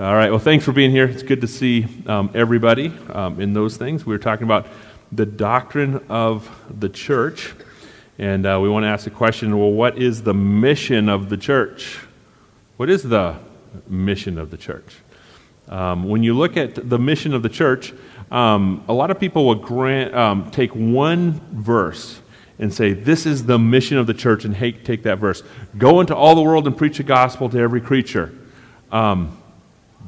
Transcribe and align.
All 0.00 0.14
right. 0.14 0.30
Well, 0.30 0.38
thanks 0.38 0.64
for 0.64 0.70
being 0.70 0.92
here. 0.92 1.06
It's 1.06 1.24
good 1.24 1.40
to 1.40 1.48
see 1.48 1.84
um, 2.06 2.30
everybody 2.32 2.92
um, 3.12 3.40
in 3.40 3.52
those 3.52 3.76
things. 3.76 4.06
We 4.06 4.14
were 4.14 4.20
talking 4.20 4.44
about 4.44 4.68
the 5.10 5.26
doctrine 5.26 6.06
of 6.08 6.48
the 6.70 6.88
church, 6.88 7.52
and 8.16 8.46
uh, 8.46 8.60
we 8.62 8.68
want 8.68 8.84
to 8.84 8.86
ask 8.86 9.02
the 9.02 9.10
question 9.10 9.58
well, 9.58 9.72
what 9.72 9.98
is 9.98 10.22
the 10.22 10.34
mission 10.34 11.08
of 11.08 11.30
the 11.30 11.36
church? 11.36 11.98
What 12.76 12.88
is 12.88 13.02
the 13.02 13.40
mission 13.88 14.38
of 14.38 14.52
the 14.52 14.56
church? 14.56 14.98
Um, 15.68 16.04
when 16.04 16.22
you 16.22 16.32
look 16.32 16.56
at 16.56 16.88
the 16.88 17.00
mission 17.00 17.34
of 17.34 17.42
the 17.42 17.48
church, 17.48 17.92
um, 18.30 18.84
a 18.86 18.92
lot 18.92 19.10
of 19.10 19.18
people 19.18 19.46
will 19.46 19.56
grant, 19.56 20.14
um, 20.14 20.48
take 20.52 20.70
one 20.76 21.40
verse 21.50 22.20
and 22.60 22.72
say, 22.72 22.92
This 22.92 23.26
is 23.26 23.46
the 23.46 23.58
mission 23.58 23.98
of 23.98 24.06
the 24.06 24.14
church, 24.14 24.44
and 24.44 24.54
take 24.54 25.02
that 25.02 25.18
verse. 25.18 25.42
Go 25.76 25.98
into 25.98 26.14
all 26.14 26.36
the 26.36 26.42
world 26.42 26.68
and 26.68 26.78
preach 26.78 26.98
the 26.98 27.02
gospel 27.02 27.48
to 27.48 27.58
every 27.58 27.80
creature. 27.80 28.32
Um, 28.92 29.36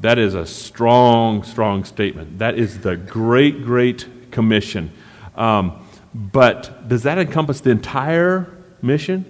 that 0.01 0.17
is 0.17 0.33
a 0.33 0.45
strong, 0.45 1.43
strong 1.43 1.83
statement. 1.85 2.39
That 2.39 2.57
is 2.57 2.79
the 2.79 2.97
great, 2.97 3.63
great 3.63 4.31
commission. 4.31 4.91
Um, 5.35 5.87
but 6.13 6.87
does 6.87 7.03
that 7.03 7.17
encompass 7.17 7.61
the 7.61 7.69
entire 7.69 8.51
mission? 8.81 9.25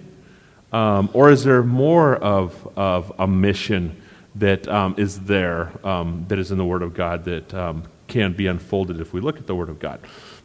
Um, 0.72 1.10
or 1.12 1.30
is 1.30 1.44
there 1.44 1.62
more 1.62 2.16
of, 2.16 2.66
of 2.76 3.12
a 3.18 3.26
mission 3.26 4.00
that 4.36 4.66
um, 4.66 4.94
is 4.96 5.20
there, 5.20 5.70
um, 5.86 6.24
that 6.28 6.38
is 6.38 6.50
in 6.50 6.58
the 6.58 6.64
Word 6.64 6.82
of 6.82 6.94
God, 6.94 7.24
that 7.26 7.52
um, 7.52 7.84
can 8.08 8.32
be 8.32 8.46
unfolded 8.46 8.98
if 8.98 9.12
we 9.12 9.20
look 9.20 9.36
at 9.36 9.46
the 9.46 9.54
Word 9.54 9.68
of 9.68 9.78
God? 9.78 10.00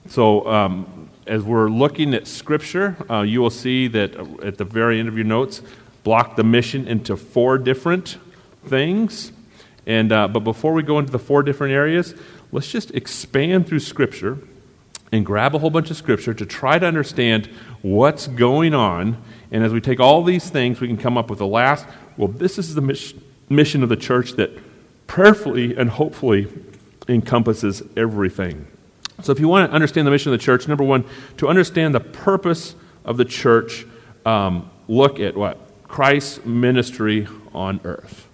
So, 0.07 0.47
um, 0.47 1.09
as 1.25 1.43
we're 1.43 1.69
looking 1.69 2.13
at 2.13 2.27
Scripture, 2.27 2.95
uh, 3.09 3.21
you 3.21 3.41
will 3.41 3.49
see 3.49 3.87
that 3.89 4.15
at 4.43 4.57
the 4.57 4.63
very 4.65 4.99
end 4.99 5.07
of 5.07 5.15
your 5.15 5.25
notes, 5.25 5.61
block 6.03 6.35
the 6.35 6.43
mission 6.43 6.87
into 6.87 7.17
four 7.17 7.57
different 7.57 8.17
things. 8.65 9.31
And, 9.87 10.11
uh, 10.11 10.27
but 10.27 10.41
before 10.41 10.73
we 10.73 10.83
go 10.83 10.99
into 10.99 11.11
the 11.11 11.19
four 11.19 11.41
different 11.41 11.73
areas, 11.73 12.13
let's 12.51 12.67
just 12.67 12.91
expand 12.91 13.67
through 13.67 13.79
Scripture 13.79 14.37
and 15.11 15.25
grab 15.25 15.55
a 15.55 15.59
whole 15.59 15.69
bunch 15.69 15.89
of 15.89 15.97
Scripture 15.97 16.33
to 16.33 16.45
try 16.45 16.77
to 16.77 16.85
understand 16.85 17.47
what's 17.81 18.27
going 18.27 18.75
on. 18.75 19.17
And 19.49 19.63
as 19.63 19.71
we 19.71 19.79
take 19.79 19.99
all 19.99 20.23
these 20.23 20.49
things, 20.49 20.81
we 20.81 20.87
can 20.87 20.97
come 20.97 21.17
up 21.17 21.29
with 21.29 21.39
the 21.39 21.47
last 21.47 21.87
well, 22.17 22.27
this 22.27 22.57
is 22.57 22.73
the 22.73 23.13
mission 23.47 23.83
of 23.83 23.89
the 23.89 23.95
church 23.95 24.33
that 24.33 24.51
prayerfully 25.05 25.77
and 25.77 25.89
hopefully 25.89 26.47
encompasses 27.07 27.83
everything. 27.95 28.67
So, 29.21 29.31
if 29.31 29.39
you 29.39 29.47
want 29.47 29.69
to 29.69 29.75
understand 29.75 30.05
the 30.07 30.11
mission 30.11 30.33
of 30.33 30.39
the 30.39 30.43
church, 30.43 30.67
number 30.67 30.83
one, 30.83 31.05
to 31.37 31.47
understand 31.47 31.93
the 31.93 31.99
purpose 31.99 32.75
of 33.05 33.17
the 33.17 33.25
church, 33.25 33.85
um, 34.25 34.69
look 34.87 35.19
at 35.19 35.35
what? 35.37 35.59
Christ's 35.87 36.43
ministry 36.43 37.27
on 37.53 37.79
earth. 37.83 38.26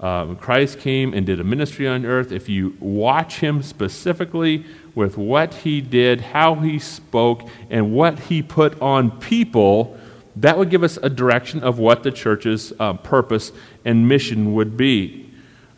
Um, 0.00 0.36
Christ 0.36 0.78
came 0.78 1.12
and 1.12 1.26
did 1.26 1.40
a 1.40 1.44
ministry 1.44 1.86
on 1.86 2.06
earth. 2.06 2.32
If 2.32 2.48
you 2.48 2.74
watch 2.80 3.40
him 3.40 3.62
specifically 3.62 4.64
with 4.94 5.18
what 5.18 5.52
he 5.52 5.82
did, 5.82 6.20
how 6.22 6.54
he 6.54 6.78
spoke, 6.78 7.48
and 7.68 7.92
what 7.92 8.18
he 8.18 8.42
put 8.42 8.80
on 8.80 9.10
people, 9.20 9.98
that 10.36 10.56
would 10.56 10.70
give 10.70 10.82
us 10.82 10.98
a 11.02 11.10
direction 11.10 11.62
of 11.62 11.78
what 11.78 12.02
the 12.02 12.10
church's 12.10 12.72
uh, 12.80 12.94
purpose 12.94 13.52
and 13.84 14.08
mission 14.08 14.54
would 14.54 14.76
be. 14.76 15.30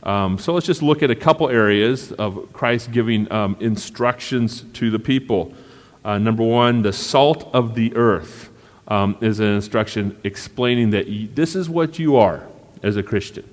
Um, 0.05 0.39
so 0.39 0.53
let's 0.53 0.67
just 0.67 0.83
look 0.83 1.03
at 1.03 1.11
a 1.11 1.17
couple 1.17 1.48
areas 1.48 2.12
of 2.12 2.53
Christ 2.53 2.93
giving 2.93 3.31
um, 3.33 3.56
instructions 3.61 4.62
to 4.75 4.91
the 4.91 4.98
people. 4.98 5.53
Uh, 6.05 6.19
number 6.19 6.43
one, 6.43 6.83
the 6.83 6.93
salt 6.93 7.48
of 7.53 7.75
the 7.75 7.95
earth 7.97 8.50
um, 8.89 9.17
is 9.20 9.41
an 9.41 9.47
instruction 9.47 10.19
explaining 10.25 10.91
that 10.91 11.06
this 11.34 11.55
is 11.55 11.69
what 11.69 11.98
you 11.98 12.17
are 12.17 12.47
as 12.83 12.97
a 12.97 13.03
Christian. 13.03 13.48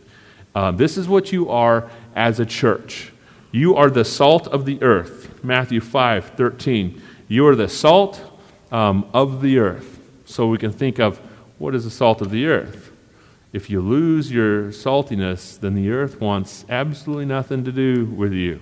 Uh, 0.60 0.72
this 0.72 0.98
is 0.98 1.08
what 1.08 1.32
you 1.32 1.50
are 1.50 1.90
as 2.18 2.38
a 2.42 2.46
church. 2.46 3.14
You 3.50 3.78
are 3.78 3.90
the 3.90 4.04
salt 4.04 4.46
of 4.50 4.66
the 4.66 4.84
earth. 4.84 5.42
Matthew 5.42 5.80
5 5.80 6.32
13. 6.36 7.02
You 7.30 7.48
are 7.48 7.56
the 7.56 7.70
salt 7.70 8.22
um, 8.70 9.10
of 9.14 9.42
the 9.42 9.58
earth. 9.58 10.02
So 10.26 10.48
we 10.48 10.58
can 10.58 10.74
think 10.74 11.00
of 11.00 11.18
what 11.60 11.74
is 11.76 11.86
the 11.86 11.90
salt 11.90 12.22
of 12.22 12.30
the 12.30 12.46
earth? 12.48 12.92
If 13.54 13.70
you 13.70 13.80
lose 13.80 14.34
your 14.34 14.74
saltiness, 14.74 15.58
then 15.58 15.76
the 15.76 15.92
earth 15.92 16.20
wants 16.20 16.66
absolutely 16.68 17.26
nothing 17.26 17.64
to 17.64 17.72
do 17.72 18.08
with 18.08 18.34
you. 18.34 18.60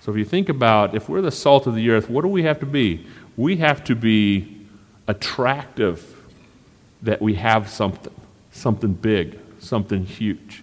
So 0.00 0.12
if 0.12 0.16
you 0.16 0.24
think 0.24 0.48
about 0.48 0.94
if 0.94 1.06
we're 1.06 1.20
the 1.20 1.30
salt 1.30 1.66
of 1.66 1.74
the 1.74 1.90
earth, 1.90 2.08
what 2.08 2.22
do 2.22 2.28
we 2.28 2.44
have 2.44 2.60
to 2.60 2.66
be? 2.66 3.06
We 3.36 3.58
have 3.58 3.84
to 3.84 3.94
be 3.94 4.66
attractive 5.06 6.16
that 7.02 7.20
we 7.20 7.34
have 7.34 7.68
something, 7.68 8.14
something 8.52 8.94
big, 8.94 9.38
something 9.58 10.06
huge. 10.06 10.62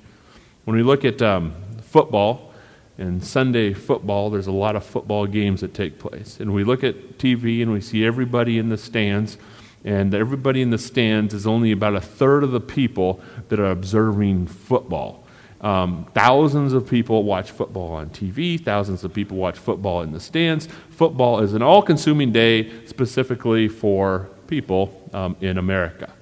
When 0.65 0.77
we 0.77 0.83
look 0.83 1.03
at 1.03 1.21
um, 1.21 1.53
football 1.81 2.53
and 2.97 3.23
Sunday 3.23 3.73
football, 3.73 4.29
there's 4.29 4.47
a 4.47 4.51
lot 4.51 4.75
of 4.75 4.85
football 4.85 5.25
games 5.27 5.61
that 5.61 5.73
take 5.73 5.99
place. 5.99 6.39
And 6.39 6.53
we 6.53 6.63
look 6.63 6.83
at 6.83 7.17
TV 7.17 7.61
and 7.61 7.71
we 7.71 7.81
see 7.81 8.05
everybody 8.05 8.57
in 8.57 8.69
the 8.69 8.77
stands, 8.77 9.37
and 9.83 10.13
everybody 10.13 10.61
in 10.61 10.69
the 10.69 10.77
stands 10.77 11.33
is 11.33 11.45
only 11.45 11.71
about 11.71 11.95
a 11.95 12.01
third 12.01 12.43
of 12.43 12.51
the 12.51 12.61
people 12.61 13.19
that 13.49 13.59
are 13.59 13.71
observing 13.71 14.47
football. 14.47 15.25
Um, 15.59 16.07
thousands 16.13 16.71
of 16.73 16.87
people 16.87 17.23
watch 17.23 17.51
football 17.51 17.93
on 17.93 18.09
TV, 18.09 18.61
thousands 18.63 19.03
of 19.03 19.13
people 19.13 19.37
watch 19.37 19.57
football 19.57 20.01
in 20.01 20.11
the 20.11 20.19
stands. 20.19 20.67
Football 20.89 21.39
is 21.39 21.53
an 21.53 21.61
all 21.61 21.81
consuming 21.81 22.31
day 22.31 22.85
specifically 22.85 23.67
for 23.67 24.29
people 24.47 25.09
um, 25.13 25.35
in 25.41 25.57
America. 25.57 26.13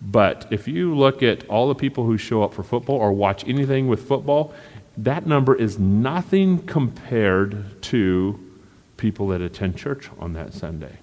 But 0.00 0.46
if 0.50 0.68
you 0.68 0.94
look 0.94 1.22
at 1.22 1.48
all 1.48 1.68
the 1.68 1.74
people 1.74 2.04
who 2.04 2.18
show 2.18 2.42
up 2.42 2.54
for 2.54 2.62
football 2.62 2.96
or 2.96 3.12
watch 3.12 3.46
anything 3.48 3.88
with 3.88 4.06
football, 4.06 4.54
that 4.98 5.26
number 5.26 5.54
is 5.54 5.78
nothing 5.78 6.58
compared 6.66 7.82
to 7.84 8.40
people 8.96 9.28
that 9.28 9.40
attend 9.40 9.76
church 9.76 10.08
on 10.18 10.32
that 10.34 10.54
Sunday. 10.54 10.98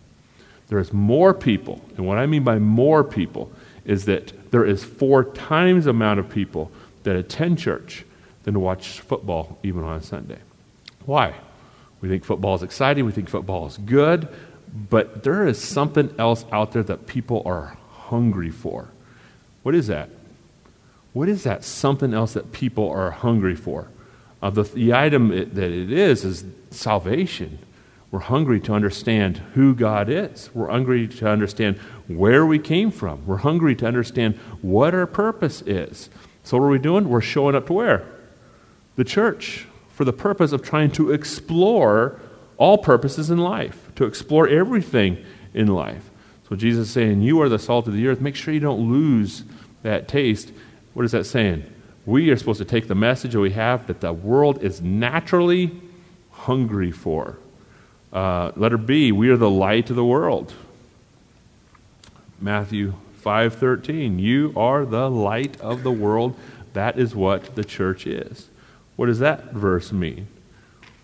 There 0.67 0.79
is 0.79 0.93
more 0.93 1.33
people, 1.33 1.81
and 1.97 2.07
what 2.07 2.17
I 2.17 2.25
mean 2.25 2.43
by 2.43 2.57
more 2.57 3.03
people 3.03 3.51
is 3.85 4.05
that 4.05 4.51
there 4.51 4.65
is 4.65 4.83
four 4.83 5.25
times 5.25 5.85
the 5.85 5.91
amount 5.91 6.19
of 6.19 6.29
people 6.29 6.71
that 7.03 7.15
attend 7.15 7.59
church 7.59 8.05
than 8.43 8.53
to 8.53 8.59
watch 8.59 9.01
football 9.01 9.57
even 9.63 9.83
on 9.83 9.97
a 9.97 10.01
Sunday. 10.01 10.39
Why? 11.05 11.35
We 12.01 12.09
think 12.09 12.23
football 12.23 12.55
is 12.55 12.63
exciting, 12.63 13.05
we 13.05 13.11
think 13.11 13.29
football 13.29 13.67
is 13.67 13.77
good, 13.77 14.27
but 14.89 15.23
there 15.23 15.47
is 15.47 15.61
something 15.61 16.13
else 16.17 16.45
out 16.51 16.71
there 16.71 16.83
that 16.83 17.07
people 17.07 17.43
are 17.45 17.77
hungry 18.13 18.51
for. 18.51 18.89
What 19.63 19.73
is 19.73 19.87
that? 19.87 20.07
What 21.13 21.27
is 21.27 21.43
that 21.43 21.63
something 21.63 22.13
else 22.13 22.33
that 22.33 22.51
people 22.51 22.87
are 22.89 23.09
hungry 23.09 23.55
for? 23.55 23.87
Uh, 24.39 24.51
the, 24.51 24.63
the 24.63 24.93
item 24.93 25.31
it, 25.31 25.55
that 25.55 25.71
it 25.71 25.91
is 25.91 26.23
is 26.23 26.45
salvation. 26.69 27.57
We're 28.11 28.19
hungry 28.19 28.59
to 28.61 28.73
understand 28.73 29.37
who 29.55 29.73
God 29.73 30.09
is. 30.09 30.51
We're 30.53 30.69
hungry 30.69 31.07
to 31.07 31.27
understand 31.27 31.79
where 32.07 32.45
we 32.45 32.59
came 32.59 32.91
from. 32.91 33.25
We're 33.25 33.37
hungry 33.37 33.75
to 33.77 33.87
understand 33.87 34.35
what 34.61 34.93
our 34.93 35.07
purpose 35.07 35.63
is. 35.63 36.11
So, 36.43 36.57
what 36.57 36.65
are 36.65 36.69
we 36.69 36.77
doing? 36.77 37.09
We're 37.09 37.21
showing 37.21 37.55
up 37.55 37.65
to 37.67 37.73
where? 37.73 38.05
The 38.95 39.03
church, 39.03 39.65
for 39.89 40.05
the 40.05 40.13
purpose 40.13 40.51
of 40.51 40.61
trying 40.61 40.91
to 40.91 41.11
explore 41.11 42.19
all 42.57 42.77
purposes 42.77 43.31
in 43.31 43.39
life, 43.39 43.89
to 43.95 44.05
explore 44.05 44.47
everything 44.47 45.17
in 45.55 45.67
life. 45.67 46.11
So 46.53 46.57
Jesus 46.57 46.89
is 46.89 46.93
saying, 46.93 47.23
You 47.23 47.41
are 47.41 47.49
the 47.49 47.57
salt 47.57 47.87
of 47.87 47.95
the 47.95 48.07
earth. 48.07 48.21
Make 48.21 48.35
sure 48.35 48.53
you 48.53 48.59
don't 48.59 48.87
lose 48.87 49.43
that 49.81 50.07
taste. 50.07 50.51
What 50.93 51.03
is 51.03 51.11
that 51.11 51.25
saying? 51.25 51.63
We 52.05 52.29
are 52.29 52.37
supposed 52.37 52.59
to 52.59 52.65
take 52.65 52.87
the 52.87 52.93
message 52.93 53.31
that 53.31 53.39
we 53.39 53.53
have 53.53 53.87
that 53.87 54.01
the 54.01 54.13
world 54.13 54.61
is 54.61 54.79
naturally 54.79 55.71
hungry 56.29 56.91
for. 56.91 57.39
Uh, 58.11 58.51
letter 58.55 58.77
B, 58.77 59.11
we 59.11 59.29
are 59.29 59.35
the 59.35 59.49
light 59.49 59.89
of 59.89 59.95
the 59.95 60.05
world. 60.05 60.53
Matthew 62.39 62.93
5:13, 63.19 64.19
you 64.19 64.53
are 64.55 64.85
the 64.85 65.09
light 65.09 65.59
of 65.59 65.81
the 65.81 65.91
world. 65.91 66.35
That 66.73 66.99
is 66.99 67.15
what 67.15 67.55
the 67.55 67.63
church 67.63 68.05
is. 68.05 68.49
What 68.95 69.07
does 69.07 69.17
that 69.17 69.53
verse 69.53 69.91
mean? 69.91 70.27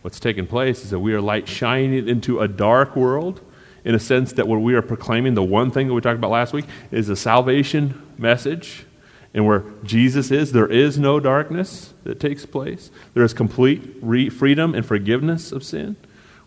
What's 0.04 0.20
taking 0.20 0.46
place 0.46 0.84
is 0.84 0.92
that 0.92 1.00
we 1.00 1.12
are 1.16 1.22
light 1.22 1.48
shining 1.48 2.08
into 2.08 2.40
a 2.40 2.48
dark 2.48 2.96
world 2.96 3.42
in 3.86 3.96
a 3.96 4.00
sense 4.00 4.34
that 4.34 4.48
what 4.48 4.62
we 4.62 4.76
are 4.76 4.82
proclaiming, 4.82 5.34
the 5.34 5.44
one 5.44 5.72
thing 5.72 5.88
that 5.88 5.94
we 5.94 6.02
talked 6.02 6.18
about 6.18 6.32
last 6.32 6.54
week, 6.54 6.66
is 6.92 7.10
a 7.10 7.16
salvation 7.16 8.02
message. 8.18 8.86
And 9.34 9.46
where 9.46 9.64
Jesus 9.84 10.32
is, 10.32 10.52
there 10.52 10.68
is 10.68 10.98
no 10.98 11.20
darkness 11.20 11.94
that 12.04 12.20
takes 12.20 12.46
place. 12.46 12.90
There 13.14 13.24
is 13.24 13.34
complete 13.34 13.96
re- 14.02 14.30
freedom 14.30 14.74
and 14.74 14.86
forgiveness 14.86 15.52
of 15.52 15.64
sin. 15.64 15.96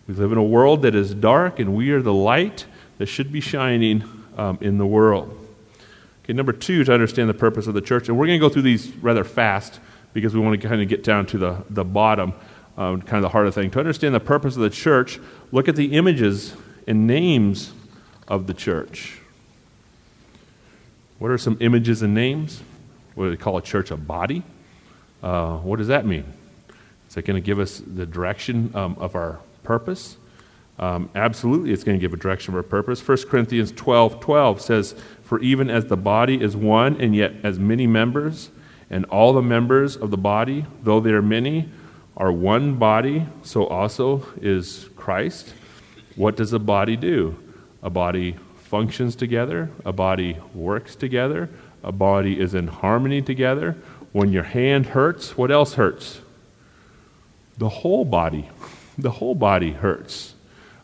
We 0.08 0.14
live 0.14 0.32
in 0.32 0.38
a 0.38 0.43
world 0.43 0.82
that 0.82 0.94
is 0.94 1.14
dark, 1.14 1.61
and 1.61 1.75
we 1.75 1.90
are 1.93 2.02
the 2.02 2.12
light 2.12 2.67
that 2.99 3.06
should 3.06 3.31
be 3.31 3.40
shining 3.40 4.02
um, 4.37 4.58
in 4.61 4.78
the 4.78 4.87
world. 4.87 5.38
Okay, 6.25 6.32
number 6.32 6.52
two, 6.52 6.82
to 6.85 6.93
understand 6.93 7.28
the 7.28 7.35
purpose 7.35 7.67
of 7.67 7.75
the 7.75 7.81
church, 7.81 8.08
and 8.08 8.19
we're 8.19 8.26
going 8.26 8.40
to 8.40 8.46
go 8.46 8.52
through 8.52 8.62
these 8.62 8.88
rather 8.96 9.25
fast 9.25 9.78
because 10.12 10.35
we 10.35 10.40
want 10.40 10.61
to 10.61 10.69
kind 10.69 10.82
of 10.82 10.88
get 10.88 11.05
down 11.05 11.26
to 11.26 11.38
the, 11.38 11.64
the 11.70 11.85
bottom, 11.85 12.32
um, 12.76 13.00
kind 13.00 13.17
of 13.17 13.23
the 13.23 13.28
heart 13.28 13.46
of 13.46 13.55
the 13.55 13.61
thing. 13.61 13.70
To 13.70 13.78
understand 13.78 14.14
the 14.14 14.20
purpose 14.20 14.56
of 14.56 14.62
the 14.62 14.70
church, 14.70 15.20
look 15.52 15.69
at 15.69 15.76
the 15.76 15.94
images 15.94 16.55
and 16.87 17.06
names 17.06 17.73
of 18.29 18.46
the 18.46 18.55
church. 18.55 19.19
What 21.19 21.31
are 21.31 21.38
some 21.38 21.56
images 21.61 22.02
and 22.02 22.14
names? 22.14 22.62
What 23.14 23.25
do 23.25 23.31
they 23.31 23.37
call 23.37 23.56
a 23.56 23.62
church 23.62 23.90
a 23.90 23.96
body? 23.96 24.43
Uh, 25.23 25.58
what 25.58 25.76
does 25.76 25.88
that 25.88 26.05
mean? 26.05 26.25
Is 27.08 27.14
that 27.14 27.25
going 27.25 27.40
to 27.40 27.44
give 27.44 27.58
us 27.58 27.82
the 27.87 28.06
direction 28.06 28.73
um, 28.75 28.96
of 28.99 29.14
our 29.14 29.38
purpose? 29.62 30.17
Um, 30.79 31.11
absolutely, 31.14 31.73
it's 31.73 31.84
going 31.84 31.99
to 31.99 32.00
give 32.00 32.12
a 32.12 32.17
direction 32.17 32.55
of 32.55 32.56
our 32.56 32.62
purpose. 32.62 33.06
1 33.06 33.28
Corinthians 33.28 33.70
12 33.73 34.19
12 34.20 34.61
says, 34.61 34.94
For 35.23 35.38
even 35.40 35.70
as 35.70 35.87
the 35.87 35.96
body 35.96 36.40
is 36.43 36.56
one, 36.56 37.00
and 37.00 37.14
yet 37.14 37.35
as 37.43 37.58
many 37.58 37.87
members, 37.87 38.50
and 38.90 39.05
all 39.06 39.32
the 39.32 39.43
members 39.43 39.96
of 39.96 40.11
the 40.11 40.17
body, 40.17 40.67
though 40.82 41.00
they 41.00 41.11
are 41.11 41.23
many, 41.23 41.69
are 42.17 42.32
one 42.32 42.76
body, 42.76 43.26
so 43.43 43.67
also 43.67 44.26
is 44.40 44.88
Christ. 44.96 45.55
What 46.17 46.37
does 46.37 46.53
a 46.53 46.59
body 46.59 46.97
do? 46.97 47.37
A 47.82 47.91
body 47.91 48.37
functions 48.56 49.17
together, 49.17 49.70
a 49.85 49.93
body 49.93 50.38
works 50.55 50.97
together, 50.97 51.50
a 51.82 51.93
body 51.93 52.41
is 52.41 52.55
in 52.55 52.69
harmony 52.69 53.20
together. 53.20 53.76
When 54.12 54.32
your 54.32 54.44
hand 54.44 54.87
hurts, 54.87 55.37
what 55.37 55.50
else 55.50 55.75
hurts? 55.75 56.20
The 57.59 57.69
whole 57.69 58.05
body. 58.05 58.49
The 58.99 59.11
whole 59.11 59.35
body 59.35 59.73
hurts. 59.73 60.35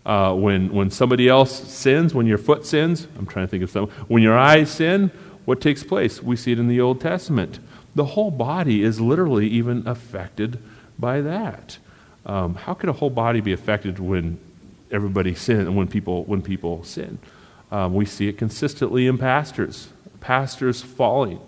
Uh, 0.06 0.34
when, 0.34 0.72
when 0.72 0.90
somebody 0.90 1.28
else 1.28 1.70
sins, 1.70 2.14
when 2.14 2.26
your 2.26 2.38
foot 2.38 2.64
sins, 2.64 3.06
I'm 3.18 3.26
trying 3.26 3.46
to 3.46 3.50
think 3.50 3.62
of 3.62 3.70
something, 3.70 3.94
when 4.08 4.22
your 4.22 4.36
eyes 4.36 4.70
sin, 4.70 5.10
what 5.44 5.60
takes 5.60 5.84
place? 5.84 6.22
We 6.22 6.34
see 6.34 6.52
it 6.52 6.58
in 6.58 6.68
the 6.68 6.80
Old 6.80 7.02
Testament. 7.02 7.58
The 7.94 8.06
whole 8.06 8.30
body 8.30 8.82
is 8.82 8.98
literally 8.98 9.46
even 9.48 9.86
affected 9.86 10.58
by 10.98 11.20
that. 11.20 11.76
Um, 12.24 12.54
how 12.54 12.72
could 12.72 12.88
a 12.88 12.94
whole 12.94 13.10
body 13.10 13.42
be 13.42 13.52
affected 13.52 13.98
when 13.98 14.40
everybody 14.90 15.34
sin 15.34 15.60
and 15.60 15.76
when 15.76 15.88
people 15.88 16.24
when 16.24 16.42
people 16.42 16.84
sin? 16.84 17.18
Um, 17.70 17.94
we 17.94 18.06
see 18.06 18.28
it 18.28 18.38
consistently 18.38 19.06
in 19.06 19.18
pastors. 19.18 19.88
Pastors 20.20 20.82
falling. 20.82 21.40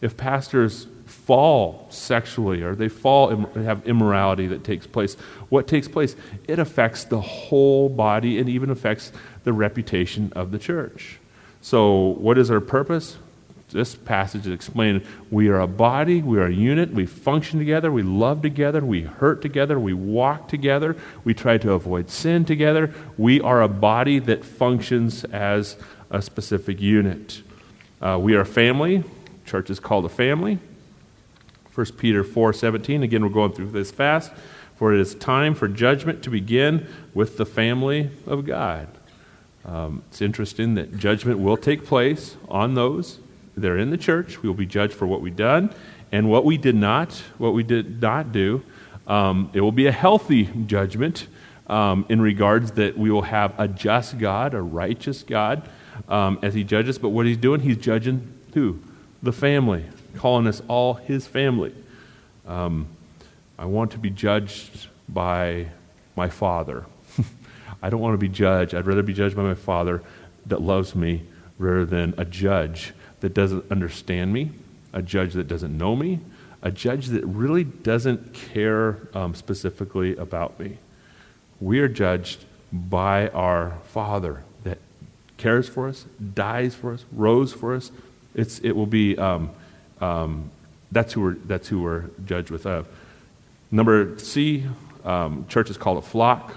If 0.00 0.16
pastors 0.16 0.86
fall 1.06 1.86
sexually 1.90 2.62
or 2.62 2.74
they 2.74 2.88
fall 2.88 3.30
and 3.30 3.64
have 3.64 3.86
immorality 3.86 4.46
that 4.48 4.64
takes 4.64 4.86
place, 4.86 5.14
what 5.48 5.66
takes 5.66 5.88
place? 5.88 6.16
It 6.48 6.58
affects 6.58 7.04
the 7.04 7.20
whole 7.20 7.88
body 7.88 8.38
and 8.38 8.48
even 8.48 8.70
affects 8.70 9.12
the 9.44 9.52
reputation 9.52 10.32
of 10.34 10.50
the 10.50 10.58
church. 10.58 11.18
So, 11.60 12.16
what 12.18 12.38
is 12.38 12.50
our 12.50 12.60
purpose? 12.60 13.18
This 13.72 13.94
passage 13.94 14.46
is 14.46 14.52
explaining 14.52 15.02
we 15.30 15.48
are 15.48 15.60
a 15.60 15.66
body, 15.66 16.20
we 16.20 16.38
are 16.38 16.46
a 16.46 16.52
unit, 16.52 16.92
we 16.92 17.06
function 17.06 17.58
together, 17.58 17.90
we 17.90 18.02
love 18.02 18.42
together, 18.42 18.84
we 18.84 19.02
hurt 19.02 19.40
together, 19.40 19.80
we 19.80 19.94
walk 19.94 20.48
together, 20.48 20.94
we 21.24 21.32
try 21.32 21.56
to 21.58 21.72
avoid 21.72 22.10
sin 22.10 22.44
together. 22.44 22.92
We 23.16 23.40
are 23.40 23.62
a 23.62 23.68
body 23.68 24.18
that 24.20 24.44
functions 24.44 25.24
as 25.24 25.76
a 26.10 26.20
specific 26.20 26.80
unit. 26.80 27.42
Uh, 28.00 28.18
we 28.20 28.34
are 28.34 28.40
a 28.40 28.46
family. 28.46 29.04
Church 29.46 29.70
is 29.70 29.80
called 29.80 30.04
a 30.04 30.10
family. 30.10 30.58
1 31.74 31.86
Peter 31.96 32.22
4:17. 32.22 33.02
Again, 33.02 33.22
we're 33.22 33.30
going 33.30 33.52
through 33.52 33.70
this 33.70 33.90
fast. 33.90 34.30
For 34.76 34.92
it 34.92 35.00
is 35.00 35.14
time 35.14 35.54
for 35.54 35.68
judgment 35.68 36.22
to 36.24 36.30
begin 36.30 36.86
with 37.14 37.38
the 37.38 37.46
family 37.46 38.10
of 38.26 38.44
God. 38.44 38.88
Um, 39.64 40.02
it's 40.08 40.20
interesting 40.20 40.74
that 40.74 40.96
judgment 40.96 41.38
will 41.38 41.56
take 41.56 41.86
place 41.86 42.36
on 42.48 42.74
those 42.74 43.20
that 43.56 43.70
are 43.70 43.78
in 43.78 43.90
the 43.90 43.98
church. 43.98 44.42
We 44.42 44.48
will 44.48 44.56
be 44.56 44.66
judged 44.66 44.94
for 44.94 45.06
what 45.06 45.20
we've 45.20 45.36
done 45.36 45.74
and 46.10 46.28
what 46.28 46.44
we 46.44 46.58
did 46.58 46.74
not, 46.74 47.12
what 47.38 47.54
we 47.54 47.62
did 47.62 48.00
not 48.00 48.32
do. 48.32 48.62
Um, 49.06 49.50
it 49.52 49.60
will 49.60 49.72
be 49.72 49.86
a 49.86 49.92
healthy 49.92 50.44
judgment 50.66 51.26
um, 51.66 52.06
in 52.08 52.20
regards 52.20 52.72
that 52.72 52.96
we 52.96 53.10
will 53.10 53.22
have 53.22 53.58
a 53.58 53.66
just 53.66 54.18
God, 54.18 54.54
a 54.54 54.60
righteous 54.60 55.22
God, 55.22 55.68
um, 56.08 56.38
as 56.42 56.54
He 56.54 56.64
judges. 56.64 56.98
But 56.98 57.10
what 57.10 57.26
He's 57.26 57.36
doing, 57.36 57.60
He's 57.60 57.78
judging 57.78 58.32
who? 58.54 58.80
The 59.22 59.32
family, 59.32 59.84
calling 60.16 60.46
us 60.46 60.62
all 60.68 60.94
His 60.94 61.26
family. 61.26 61.74
Um, 62.46 62.86
I 63.58 63.64
want 63.64 63.92
to 63.92 63.98
be 63.98 64.10
judged 64.10 64.88
by 65.08 65.68
my 66.16 66.28
Father. 66.28 66.84
I 67.82 67.90
don't 67.90 68.00
want 68.00 68.14
to 68.14 68.18
be 68.18 68.28
judged. 68.28 68.74
I'd 68.74 68.86
rather 68.86 69.02
be 69.02 69.14
judged 69.14 69.36
by 69.36 69.42
my 69.42 69.54
Father 69.54 70.02
that 70.46 70.60
loves 70.60 70.94
me 70.94 71.22
rather 71.58 71.86
than 71.86 72.14
a 72.18 72.24
judge 72.24 72.92
that 73.22 73.34
doesn't 73.34 73.64
understand 73.70 74.32
me, 74.32 74.50
a 74.92 75.00
judge 75.00 75.32
that 75.34 75.46
doesn't 75.46 75.76
know 75.76 75.94
me, 75.96 76.18
a 76.60 76.70
judge 76.70 77.06
that 77.06 77.24
really 77.24 77.64
doesn't 77.64 78.34
care 78.34 78.98
um, 79.14 79.34
specifically 79.34 80.16
about 80.16 80.58
me. 80.58 80.78
We 81.60 81.78
are 81.78 81.88
judged 81.88 82.44
by 82.72 83.28
our 83.28 83.78
Father 83.86 84.42
that 84.64 84.78
cares 85.36 85.68
for 85.68 85.88
us, 85.88 86.04
dies 86.34 86.74
for 86.74 86.92
us, 86.92 87.04
rose 87.12 87.52
for 87.52 87.74
us. 87.74 87.92
It's, 88.34 88.58
it 88.58 88.72
will 88.72 88.86
be, 88.86 89.16
um, 89.16 89.50
um, 90.00 90.50
that's, 90.90 91.12
who 91.12 91.20
we're, 91.20 91.34
that's 91.34 91.68
who 91.68 91.80
we're 91.80 92.10
judged 92.24 92.50
with. 92.50 92.66
Uh, 92.66 92.82
number 93.70 94.18
C, 94.18 94.66
um, 95.04 95.46
church 95.48 95.70
is 95.70 95.76
called 95.76 95.98
a 95.98 96.02
flock. 96.02 96.56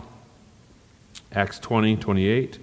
Acts 1.32 1.60
20, 1.60 1.98
28. 1.98 2.60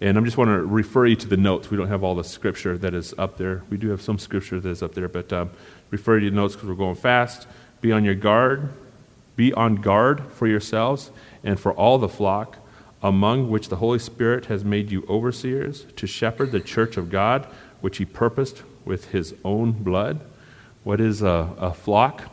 And 0.00 0.16
I'm 0.16 0.24
just 0.24 0.36
want 0.36 0.48
to 0.48 0.62
refer 0.62 1.06
you 1.06 1.16
to 1.16 1.26
the 1.26 1.36
notes. 1.36 1.70
We 1.70 1.76
don't 1.76 1.88
have 1.88 2.04
all 2.04 2.14
the 2.14 2.22
scripture 2.22 2.78
that 2.78 2.94
is 2.94 3.14
up 3.18 3.36
there. 3.36 3.64
We 3.68 3.76
do 3.76 3.88
have 3.88 4.00
some 4.00 4.18
scripture 4.18 4.60
that 4.60 4.68
is 4.68 4.82
up 4.82 4.94
there, 4.94 5.08
but 5.08 5.32
um, 5.32 5.50
refer 5.90 6.18
you 6.18 6.28
to 6.28 6.30
the 6.30 6.36
notes 6.36 6.54
because 6.54 6.68
we're 6.68 6.76
going 6.76 6.94
fast. 6.94 7.48
Be 7.80 7.90
on 7.90 8.04
your 8.04 8.14
guard. 8.14 8.72
Be 9.34 9.52
on 9.52 9.76
guard 9.76 10.22
for 10.32 10.46
yourselves 10.46 11.10
and 11.42 11.58
for 11.58 11.72
all 11.72 11.98
the 11.98 12.08
flock, 12.08 12.58
among 13.02 13.50
which 13.50 13.68
the 13.68 13.76
Holy 13.76 13.98
Spirit 13.98 14.46
has 14.46 14.64
made 14.64 14.90
you 14.90 15.04
overseers, 15.08 15.86
to 15.96 16.06
shepherd 16.06 16.52
the 16.52 16.60
church 16.60 16.96
of 16.96 17.10
God, 17.10 17.46
which 17.80 17.98
he 17.98 18.04
purposed 18.04 18.62
with 18.84 19.06
his 19.12 19.34
own 19.44 19.72
blood. 19.72 20.20
What 20.84 21.00
is 21.00 21.22
a, 21.22 21.54
a 21.58 21.72
flock? 21.72 22.24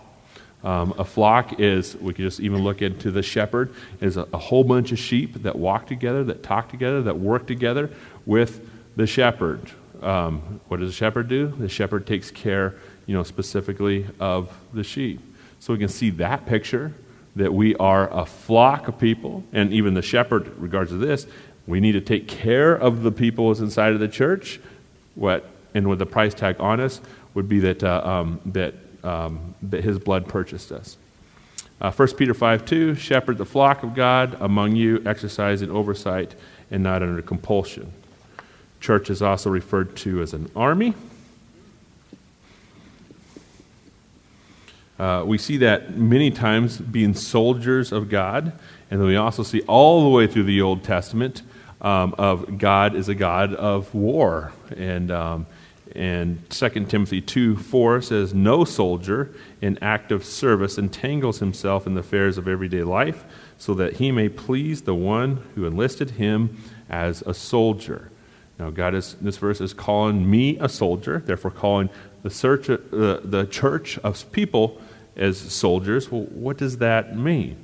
Um, 0.66 0.96
a 0.98 1.06
flock 1.06 1.60
is, 1.60 1.96
we 1.98 2.14
could 2.14 2.24
just 2.24 2.40
even 2.40 2.64
look 2.64 2.82
into 2.82 3.12
the 3.12 3.22
shepherd, 3.22 3.72
is 4.02 4.18
a, 4.18 4.28
a, 4.34 4.38
whole 4.40 4.64
bunch 4.64 4.92
of 4.92 4.98
sheep 4.98 5.44
that 5.44 5.56
walk 5.56 5.86
together, 5.86 6.24
that 6.24 6.42
talk 6.42 6.70
together, 6.70 7.04
that 7.04 7.20
work 7.20 7.46
together 7.46 7.92
with 8.26 8.68
the 8.96 9.06
shepherd. 9.06 9.62
Um, 10.02 10.60
what 10.68 10.80
does 10.80 10.90
the 10.90 10.96
shepherd 10.96 11.28
do? 11.28 11.48
The 11.48 11.70
shepherd 11.70 12.08
takes 12.08 12.32
care, 12.32 12.74
you 13.06 13.14
know, 13.14 13.22
specifically 13.22 14.08
of 14.20 14.52
the 14.74 14.84
sheep. 14.84 15.22
So 15.60 15.72
we 15.72 15.78
can 15.78 15.88
see 15.88 16.10
that 16.12 16.48
picture 16.48 16.96
that 17.36 17.54
we 17.54 17.76
are 17.76 18.12
a 18.12 18.26
flock 18.26 18.88
of 18.88 18.98
people, 18.98 19.44
and 19.54 19.72
even 19.72 19.94
the 19.94 20.02
shepherd 20.02 20.48
regards 20.58 20.90
to 20.90 20.98
this. 20.98 21.28
We 21.68 21.80
need 21.80 21.92
to 21.92 22.02
take 22.02 22.28
care 22.28 22.74
of 22.74 23.04
the 23.04 23.12
people 23.12 23.52
inside 23.52 23.94
of 23.94 24.00
the 24.00 24.08
church. 24.08 24.60
What 25.14 25.46
and 25.76 25.88
with 25.90 26.00
the 26.00 26.06
price 26.06 26.34
tag 26.34 26.56
on 26.60 26.80
us 26.80 27.02
would 27.34 27.50
be 27.50 27.60
that 27.60 27.84
uh, 27.84 28.02
um, 28.04 28.40
that 28.46 28.74
um, 29.06 29.56
that 29.62 29.84
his 29.84 30.00
blood 30.00 30.28
purchased 30.28 30.72
us. 30.72 30.98
Uh, 31.80 31.92
1 31.92 32.16
Peter 32.16 32.34
5 32.34 32.66
2, 32.66 32.96
shepherd 32.96 33.38
the 33.38 33.46
flock 33.46 33.84
of 33.84 33.94
God 33.94 34.38
among 34.40 34.76
you, 34.76 35.02
exercising 35.06 35.70
oversight 35.70 36.36
and 36.72 36.84
not 36.84 37.04
under 37.04 37.22
compulsion. 37.22 37.92
Church 38.80 39.10
is 39.10 39.22
also 39.22 39.50
referred 39.50 39.96
to 39.98 40.22
as 40.22 40.34
an 40.34 40.50
army. 40.56 40.94
Uh, 44.98 45.24
we 45.26 45.38
see 45.38 45.58
that 45.58 45.98
many 45.98 46.32
times 46.32 46.78
being 46.78 47.14
soldiers 47.14 47.92
of 47.92 48.10
God, 48.10 48.54
and 48.90 49.02
then 49.02 49.08
we 49.08 49.18
also 49.18 49.44
see 49.44 49.62
all 49.64 50.04
the 50.04 50.10
way 50.10 50.26
through 50.26 50.44
the 50.44 50.62
Old 50.62 50.84
Testament 50.84 51.42
um, 51.82 52.16
of 52.18 52.58
God 52.58 52.96
is 52.96 53.10
a 53.10 53.16
God 53.16 53.54
of 53.54 53.94
war, 53.94 54.54
and 54.78 55.12
um, 55.12 55.46
and 55.96 56.50
2 56.50 56.70
Timothy 56.86 57.22
2 57.22 57.56
4 57.56 58.02
says, 58.02 58.34
No 58.34 58.66
soldier 58.66 59.34
in 59.62 59.80
active 59.82 60.26
service 60.26 60.78
entangles 60.78 61.40
himself 61.40 61.88
in 61.88 61.94
the 61.94 62.02
affairs 62.02 62.38
of 62.38 62.48
everyday 62.48 62.84
life, 62.84 63.24
so 63.58 63.74
that 63.76 63.94
he 63.94 64.12
may 64.12 64.28
please 64.28 64.82
the 64.82 64.96
one 64.96 65.38
who 65.56 65.66
enlisted 65.66 66.12
him 66.12 66.62
as 66.90 67.22
a 67.24 67.34
soldier. 67.34 68.12
Now, 68.60 68.70
God 68.70 68.94
is, 68.96 69.16
this 69.22 69.38
verse 69.38 69.62
is 69.62 69.74
calling 69.74 70.30
me 70.30 70.58
a 70.60 70.70
soldier, 70.70 71.22
therefore, 71.26 71.52
calling 71.52 71.90
the, 72.24 72.30
search, 72.30 72.70
uh, 72.70 72.78
the 72.92 73.48
church 73.50 73.98
of 74.00 74.32
people 74.32 74.82
as 75.16 75.38
soldiers. 75.38 76.12
Well, 76.12 76.24
what 76.24 76.58
does 76.58 76.78
that 76.78 77.18
mean? 77.18 77.58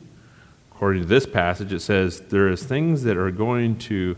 According 0.71 1.03
to 1.03 1.07
this 1.07 1.25
passage, 1.25 1.71
it 1.71 1.81
says 1.81 2.21
there 2.21 2.49
is 2.49 2.63
things 2.63 3.03
that 3.03 3.17
are 3.17 3.31
going 3.31 3.77
to 3.79 4.17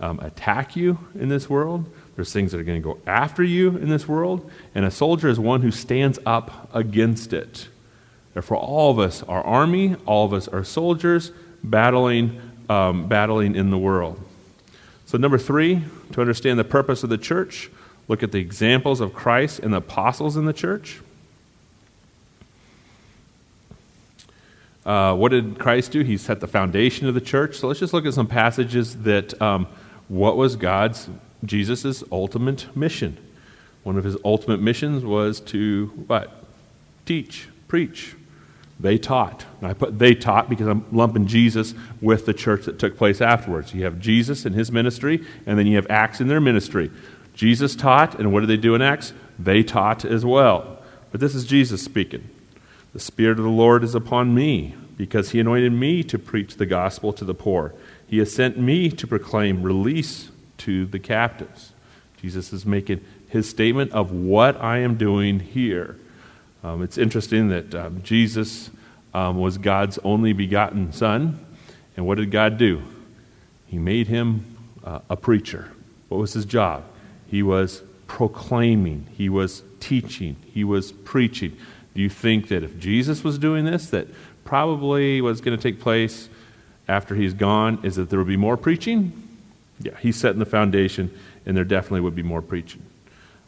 um, 0.00 0.20
attack 0.20 0.76
you 0.76 0.98
in 1.14 1.28
this 1.28 1.48
world 1.48 1.90
there's 2.16 2.32
things 2.32 2.52
that 2.52 2.60
are 2.60 2.64
going 2.64 2.80
to 2.80 2.94
go 2.94 2.98
after 3.06 3.42
you 3.42 3.76
in 3.76 3.88
this 3.88 4.06
world, 4.06 4.48
and 4.74 4.84
a 4.84 4.90
soldier 4.90 5.28
is 5.28 5.38
one 5.38 5.62
who 5.62 5.70
stands 5.70 6.18
up 6.24 6.68
against 6.74 7.32
it. 7.32 7.68
Therefore, 8.34 8.58
all 8.58 8.90
of 8.90 8.98
us 8.98 9.22
are 9.24 9.42
army, 9.42 9.96
all 10.06 10.24
of 10.24 10.32
us 10.32 10.48
are 10.48 10.64
soldiers 10.64 11.32
battling, 11.62 12.40
um, 12.68 13.08
battling 13.08 13.56
in 13.56 13.70
the 13.70 13.78
world. 13.78 14.20
So, 15.06 15.18
number 15.18 15.38
three, 15.38 15.82
to 16.12 16.20
understand 16.20 16.58
the 16.58 16.64
purpose 16.64 17.02
of 17.02 17.10
the 17.10 17.18
church, 17.18 17.70
look 18.08 18.22
at 18.22 18.32
the 18.32 18.38
examples 18.38 19.00
of 19.00 19.12
Christ 19.12 19.60
and 19.60 19.72
the 19.72 19.78
apostles 19.78 20.36
in 20.36 20.44
the 20.44 20.52
church. 20.52 21.00
Uh, 24.84 25.14
what 25.14 25.30
did 25.30 25.58
Christ 25.58 25.92
do? 25.92 26.00
He 26.00 26.16
set 26.16 26.40
the 26.40 26.46
foundation 26.46 27.08
of 27.08 27.14
the 27.14 27.20
church. 27.20 27.56
So 27.56 27.68
let's 27.68 27.80
just 27.80 27.94
look 27.94 28.04
at 28.04 28.14
some 28.14 28.26
passages 28.26 28.98
that 29.02 29.40
um, 29.40 29.66
what 30.08 30.36
was 30.36 30.56
God's 30.56 31.08
Jesus' 31.46 32.02
ultimate 32.10 32.74
mission. 32.76 33.18
One 33.82 33.98
of 33.98 34.04
his 34.04 34.16
ultimate 34.24 34.60
missions 34.60 35.04
was 35.04 35.40
to 35.40 35.86
what? 36.06 36.44
Teach, 37.06 37.48
preach. 37.68 38.14
They 38.80 38.98
taught. 38.98 39.44
And 39.60 39.68
I 39.68 39.74
put 39.74 39.98
they 39.98 40.14
taught 40.14 40.48
because 40.48 40.66
I'm 40.66 40.84
lumping 40.90 41.26
Jesus 41.26 41.74
with 42.00 42.26
the 42.26 42.34
church 42.34 42.64
that 42.64 42.78
took 42.78 42.96
place 42.96 43.20
afterwards. 43.20 43.72
You 43.72 43.84
have 43.84 44.00
Jesus 44.00 44.44
and 44.44 44.54
his 44.54 44.72
ministry, 44.72 45.24
and 45.46 45.58
then 45.58 45.66
you 45.66 45.76
have 45.76 45.86
Acts 45.90 46.20
in 46.20 46.28
their 46.28 46.40
ministry. 46.40 46.90
Jesus 47.34 47.76
taught, 47.76 48.18
and 48.18 48.32
what 48.32 48.40
did 48.40 48.48
they 48.48 48.56
do 48.56 48.74
in 48.74 48.82
Acts? 48.82 49.12
They 49.38 49.62
taught 49.62 50.04
as 50.04 50.24
well. 50.24 50.78
But 51.10 51.20
this 51.20 51.34
is 51.34 51.44
Jesus 51.44 51.82
speaking. 51.82 52.28
The 52.92 53.00
Spirit 53.00 53.38
of 53.38 53.44
the 53.44 53.50
Lord 53.50 53.84
is 53.84 53.94
upon 53.94 54.34
me, 54.34 54.76
because 54.96 55.30
he 55.30 55.40
anointed 55.40 55.72
me 55.72 56.02
to 56.04 56.18
preach 56.18 56.56
the 56.56 56.66
gospel 56.66 57.12
to 57.12 57.24
the 57.24 57.34
poor. 57.34 57.74
He 58.06 58.18
has 58.18 58.32
sent 58.32 58.58
me 58.58 58.90
to 58.90 59.06
proclaim 59.06 59.62
release 59.62 60.30
to 60.64 60.86
the 60.86 60.98
captives. 60.98 61.72
Jesus 62.20 62.52
is 62.52 62.64
making 62.64 63.04
his 63.28 63.48
statement 63.48 63.92
of 63.92 64.12
what 64.12 64.60
I 64.60 64.78
am 64.78 64.96
doing 64.96 65.40
here. 65.40 65.96
Um, 66.62 66.82
it's 66.82 66.96
interesting 66.96 67.48
that 67.48 67.74
um, 67.74 68.02
Jesus 68.02 68.70
um, 69.12 69.38
was 69.38 69.58
God's 69.58 69.98
only 69.98 70.32
begotten 70.32 70.92
Son. 70.92 71.44
And 71.96 72.06
what 72.06 72.16
did 72.16 72.30
God 72.30 72.58
do? 72.58 72.82
He 73.66 73.78
made 73.78 74.08
him 74.08 74.56
uh, 74.82 75.00
a 75.10 75.16
preacher. 75.16 75.70
What 76.08 76.18
was 76.18 76.32
his 76.32 76.44
job? 76.44 76.84
He 77.26 77.42
was 77.42 77.82
proclaiming, 78.06 79.06
he 79.16 79.28
was 79.28 79.62
teaching, 79.80 80.36
he 80.44 80.62
was 80.62 80.92
preaching. 80.92 81.56
Do 81.94 82.00
you 82.00 82.08
think 82.08 82.48
that 82.48 82.62
if 82.62 82.78
Jesus 82.78 83.24
was 83.24 83.38
doing 83.38 83.64
this, 83.64 83.90
that 83.90 84.08
probably 84.44 85.20
what's 85.20 85.40
going 85.40 85.56
to 85.56 85.62
take 85.62 85.80
place 85.80 86.28
after 86.86 87.14
he's 87.14 87.34
gone 87.34 87.80
is 87.82 87.96
that 87.96 88.10
there 88.10 88.18
would 88.18 88.28
be 88.28 88.36
more 88.36 88.56
preaching? 88.56 89.23
Yeah, 89.80 89.96
he's 89.98 90.16
setting 90.16 90.38
the 90.38 90.46
foundation, 90.46 91.10
and 91.46 91.56
there 91.56 91.64
definitely 91.64 92.00
would 92.00 92.14
be 92.14 92.22
more 92.22 92.42
preaching. 92.42 92.82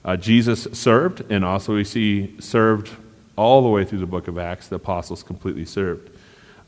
Uh, 0.04 0.16
Jesus 0.16 0.66
served, 0.73 1.30
and 1.30 1.45
also 1.45 1.75
we 1.75 1.85
see 1.85 2.35
served 2.40 2.90
all 3.37 3.62
the 3.62 3.68
way 3.68 3.85
through 3.85 3.99
the 3.99 4.06
book 4.06 4.28
of 4.28 4.38
Acts, 4.38 4.68
the 4.68 4.76
apostles 4.76 5.23
completely 5.23 5.64
served. 5.64 6.11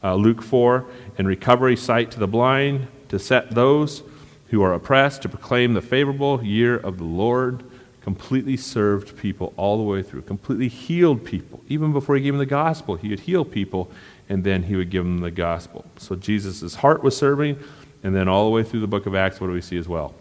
Uh, 0.03 0.15
Luke 0.15 0.43
4, 0.43 0.85
in 1.19 1.27
recovery, 1.27 1.77
sight 1.77 2.11
to 2.13 2.19
the 2.19 2.27
blind, 2.27 2.87
to 3.09 3.19
set 3.19 3.51
those 3.51 4.03
who 4.49 4.63
are 4.63 4.75
oppressed, 4.75 5.23
to 5.23 5.29
proclaim 5.29 5.75
the 5.75 5.83
favorable 5.83 6.43
year 6.45 6.77
of 6.77 6.99
the 6.99 7.05
Lord. 7.05 7.65
Completely 8.03 8.57
served 8.57 9.19
people 9.19 9.53
all 9.57 9.77
the 9.77 9.83
way 9.83 10.03
through, 10.03 10.23
completely 10.23 10.69
healed 10.69 11.25
people. 11.25 11.61
Even 11.69 11.93
before 11.93 12.17
he 12.17 12.23
gave 12.23 12.33
them 12.33 12.39
the 12.39 12.47
gospel, 12.47 12.95
he 12.95 13.09
would 13.09 13.21
heal 13.21 13.45
people 13.45 13.91
and 14.31 14.45
then 14.45 14.63
he 14.63 14.77
would 14.77 14.91
give 14.91 15.05
them 15.05 15.19
the 15.19 15.31
gospel. 15.31 15.85
So 15.97 16.15
Jesus' 16.15 16.75
heart 16.77 17.03
was 17.03 17.17
serving, 17.17 17.59
and 18.03 18.15
then 18.15 18.29
all 18.29 18.45
the 18.45 18.51
way 18.51 18.63
through 18.63 18.81
the 18.81 18.87
book 18.87 19.07
of 19.07 19.15
Acts, 19.15 19.41
what 19.41 19.49
do 19.49 19.53
we 19.53 19.61
see 19.61 19.77
as 19.77 19.89
well? 19.89 20.15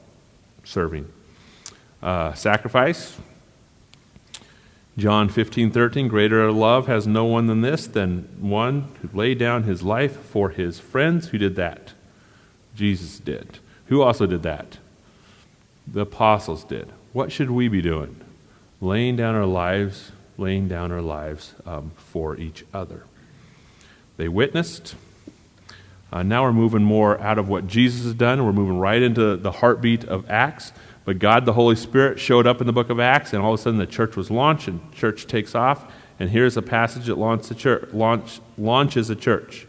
Serving. 0.64 1.12
Uh, 2.02 2.34
sacrifice, 2.34 3.18
John 4.98 5.30
15, 5.30 5.70
13, 5.70 6.08
greater 6.08 6.52
love 6.52 6.88
has 6.88 7.06
no 7.06 7.26
one 7.26 7.46
than 7.46 7.62
this, 7.62 7.86
than 7.86 8.28
one 8.40 8.88
who 9.02 9.16
laid 9.16 9.38
down 9.38 9.64
his 9.64 9.84
life 9.84 10.18
for 10.18 10.50
his 10.50 10.80
friends. 10.80 11.28
Who 11.28 11.38
did 11.38 11.56
that? 11.56 11.94
Jesus 12.76 13.20
did. 13.20 13.60
Who 13.88 14.02
also 14.02 14.26
did 14.26 14.42
that? 14.42 14.80
The 15.86 16.02
apostles 16.02 16.64
did. 16.64 16.92
What 17.14 17.32
should 17.32 17.52
we 17.52 17.68
be 17.68 17.82
doing? 17.82 18.20
Laying 18.82 19.16
down 19.16 19.36
our 19.36 19.46
lives, 19.46 20.12
laying 20.36 20.68
down 20.68 20.92
our 20.92 21.02
lives 21.02 21.54
um, 21.66 21.92
for 21.96 22.36
each 22.36 22.66
other. 22.74 23.04
They 24.18 24.28
witnessed. 24.28 24.96
Uh, 26.12 26.24
now 26.24 26.44
we're 26.44 26.54
moving 26.54 26.84
more 26.84 27.20
out 27.20 27.38
of 27.38 27.50
what 27.50 27.68
Jesus 27.68 28.04
has 28.04 28.14
done. 28.14 28.46
We're 28.46 28.54
moving 28.54 28.80
right 28.80 29.02
into 29.02 29.36
the 29.36 29.52
heartbeat 29.52 30.06
of 30.06 30.30
Acts. 30.30 30.72
But 31.04 31.20
God, 31.20 31.46
the 31.46 31.54
Holy 31.54 31.76
Spirit, 31.76 32.20
showed 32.20 32.48
up 32.48 32.62
in 32.62 32.68
the 32.68 32.74
book 32.74 32.90
of 32.90 33.00
Acts, 33.00 33.34
and 33.34 33.42
all 33.42 33.54
of 33.54 33.60
a 33.60 33.64
sudden 33.64 33.80
the 33.80 33.88
church 33.88 34.16
was 34.16 34.30
launched, 34.30 34.68
and 34.68 34.92
church 34.94 35.28
takes 35.28 35.56
off. 35.56 35.92
And 36.20 36.30
here's 36.30 36.58
a 36.58 36.62
passage 36.62 37.06
that 37.06 37.18
launch 37.18 37.56
church, 37.58 37.90
launch, 37.94 38.40
launches 38.58 39.10
a 39.10 39.16
church. 39.16 39.68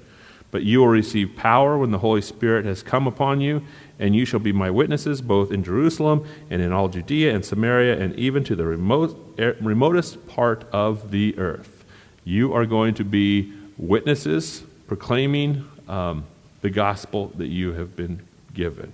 But 0.50 0.62
you 0.62 0.80
will 0.80 0.88
receive 0.88 1.36
power 1.36 1.76
when 1.76 1.90
the 1.90 1.98
Holy 1.98 2.22
Spirit 2.22 2.64
has 2.64 2.82
come 2.82 3.06
upon 3.06 3.40
you, 3.40 3.62
and 3.98 4.16
you 4.16 4.24
shall 4.24 4.40
be 4.40 4.52
my 4.52 4.70
witnesses 4.70 5.20
both 5.20 5.52
in 5.52 5.62
Jerusalem 5.62 6.26
and 6.50 6.62
in 6.62 6.72
all 6.72 6.88
Judea 6.88 7.34
and 7.34 7.44
Samaria 7.44 8.00
and 8.00 8.14
even 8.16 8.44
to 8.44 8.56
the 8.56 8.64
remote, 8.64 9.34
er, 9.38 9.56
remotest 9.60 10.26
part 10.26 10.64
of 10.72 11.10
the 11.10 11.38
earth. 11.38 11.84
You 12.24 12.54
are 12.54 12.64
going 12.64 12.94
to 12.94 13.04
be 13.04 13.52
witnesses 13.76 14.62
proclaiming 14.86 15.68
um, 15.88 16.24
the 16.60 16.70
gospel 16.70 17.32
that 17.36 17.48
you 17.48 17.72
have 17.72 17.96
been 17.96 18.20
given. 18.54 18.92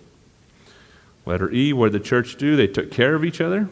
Letter 1.27 1.51
E, 1.51 1.73
what 1.73 1.93
did 1.93 2.03
the 2.03 2.07
church 2.07 2.37
do? 2.37 2.57
They 2.57 2.67
took 2.67 2.91
care 2.91 3.15
of 3.15 3.25
each 3.25 3.41
other. 3.41 3.69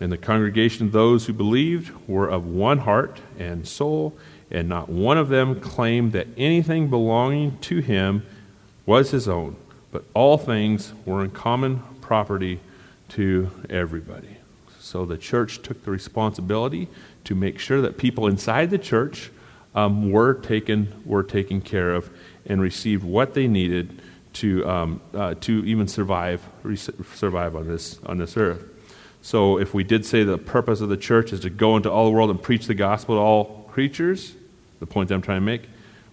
And 0.00 0.10
the 0.10 0.18
congregation, 0.18 0.90
those 0.90 1.26
who 1.26 1.32
believed, 1.32 1.92
were 2.08 2.28
of 2.28 2.46
one 2.46 2.78
heart 2.78 3.20
and 3.38 3.66
soul, 3.66 4.16
and 4.50 4.68
not 4.68 4.88
one 4.88 5.18
of 5.18 5.28
them 5.28 5.60
claimed 5.60 6.12
that 6.12 6.26
anything 6.36 6.88
belonging 6.88 7.58
to 7.58 7.78
him 7.78 8.26
was 8.86 9.12
his 9.12 9.28
own, 9.28 9.56
but 9.92 10.04
all 10.12 10.36
things 10.36 10.92
were 11.06 11.24
in 11.24 11.30
common 11.30 11.82
property 12.00 12.60
to 13.10 13.50
everybody. 13.70 14.36
So 14.78 15.06
the 15.06 15.16
church 15.16 15.62
took 15.62 15.84
the 15.84 15.90
responsibility 15.90 16.88
to 17.24 17.34
make 17.34 17.58
sure 17.58 17.80
that 17.80 17.96
people 17.96 18.26
inside 18.26 18.70
the 18.70 18.78
church 18.78 19.30
um, 19.74 20.10
were 20.10 20.34
taken 20.34 21.02
were 21.04 21.22
taken 21.22 21.60
care 21.60 21.94
of 21.94 22.10
and 22.46 22.60
received 22.60 23.04
what 23.04 23.34
they 23.34 23.48
needed 23.48 24.00
to, 24.34 24.68
um, 24.68 25.00
uh, 25.14 25.34
to 25.40 25.64
even 25.64 25.88
survive, 25.88 26.42
survive 27.14 27.56
on, 27.56 27.68
this, 27.68 27.98
on 28.06 28.18
this 28.18 28.36
earth. 28.36 28.64
So, 29.22 29.58
if 29.58 29.72
we 29.72 29.84
did 29.84 30.04
say 30.04 30.22
the 30.22 30.36
purpose 30.36 30.82
of 30.82 30.90
the 30.90 30.98
church 30.98 31.32
is 31.32 31.40
to 31.40 31.50
go 31.50 31.76
into 31.76 31.90
all 31.90 32.04
the 32.04 32.10
world 32.10 32.30
and 32.30 32.42
preach 32.42 32.66
the 32.66 32.74
gospel 32.74 33.16
to 33.16 33.20
all 33.20 33.68
creatures, 33.70 34.34
the 34.80 34.86
point 34.86 35.08
that 35.08 35.14
I'm 35.14 35.22
trying 35.22 35.40
to 35.40 35.46
make, 35.46 35.62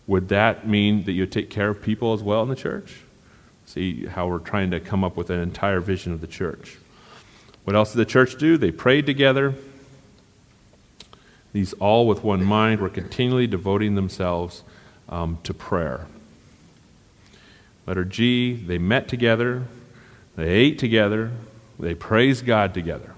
would 0.08 0.30
that 0.30 0.66
mean 0.66 1.04
that 1.04 1.12
you 1.12 1.26
take 1.26 1.50
care 1.50 1.70
of 1.70 1.82
people 1.82 2.14
as 2.14 2.24
well 2.24 2.42
in 2.42 2.50
the 2.50 2.56
church? 2.56 3.02
See 3.66 4.06
how 4.06 4.28
we're 4.28 4.40
trying 4.40 4.72
to 4.72 4.80
come 4.80 5.04
up 5.04 5.18
with 5.18 5.30
an 5.30 5.40
entire 5.40 5.82
vision 5.82 6.14
of 6.14 6.22
the 6.22 6.28
church. 6.28 6.78
What 7.66 7.76
else 7.76 7.92
did 7.92 7.98
the 7.98 8.06
church 8.06 8.38
do? 8.38 8.58
They 8.58 8.72
prayed 8.72 9.06
together. 9.06 9.56
These 11.54 11.74
all 11.74 12.08
with 12.08 12.24
one 12.24 12.44
mind 12.44 12.80
were 12.80 12.90
continually 12.90 13.48
devoting 13.48 13.96
themselves 13.96 14.64
um, 15.10 15.40
to 15.44 15.54
prayer. 15.54 16.08
Letter 17.86 18.06
G, 18.06 18.54
they 18.54 18.78
met 18.78 19.08
together, 19.08 19.64
they 20.36 20.48
ate 20.48 20.80
together, 20.80 21.32
they 21.80 21.94
praised 21.94 22.46
God 22.46 22.74
together. 22.74 23.16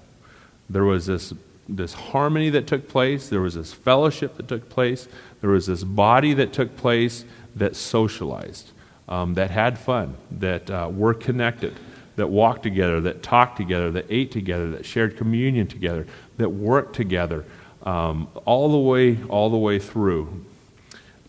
There 0.68 0.84
was 0.84 1.06
this, 1.06 1.32
this 1.68 1.92
harmony 1.92 2.50
that 2.50 2.66
took 2.66 2.88
place, 2.88 3.28
there 3.28 3.40
was 3.40 3.54
this 3.54 3.72
fellowship 3.72 4.36
that 4.36 4.48
took 4.48 4.68
place, 4.68 5.06
there 5.40 5.50
was 5.50 5.66
this 5.66 5.84
body 5.84 6.32
that 6.34 6.52
took 6.52 6.76
place 6.76 7.24
that 7.54 7.76
socialized, 7.76 8.72
um, 9.08 9.34
that 9.34 9.50
had 9.50 9.78
fun, 9.78 10.16
that 10.30 10.70
uh, 10.70 10.90
were 10.92 11.14
connected, 11.14 11.74
that 12.16 12.28
walked 12.28 12.62
together, 12.62 13.00
that 13.02 13.22
talked 13.22 13.56
together, 13.56 13.90
that 13.92 14.06
ate 14.08 14.32
together, 14.32 14.70
that 14.70 14.86
shared 14.86 15.16
communion 15.16 15.66
together, 15.66 16.06
that 16.38 16.48
worked 16.48 16.96
together, 16.96 17.44
um, 17.84 18.28
all 18.44 18.70
the 18.70 18.78
way, 18.78 19.22
all 19.28 19.50
the 19.50 19.58
way 19.58 19.78
through. 19.78 20.44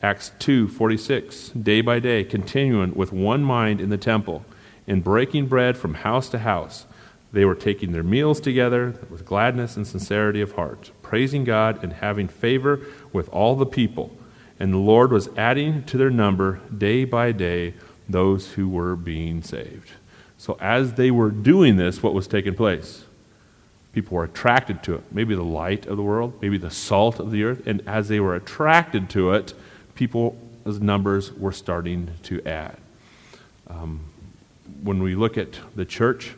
Acts 0.01 0.31
2 0.39 0.67
46, 0.67 1.49
day 1.49 1.81
by 1.81 1.99
day, 1.99 2.23
continuing 2.23 2.93
with 2.95 3.11
one 3.11 3.43
mind 3.43 3.79
in 3.81 3.89
the 3.89 3.97
temple, 3.97 4.45
and 4.87 5.03
breaking 5.03 5.47
bread 5.47 5.77
from 5.77 5.95
house 5.95 6.29
to 6.29 6.39
house. 6.39 6.85
They 7.31 7.43
were 7.43 7.55
taking 7.55 7.91
their 7.91 8.03
meals 8.03 8.39
together 8.39 8.95
with 9.09 9.25
gladness 9.25 9.75
and 9.75 9.85
sincerity 9.85 10.41
of 10.41 10.53
heart, 10.53 10.91
praising 11.01 11.43
God 11.43 11.83
and 11.83 11.91
having 11.93 12.27
favor 12.27 12.81
with 13.11 13.27
all 13.29 13.55
the 13.55 13.65
people. 13.65 14.15
And 14.59 14.73
the 14.73 14.77
Lord 14.77 15.11
was 15.11 15.27
adding 15.35 15.83
to 15.85 15.97
their 15.97 16.09
number 16.09 16.61
day 16.75 17.03
by 17.03 17.31
day 17.31 17.73
those 18.07 18.53
who 18.53 18.69
were 18.69 18.95
being 18.95 19.41
saved. 19.41 19.91
So, 20.37 20.57
as 20.61 20.93
they 20.93 21.11
were 21.11 21.31
doing 21.31 21.77
this, 21.77 22.03
what 22.03 22.13
was 22.13 22.27
taking 22.27 22.53
place? 22.53 23.04
People 23.95 24.17
were 24.17 24.25
attracted 24.25 24.83
to 24.83 24.95
it. 24.95 25.03
Maybe 25.09 25.35
the 25.35 25.41
light 25.41 25.85
of 25.85 25.95
the 25.95 26.03
world, 26.03 26.33
maybe 26.41 26.57
the 26.57 26.69
salt 26.69 27.17
of 27.21 27.31
the 27.31 27.45
earth. 27.45 27.65
And 27.65 27.81
as 27.87 28.09
they 28.09 28.19
were 28.19 28.35
attracted 28.35 29.09
to 29.11 29.31
it, 29.31 29.53
people's 29.95 30.35
numbers 30.81 31.31
were 31.31 31.53
starting 31.53 32.11
to 32.23 32.45
add. 32.45 32.75
Um, 33.69 34.01
when 34.83 35.01
we 35.01 35.15
look 35.15 35.37
at 35.37 35.57
the 35.77 35.85
church, 35.85 36.33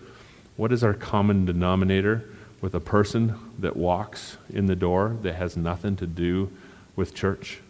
what 0.56 0.72
is 0.72 0.84
our 0.84 0.94
common 0.94 1.46
denominator 1.46 2.30
with 2.62 2.76
a 2.76 2.80
person 2.80 3.34
that 3.58 3.76
walks 3.76 4.38
in 4.52 4.68
the 4.68 4.76
door 4.76 5.18
that 5.24 5.34
has 5.34 5.58
nothing 5.58 5.96
to 5.96 6.06
do 6.06 6.52
with 6.96 7.16
church? 7.16 7.62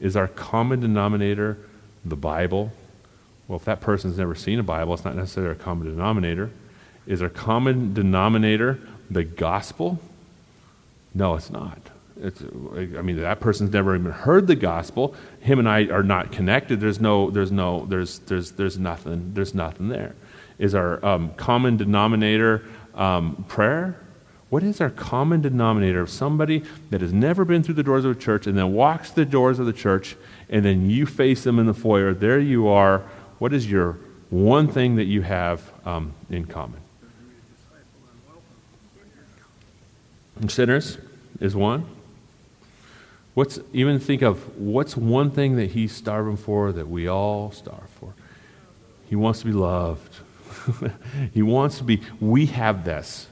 Is 0.00 0.16
our 0.16 0.26
common 0.26 0.80
denominator 0.80 1.58
the 2.04 2.16
Bible? 2.16 2.72
Well, 3.46 3.56
if 3.56 3.64
that 3.66 3.80
person's 3.80 4.18
never 4.18 4.34
seen 4.34 4.58
a 4.58 4.64
Bible, 4.64 4.94
it's 4.94 5.04
not 5.04 5.14
necessarily 5.14 5.52
a 5.52 5.54
common 5.54 5.88
denominator. 5.88 6.50
Is 7.06 7.22
our 7.22 7.28
common 7.28 7.94
denominator 7.94 8.80
the 9.12 9.24
gospel? 9.24 9.98
No, 11.14 11.34
it's 11.34 11.50
not. 11.50 11.78
It's, 12.20 12.42
I 12.42 13.02
mean, 13.02 13.20
that 13.20 13.40
person's 13.40 13.72
never 13.72 13.94
even 13.94 14.12
heard 14.12 14.46
the 14.46 14.54
gospel. 14.54 15.14
Him 15.40 15.58
and 15.58 15.68
I 15.68 15.86
are 15.86 16.02
not 16.02 16.30
connected. 16.30 16.80
There's 16.80 17.00
no, 17.00 17.30
there's 17.30 17.50
no, 17.50 17.86
there's, 17.86 18.20
there's, 18.20 18.52
there's 18.52 18.78
nothing, 18.78 19.32
there's 19.34 19.54
nothing 19.54 19.88
there. 19.88 20.14
Is 20.58 20.74
our 20.74 21.04
um, 21.04 21.34
common 21.34 21.76
denominator 21.76 22.64
um, 22.94 23.44
prayer? 23.48 23.98
What 24.50 24.62
is 24.62 24.80
our 24.82 24.90
common 24.90 25.40
denominator 25.40 26.02
of 26.02 26.10
somebody 26.10 26.62
that 26.90 27.00
has 27.00 27.12
never 27.12 27.44
been 27.44 27.62
through 27.62 27.74
the 27.74 27.82
doors 27.82 28.04
of 28.04 28.10
a 28.10 28.20
church 28.20 28.46
and 28.46 28.56
then 28.56 28.74
walks 28.74 29.10
the 29.10 29.24
doors 29.24 29.58
of 29.58 29.64
the 29.64 29.72
church 29.72 30.14
and 30.50 30.62
then 30.64 30.90
you 30.90 31.06
face 31.06 31.42
them 31.42 31.58
in 31.58 31.64
the 31.64 31.74
foyer? 31.74 32.12
There 32.12 32.38
you 32.38 32.68
are. 32.68 32.98
What 33.38 33.54
is 33.54 33.70
your 33.70 33.98
one 34.28 34.68
thing 34.68 34.96
that 34.96 35.06
you 35.06 35.22
have 35.22 35.72
um, 35.86 36.12
in 36.28 36.44
common? 36.44 36.81
Sinners 40.48 40.98
is 41.40 41.54
one. 41.54 41.86
What's 43.34 43.58
even 43.72 43.98
think 43.98 44.22
of 44.22 44.58
what's 44.58 44.96
one 44.96 45.30
thing 45.30 45.56
that 45.56 45.70
he's 45.70 45.92
starving 45.92 46.36
for 46.36 46.72
that 46.72 46.88
we 46.88 47.08
all 47.08 47.50
starve 47.50 47.88
for? 47.98 48.14
He 49.08 49.16
wants 49.16 49.40
to 49.40 49.46
be 49.46 49.52
loved. 49.52 50.16
he 51.32 51.42
wants 51.42 51.78
to 51.78 51.84
be. 51.84 52.02
We 52.20 52.46
have 52.46 52.84
this 52.84 53.28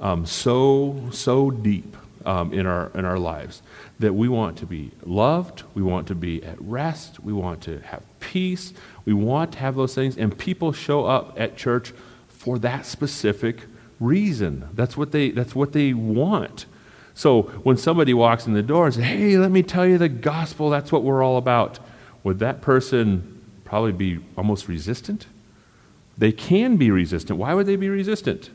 um, 0.00 0.26
so, 0.26 1.08
so 1.12 1.50
deep 1.50 1.96
um, 2.26 2.52
in, 2.52 2.66
our, 2.66 2.90
in 2.94 3.04
our 3.04 3.18
lives 3.18 3.62
that 4.00 4.12
we 4.12 4.28
want 4.28 4.58
to 4.58 4.66
be 4.66 4.90
loved, 5.04 5.62
we 5.74 5.82
want 5.82 6.06
to 6.08 6.14
be 6.14 6.42
at 6.44 6.60
rest, 6.60 7.20
we 7.20 7.32
want 7.32 7.62
to 7.62 7.80
have 7.80 8.02
peace, 8.20 8.72
we 9.04 9.12
want 9.12 9.52
to 9.52 9.58
have 9.58 9.76
those 9.76 9.94
things, 9.94 10.16
and 10.16 10.36
people 10.36 10.72
show 10.72 11.06
up 11.06 11.38
at 11.40 11.56
church 11.56 11.92
for 12.28 12.58
that 12.58 12.84
specific 12.86 13.62
reason. 14.04 14.68
That's 14.74 14.96
what 14.96 15.12
they, 15.12 15.30
that's 15.30 15.54
what 15.54 15.72
they 15.72 15.92
want. 15.94 16.66
So 17.14 17.42
when 17.62 17.76
somebody 17.76 18.12
walks 18.12 18.46
in 18.46 18.54
the 18.54 18.62
door 18.62 18.86
and 18.86 18.94
says, 18.94 19.04
Hey, 19.04 19.36
let 19.38 19.50
me 19.50 19.62
tell 19.62 19.86
you 19.86 19.98
the 19.98 20.08
gospel, 20.08 20.70
that's 20.70 20.90
what 20.90 21.04
we're 21.04 21.22
all 21.22 21.36
about, 21.36 21.78
would 22.22 22.38
that 22.40 22.60
person 22.60 23.42
probably 23.64 23.92
be 23.92 24.20
almost 24.36 24.68
resistant? 24.68 25.26
They 26.16 26.32
can 26.32 26.76
be 26.76 26.90
resistant. 26.90 27.38
Why 27.38 27.54
would 27.54 27.66
they 27.66 27.76
be 27.76 27.88
resistant? 27.88 28.50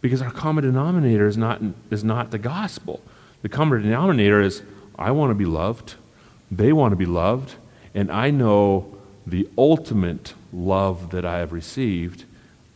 Because 0.00 0.22
our 0.22 0.30
common 0.30 0.64
denominator 0.64 1.26
is 1.26 1.36
not, 1.36 1.60
is 1.90 2.02
not 2.02 2.30
the 2.30 2.38
gospel. 2.38 3.02
The 3.42 3.48
common 3.48 3.82
denominator 3.82 4.40
is 4.40 4.62
I 4.98 5.10
want 5.12 5.30
to 5.30 5.34
be 5.34 5.44
loved, 5.44 5.94
they 6.50 6.72
want 6.72 6.92
to 6.92 6.96
be 6.96 7.06
loved, 7.06 7.54
and 7.94 8.10
I 8.10 8.30
know 8.30 8.96
the 9.26 9.48
ultimate 9.56 10.34
love 10.52 11.10
that 11.10 11.24
I 11.24 11.38
have 11.38 11.52
received, 11.52 12.24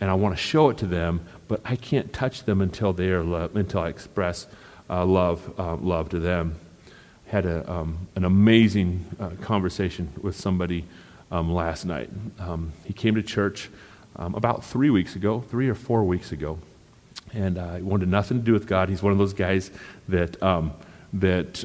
and 0.00 0.11
I 0.11 0.14
want 0.14 0.34
to 0.37 0.40
show 0.40 0.70
it 0.70 0.78
to 0.78 0.87
them, 0.87 1.26
but 1.48 1.60
I 1.64 1.76
can't 1.76 2.12
touch 2.12 2.44
them 2.44 2.60
until 2.60 2.92
they 2.92 3.08
are 3.08 3.22
loved, 3.22 3.56
until 3.56 3.80
I 3.80 3.88
express 3.88 4.46
uh, 4.88 5.04
love, 5.04 5.52
uh, 5.58 5.76
love 5.76 6.08
to 6.10 6.18
them. 6.18 6.58
Had 7.26 7.46
a, 7.46 7.70
um, 7.70 8.08
an 8.16 8.24
amazing 8.24 9.06
uh, 9.18 9.30
conversation 9.40 10.12
with 10.20 10.36
somebody 10.36 10.84
um, 11.30 11.52
last 11.52 11.84
night. 11.84 12.10
Um, 12.38 12.72
he 12.84 12.92
came 12.92 13.14
to 13.14 13.22
church 13.22 13.70
um, 14.16 14.34
about 14.34 14.64
three 14.64 14.90
weeks 14.90 15.16
ago, 15.16 15.40
three 15.50 15.68
or 15.68 15.74
four 15.74 16.04
weeks 16.04 16.32
ago 16.32 16.58
and 17.34 17.58
uh, 17.58 17.74
he 17.74 17.82
wanted 17.82 18.08
nothing 18.08 18.38
to 18.38 18.44
do 18.44 18.52
with 18.52 18.66
God. 18.66 18.88
He's 18.88 19.02
one 19.02 19.12
of 19.12 19.18
those 19.18 19.34
guys 19.34 19.70
that, 20.08 20.40
um, 20.42 20.72
that 21.14 21.64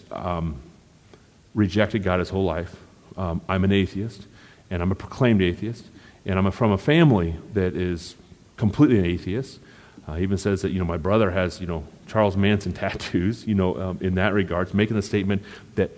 rejected 1.54 2.04
God 2.04 2.20
his 2.20 2.30
whole 2.30 2.44
life. 2.44 2.76
I'm 3.18 3.64
an 3.64 3.72
atheist, 3.72 4.26
and 4.70 4.82
I'm 4.82 4.92
a 4.92 4.96
proclaimed 4.96 5.42
atheist, 5.42 5.86
and 6.26 6.40
I'm 6.40 6.50
from 6.52 6.72
a 6.72 6.78
family 6.78 7.36
that 7.54 7.76
is 7.76 8.16
completely 8.58 9.00
an 9.00 9.06
atheist. 9.06 9.60
Uh, 10.10 10.16
he 10.16 10.24
even 10.24 10.40
says 10.40 10.64
that, 10.64 10.72
you 10.72 10.80
know, 10.80 10.86
my 10.86 10.98
brother 10.98 11.30
has, 11.30 11.62
you 11.62 11.68
know, 11.68 11.86
Charles 12.08 12.36
Manson 12.36 12.74
tattoos, 12.74 13.46
you 13.46 13.54
know, 13.54 13.80
um, 13.80 14.00
in 14.02 14.16
that 14.16 14.34
regard, 14.34 14.74
making 14.74 14.96
the 14.96 15.04
statement 15.04 15.44
that 15.76 15.92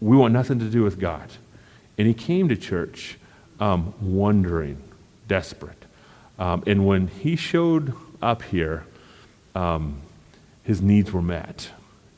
we 0.00 0.14
want 0.14 0.34
nothing 0.34 0.58
to 0.58 0.66
do 0.66 0.82
with 0.82 1.00
God. 1.00 1.30
And 1.96 2.06
he 2.06 2.12
came 2.12 2.50
to 2.50 2.56
church 2.56 3.16
um, 3.58 3.94
wondering, 4.02 4.76
desperate. 5.26 5.86
Um, 6.38 6.64
and 6.66 6.86
when 6.86 7.06
he 7.06 7.34
showed 7.34 7.94
up 8.20 8.42
here, 8.42 8.84
um, 9.54 10.02
his 10.62 10.82
needs 10.82 11.10
were 11.10 11.22
met. 11.22 11.70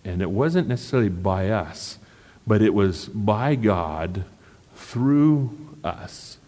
And 0.05 0.21
it 0.21 0.31
wasn't 0.31 0.67
necessarily 0.67 1.09
by 1.09 1.51
us, 1.51 1.99
but 2.49 2.63
it 2.63 2.75
was 2.75 3.07
by 3.07 3.55
God 3.55 4.25
through 4.75 5.57
us. 5.85 6.39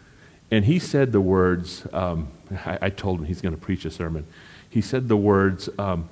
And 0.51 0.65
he 0.65 0.81
said 0.81 1.13
the 1.13 1.21
words, 1.21 1.87
um, 1.93 2.29
I, 2.67 2.79
I, 2.83 2.91
told 2.91 3.21
him 3.21 3.27
he's 3.27 3.41
going 3.41 3.55
to 3.55 3.61
preach 3.61 3.85
a 3.85 3.91
sermon. 3.93 4.27
He 4.71 4.81
said 4.81 5.09
the 5.09 5.17
words, 5.17 5.69
um, 5.79 6.09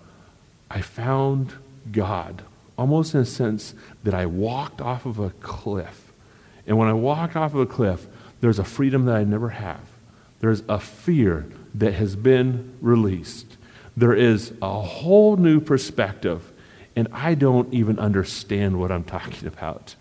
I 0.70 0.82
found 0.82 1.54
God, 1.90 2.42
almost 2.76 3.14
in 3.14 3.20
a 3.20 3.24
sense 3.24 3.74
that 4.04 4.12
I 4.12 4.26
walked 4.26 4.82
off 4.82 5.06
of 5.06 5.18
a 5.18 5.30
cliff. 5.30 6.12
And 6.66 6.76
when 6.76 6.88
I 6.88 6.92
walked 6.92 7.36
off 7.36 7.54
of 7.54 7.60
a 7.60 7.66
cliff, 7.66 8.06
there's 8.42 8.58
a 8.58 8.64
freedom 8.64 9.06
that 9.06 9.16
I 9.16 9.24
never 9.24 9.48
have. 9.48 9.80
There's 10.40 10.62
a 10.68 10.78
fear 10.78 11.46
that 11.74 11.94
has 11.94 12.16
been 12.16 12.76
released 12.82 13.56
there 13.98 14.14
is 14.14 14.52
a 14.62 14.80
whole 14.80 15.36
new 15.36 15.60
perspective, 15.60 16.52
and 16.94 17.08
I 17.10 17.34
don't 17.34 17.74
even 17.74 17.98
understand 17.98 18.78
what 18.78 18.92
I'm 18.92 19.02
talking 19.16 19.48
about. 19.48 19.96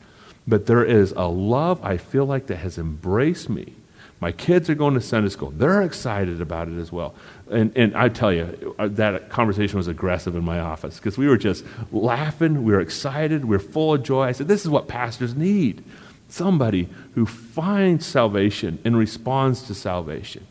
But 0.47 0.67
there 0.67 0.85
is 0.85 1.13
a 1.13 1.27
love 1.27 1.83
I 1.83 1.97
feel 1.97 2.25
like 2.25 2.45
that 2.47 2.57
has 2.57 2.77
embraced 2.77 3.49
me. 3.49 3.73
My 4.19 4.31
kids 4.31 4.69
are 4.69 4.75
going 4.75 4.95
to 4.95 5.01
Sunday 5.01 5.29
school. 5.29 5.51
They're 5.51 5.83
excited 5.83 6.41
about 6.41 6.69
it 6.69 6.77
as 6.77 6.91
well. 6.91 7.13
And, 7.51 7.71
and 7.77 7.95
I 7.95 8.09
tell 8.09 8.33
you, 8.33 8.75
uh, 8.79 8.87
that 8.89 9.29
conversation 9.29 9.77
was 9.77 9.87
aggressive 9.87 10.35
in 10.35 10.43
my 10.43 10.59
office 10.59 10.97
because 10.97 11.17
we 11.17 11.27
were 11.27 11.37
just 11.37 11.63
laughing. 11.91 12.63
We 12.63 12.73
were 12.73 12.81
excited. 12.81 13.45
We 13.45 13.57
were 13.57 13.59
full 13.59 13.93
of 13.93 14.03
joy. 14.03 14.23
I 14.23 14.31
said, 14.31 14.47
This 14.47 14.63
is 14.63 14.69
what 14.69 14.87
pastors 14.87 15.35
need 15.35 15.83
somebody 16.29 16.89
who 17.15 17.25
finds 17.25 18.05
salvation 18.05 18.79
and 18.83 18.97
responds 18.97 19.63
to 19.63 19.73
salvation. 19.73 20.45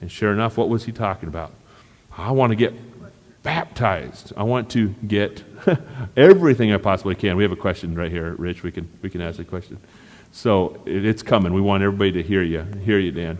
And 0.00 0.10
sure 0.10 0.32
enough, 0.32 0.56
what 0.56 0.68
was 0.68 0.84
he 0.84 0.92
talking 0.92 1.28
about? 1.28 1.52
I 2.16 2.32
want 2.32 2.50
to 2.50 2.56
get 2.56 2.74
baptized. 3.42 4.32
I 4.36 4.42
want 4.42 4.70
to 4.70 4.88
get 5.06 5.44
everything 6.16 6.72
I 6.72 6.78
possibly 6.78 7.14
can. 7.14 7.36
We 7.36 7.42
have 7.42 7.52
a 7.52 7.56
question 7.56 7.94
right 7.94 8.10
here, 8.10 8.34
Rich. 8.34 8.62
We 8.62 8.72
can, 8.72 8.88
we 9.02 9.10
can 9.10 9.20
ask 9.20 9.38
a 9.38 9.44
question. 9.44 9.78
So 10.32 10.80
it's 10.86 11.22
coming. 11.22 11.52
We 11.52 11.60
want 11.60 11.82
everybody 11.82 12.12
to 12.12 12.22
hear 12.22 12.42
you. 12.42 12.62
Hear 12.84 12.98
you, 12.98 13.12
Dan. 13.12 13.38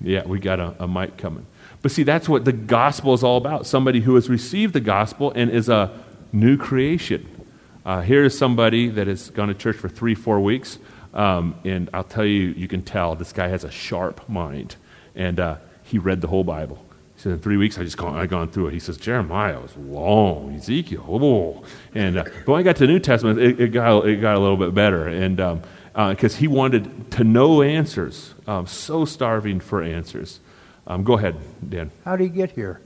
Yeah, 0.00 0.26
we 0.26 0.38
got 0.38 0.60
a, 0.60 0.74
a 0.84 0.88
mic 0.88 1.16
coming. 1.16 1.46
But 1.80 1.90
see, 1.90 2.02
that's 2.02 2.28
what 2.28 2.44
the 2.44 2.52
gospel 2.52 3.14
is 3.14 3.22
all 3.22 3.38
about. 3.38 3.66
Somebody 3.66 4.00
who 4.00 4.14
has 4.16 4.28
received 4.28 4.74
the 4.74 4.80
gospel 4.80 5.32
and 5.34 5.50
is 5.50 5.68
a 5.68 5.98
new 6.32 6.56
creation. 6.56 7.46
Uh, 7.86 8.00
here 8.00 8.24
is 8.24 8.36
somebody 8.36 8.88
that 8.88 9.06
has 9.06 9.30
gone 9.30 9.48
to 9.48 9.54
church 9.54 9.76
for 9.76 9.88
three, 9.88 10.14
four 10.14 10.40
weeks. 10.40 10.78
Um, 11.12 11.54
and 11.64 11.88
I'll 11.94 12.04
tell 12.04 12.24
you, 12.24 12.48
you 12.56 12.68
can 12.68 12.82
tell 12.82 13.14
this 13.14 13.32
guy 13.32 13.48
has 13.48 13.64
a 13.64 13.70
sharp 13.70 14.28
mind. 14.28 14.76
And 15.14 15.38
uh, 15.38 15.56
he 15.84 15.98
read 15.98 16.20
the 16.20 16.28
whole 16.28 16.44
Bible 16.44 16.84
said, 17.24 17.32
in 17.32 17.38
three 17.38 17.56
weeks, 17.56 17.78
I 17.78 17.84
just 17.84 17.96
gone, 17.96 18.14
I 18.14 18.26
gone 18.26 18.50
through 18.50 18.68
it. 18.68 18.74
He 18.74 18.78
says, 18.78 18.98
Jeremiah 18.98 19.58
was 19.58 19.74
long, 19.76 20.54
Ezekiel, 20.54 21.04
oh. 21.08 21.64
And 21.94 22.18
uh, 22.18 22.24
but 22.24 22.48
when 22.48 22.60
I 22.60 22.62
got 22.62 22.76
to 22.76 22.86
the 22.86 22.92
New 22.92 23.00
Testament, 23.00 23.40
it, 23.40 23.58
it, 23.58 23.68
got, 23.68 24.06
it 24.06 24.20
got 24.20 24.36
a 24.36 24.38
little 24.38 24.58
bit 24.58 24.74
better. 24.74 25.08
And 25.08 25.36
because 25.36 25.62
um, 25.94 26.18
uh, 26.22 26.28
he 26.28 26.46
wanted 26.46 27.10
to 27.12 27.24
know 27.24 27.62
answers, 27.62 28.34
um, 28.46 28.66
so 28.66 29.04
starving 29.04 29.58
for 29.58 29.82
answers. 29.82 30.40
Um, 30.86 31.02
go 31.02 31.14
ahead, 31.16 31.36
Dan. 31.66 31.90
How 32.04 32.16
did 32.16 32.24
he 32.24 32.28
get 32.28 32.50
here? 32.50 32.82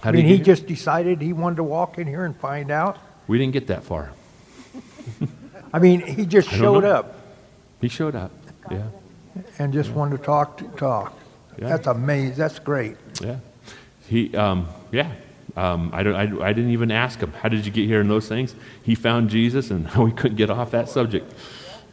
How 0.00 0.10
I 0.10 0.12
mean, 0.12 0.26
he, 0.26 0.36
he 0.36 0.42
just 0.42 0.66
decided 0.66 1.20
he 1.20 1.32
wanted 1.32 1.56
to 1.56 1.64
walk 1.64 1.98
in 1.98 2.06
here 2.06 2.24
and 2.24 2.36
find 2.36 2.70
out? 2.70 2.96
We 3.26 3.38
didn't 3.38 3.54
get 3.54 3.66
that 3.66 3.82
far. 3.82 4.12
I 5.72 5.80
mean, 5.80 6.00
he 6.00 6.24
just 6.26 6.48
showed 6.48 6.84
up. 6.84 7.16
He 7.80 7.88
showed 7.88 8.14
up, 8.14 8.30
yeah. 8.70 8.84
And 9.58 9.72
just 9.72 9.90
yeah. 9.90 9.96
wanted 9.96 10.18
to 10.18 10.22
talk 10.22 10.58
to 10.58 10.64
talk. 10.76 11.18
Yeah. 11.58 11.68
That's 11.68 11.88
amazing. 11.88 12.36
That's 12.36 12.60
great. 12.60 12.96
Yeah. 13.20 13.38
He, 14.08 14.34
um, 14.36 14.68
yeah. 14.90 15.12
Um, 15.56 15.90
I, 15.92 16.02
don't, 16.02 16.14
I, 16.14 16.48
I, 16.48 16.52
didn't 16.52 16.70
even 16.70 16.92
ask 16.92 17.18
him, 17.18 17.32
how 17.32 17.48
did 17.48 17.66
you 17.66 17.72
get 17.72 17.86
here 17.86 18.00
and 18.00 18.08
those 18.08 18.28
things? 18.28 18.54
He 18.82 18.94
found 18.94 19.28
Jesus, 19.28 19.70
and 19.70 19.90
we 19.96 20.12
couldn't 20.12 20.36
get 20.36 20.50
off 20.50 20.70
that 20.70 20.88
subject. 20.88 21.32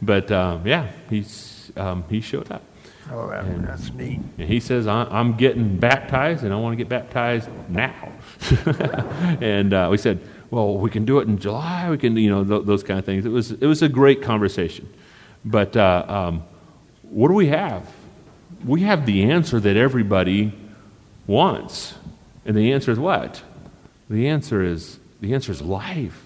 But 0.00 0.30
um, 0.30 0.66
yeah, 0.66 0.88
he's, 1.10 1.72
um, 1.76 2.04
he 2.08 2.20
showed 2.20 2.50
up. 2.52 2.62
Oh, 3.10 3.28
that, 3.30 3.44
and, 3.44 3.66
that's 3.66 3.92
neat. 3.92 4.20
And 4.38 4.48
he 4.48 4.60
says, 4.60 4.86
I'm 4.86 5.36
getting 5.36 5.76
baptized, 5.76 6.42
and 6.42 6.52
I 6.52 6.56
want 6.56 6.72
to 6.72 6.76
get 6.76 6.88
baptized 6.88 7.48
now. 7.68 8.12
and 9.40 9.72
uh, 9.72 9.88
we 9.90 9.96
said, 9.96 10.20
well, 10.50 10.76
we 10.78 10.90
can 10.90 11.04
do 11.04 11.18
it 11.20 11.28
in 11.28 11.38
July. 11.38 11.88
We 11.90 11.98
can, 11.98 12.16
you 12.16 12.30
know, 12.30 12.44
th- 12.44 12.66
those 12.66 12.82
kind 12.82 12.98
of 12.98 13.04
things. 13.04 13.24
It 13.24 13.30
was, 13.30 13.52
it 13.52 13.66
was 13.66 13.82
a 13.82 13.88
great 13.88 14.22
conversation. 14.22 14.88
But 15.44 15.76
uh, 15.76 16.04
um, 16.08 16.44
what 17.02 17.28
do 17.28 17.34
we 17.34 17.48
have? 17.48 17.88
We 18.64 18.82
have 18.82 19.06
the 19.06 19.30
answer 19.30 19.60
that 19.60 19.76
everybody 19.76 20.52
wants. 21.26 21.94
And 22.46 22.56
the 22.56 22.72
answer 22.72 22.92
is 22.92 22.98
what? 22.98 23.42
The 24.08 24.28
answer 24.28 24.62
is 24.62 24.98
the 25.20 25.34
answer 25.34 25.52
is 25.52 25.60
life. 25.60 26.22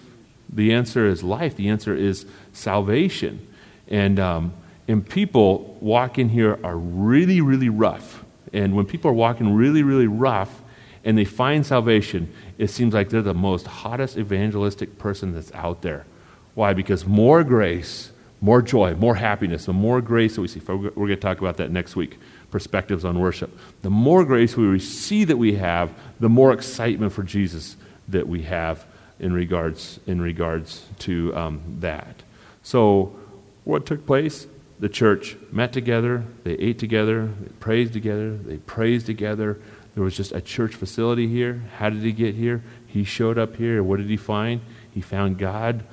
The 0.47 0.71
answer 0.73 1.07
is 1.07 1.23
life. 1.23 1.55
The 1.55 1.69
answer 1.69 1.95
is 1.95 2.25
salvation. 2.53 3.47
And 3.87 4.19
um, 4.19 4.53
and 4.87 5.07
people 5.07 5.77
walking 5.81 6.29
here 6.29 6.59
are 6.63 6.77
really, 6.77 7.41
really 7.41 7.69
rough. 7.69 8.23
And 8.53 8.75
when 8.75 8.85
people 8.85 9.09
are 9.09 9.15
walking 9.15 9.55
really, 9.55 9.83
really 9.83 10.07
rough 10.07 10.61
and 11.03 11.17
they 11.17 11.25
find 11.25 11.65
salvation, 11.65 12.31
it 12.57 12.67
seems 12.67 12.93
like 12.93 13.09
they're 13.09 13.21
the 13.21 13.33
most 13.33 13.65
hottest 13.65 14.17
evangelistic 14.17 14.97
person 14.97 15.33
that's 15.33 15.51
out 15.53 15.81
there. 15.81 16.05
Why? 16.53 16.73
Because 16.73 17.05
more 17.05 17.43
grace, 17.43 18.11
more 18.41 18.61
joy, 18.61 18.93
more 18.95 19.15
happiness, 19.15 19.67
and 19.67 19.77
more 19.77 20.01
grace 20.01 20.35
that 20.35 20.41
we 20.41 20.47
see. 20.47 20.59
We're 20.59 20.89
going 20.89 21.09
to 21.09 21.15
talk 21.15 21.39
about 21.39 21.57
that 21.57 21.71
next 21.71 21.95
week. 21.95 22.19
Perspectives 22.51 23.05
on 23.05 23.19
worship. 23.19 23.57
The 23.81 23.89
more 23.89 24.23
grace 24.25 24.55
we 24.55 24.77
see 24.79 25.23
that 25.23 25.37
we 25.37 25.55
have, 25.55 25.91
the 26.19 26.29
more 26.29 26.53
excitement 26.53 27.13
for 27.13 27.23
Jesus 27.23 27.77
that 28.09 28.27
we 28.27 28.43
have 28.43 28.85
in 29.19 29.33
regards, 29.33 29.99
in 30.05 30.21
regards 30.21 30.85
to 30.99 31.35
um, 31.35 31.61
that. 31.79 32.23
So, 32.63 33.15
what 33.63 33.85
took 33.85 34.05
place? 34.05 34.47
The 34.79 34.89
church 34.89 35.37
met 35.51 35.73
together, 35.73 36.25
they 36.43 36.53
ate 36.53 36.79
together, 36.79 37.27
they 37.39 37.49
prayed 37.59 37.93
together, 37.93 38.35
they 38.35 38.57
praised 38.57 39.05
together. 39.05 39.59
There 39.93 40.03
was 40.03 40.17
just 40.17 40.31
a 40.31 40.41
church 40.41 40.73
facility 40.73 41.27
here. 41.27 41.61
How 41.77 41.89
did 41.89 42.01
he 42.01 42.11
get 42.11 42.33
here? 42.33 42.63
He 42.87 43.03
showed 43.03 43.37
up 43.37 43.57
here. 43.57 43.83
What 43.83 43.97
did 43.97 44.09
he 44.09 44.17
find? 44.17 44.61
He 44.91 45.01
found 45.01 45.37
God 45.37 45.83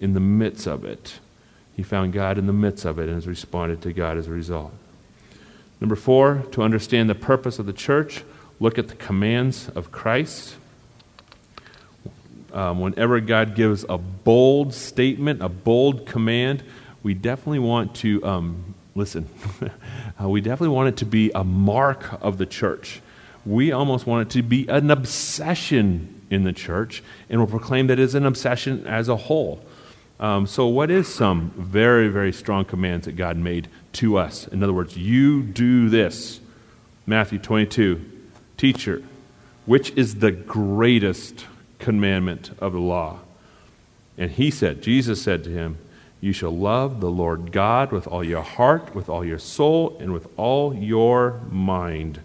in 0.00 0.14
the 0.14 0.20
midst 0.20 0.66
of 0.66 0.84
it. 0.84 1.18
He 1.74 1.82
found 1.82 2.12
God 2.12 2.38
in 2.38 2.46
the 2.46 2.52
midst 2.52 2.84
of 2.84 2.98
it 2.98 3.06
and 3.06 3.14
has 3.14 3.26
responded 3.26 3.82
to 3.82 3.92
God 3.92 4.16
as 4.16 4.28
a 4.28 4.32
result. 4.32 4.72
Number 5.80 5.96
four, 5.96 6.44
to 6.52 6.62
understand 6.62 7.10
the 7.10 7.14
purpose 7.14 7.58
of 7.58 7.66
the 7.66 7.72
church, 7.72 8.24
look 8.60 8.78
at 8.78 8.88
the 8.88 8.94
commands 8.94 9.68
of 9.70 9.92
Christ. 9.92 10.56
Um, 12.52 12.80
whenever 12.80 13.20
God 13.20 13.54
gives 13.54 13.84
a 13.88 13.98
bold 13.98 14.72
statement, 14.72 15.42
a 15.42 15.48
bold 15.48 16.06
command, 16.06 16.62
we 17.02 17.12
definitely 17.12 17.58
want 17.58 17.94
to 17.96 18.24
um, 18.24 18.74
listen. 18.94 19.28
uh, 20.20 20.28
we 20.28 20.40
definitely 20.40 20.74
want 20.74 20.88
it 20.88 20.96
to 20.98 21.04
be 21.04 21.30
a 21.34 21.44
mark 21.44 22.18
of 22.22 22.38
the 22.38 22.46
church. 22.46 23.02
We 23.44 23.72
almost 23.72 24.06
want 24.06 24.28
it 24.28 24.32
to 24.38 24.42
be 24.42 24.66
an 24.68 24.90
obsession 24.90 26.22
in 26.30 26.44
the 26.44 26.52
church, 26.52 27.02
and 27.28 27.38
we'll 27.38 27.46
proclaim 27.46 27.86
that 27.88 27.98
as 27.98 28.14
an 28.14 28.26
obsession 28.26 28.86
as 28.86 29.08
a 29.08 29.16
whole. 29.16 29.62
Um, 30.18 30.46
so, 30.46 30.66
what 30.66 30.90
is 30.90 31.06
some 31.06 31.52
very, 31.56 32.08
very 32.08 32.32
strong 32.32 32.64
commands 32.64 33.04
that 33.04 33.12
God 33.12 33.36
made 33.36 33.68
to 33.96 34.16
us? 34.16 34.46
In 34.48 34.62
other 34.62 34.72
words, 34.72 34.96
you 34.96 35.42
do 35.42 35.88
this. 35.88 36.40
Matthew 37.06 37.38
22, 37.38 38.04
teacher, 38.56 39.02
which 39.64 39.90
is 39.92 40.16
the 40.16 40.32
greatest 40.32 41.46
commandment 41.78 42.50
of 42.58 42.72
the 42.72 42.80
law? 42.80 43.20
And 44.18 44.30
he 44.30 44.50
said, 44.50 44.82
Jesus 44.82 45.22
said 45.22 45.44
to 45.44 45.50
him, 45.50 45.78
You 46.20 46.32
shall 46.32 46.56
love 46.56 47.00
the 47.00 47.10
Lord 47.10 47.52
God 47.52 47.92
with 47.92 48.06
all 48.06 48.24
your 48.24 48.42
heart, 48.42 48.94
with 48.94 49.08
all 49.08 49.24
your 49.24 49.38
soul, 49.38 49.96
and 50.00 50.12
with 50.12 50.26
all 50.36 50.74
your 50.74 51.40
mind. 51.50 52.20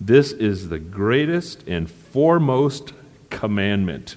This 0.00 0.32
is 0.32 0.68
the 0.68 0.78
greatest 0.78 1.66
and 1.66 1.90
foremost 1.90 2.92
commandment. 3.30 4.16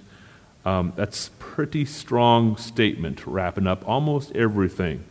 Um, 0.65 0.93
that's 0.95 1.29
pretty 1.39 1.85
strong 1.85 2.57
statement, 2.57 3.25
wrapping 3.25 3.67
up 3.67 3.87
almost 3.87 4.35
everything. 4.35 5.03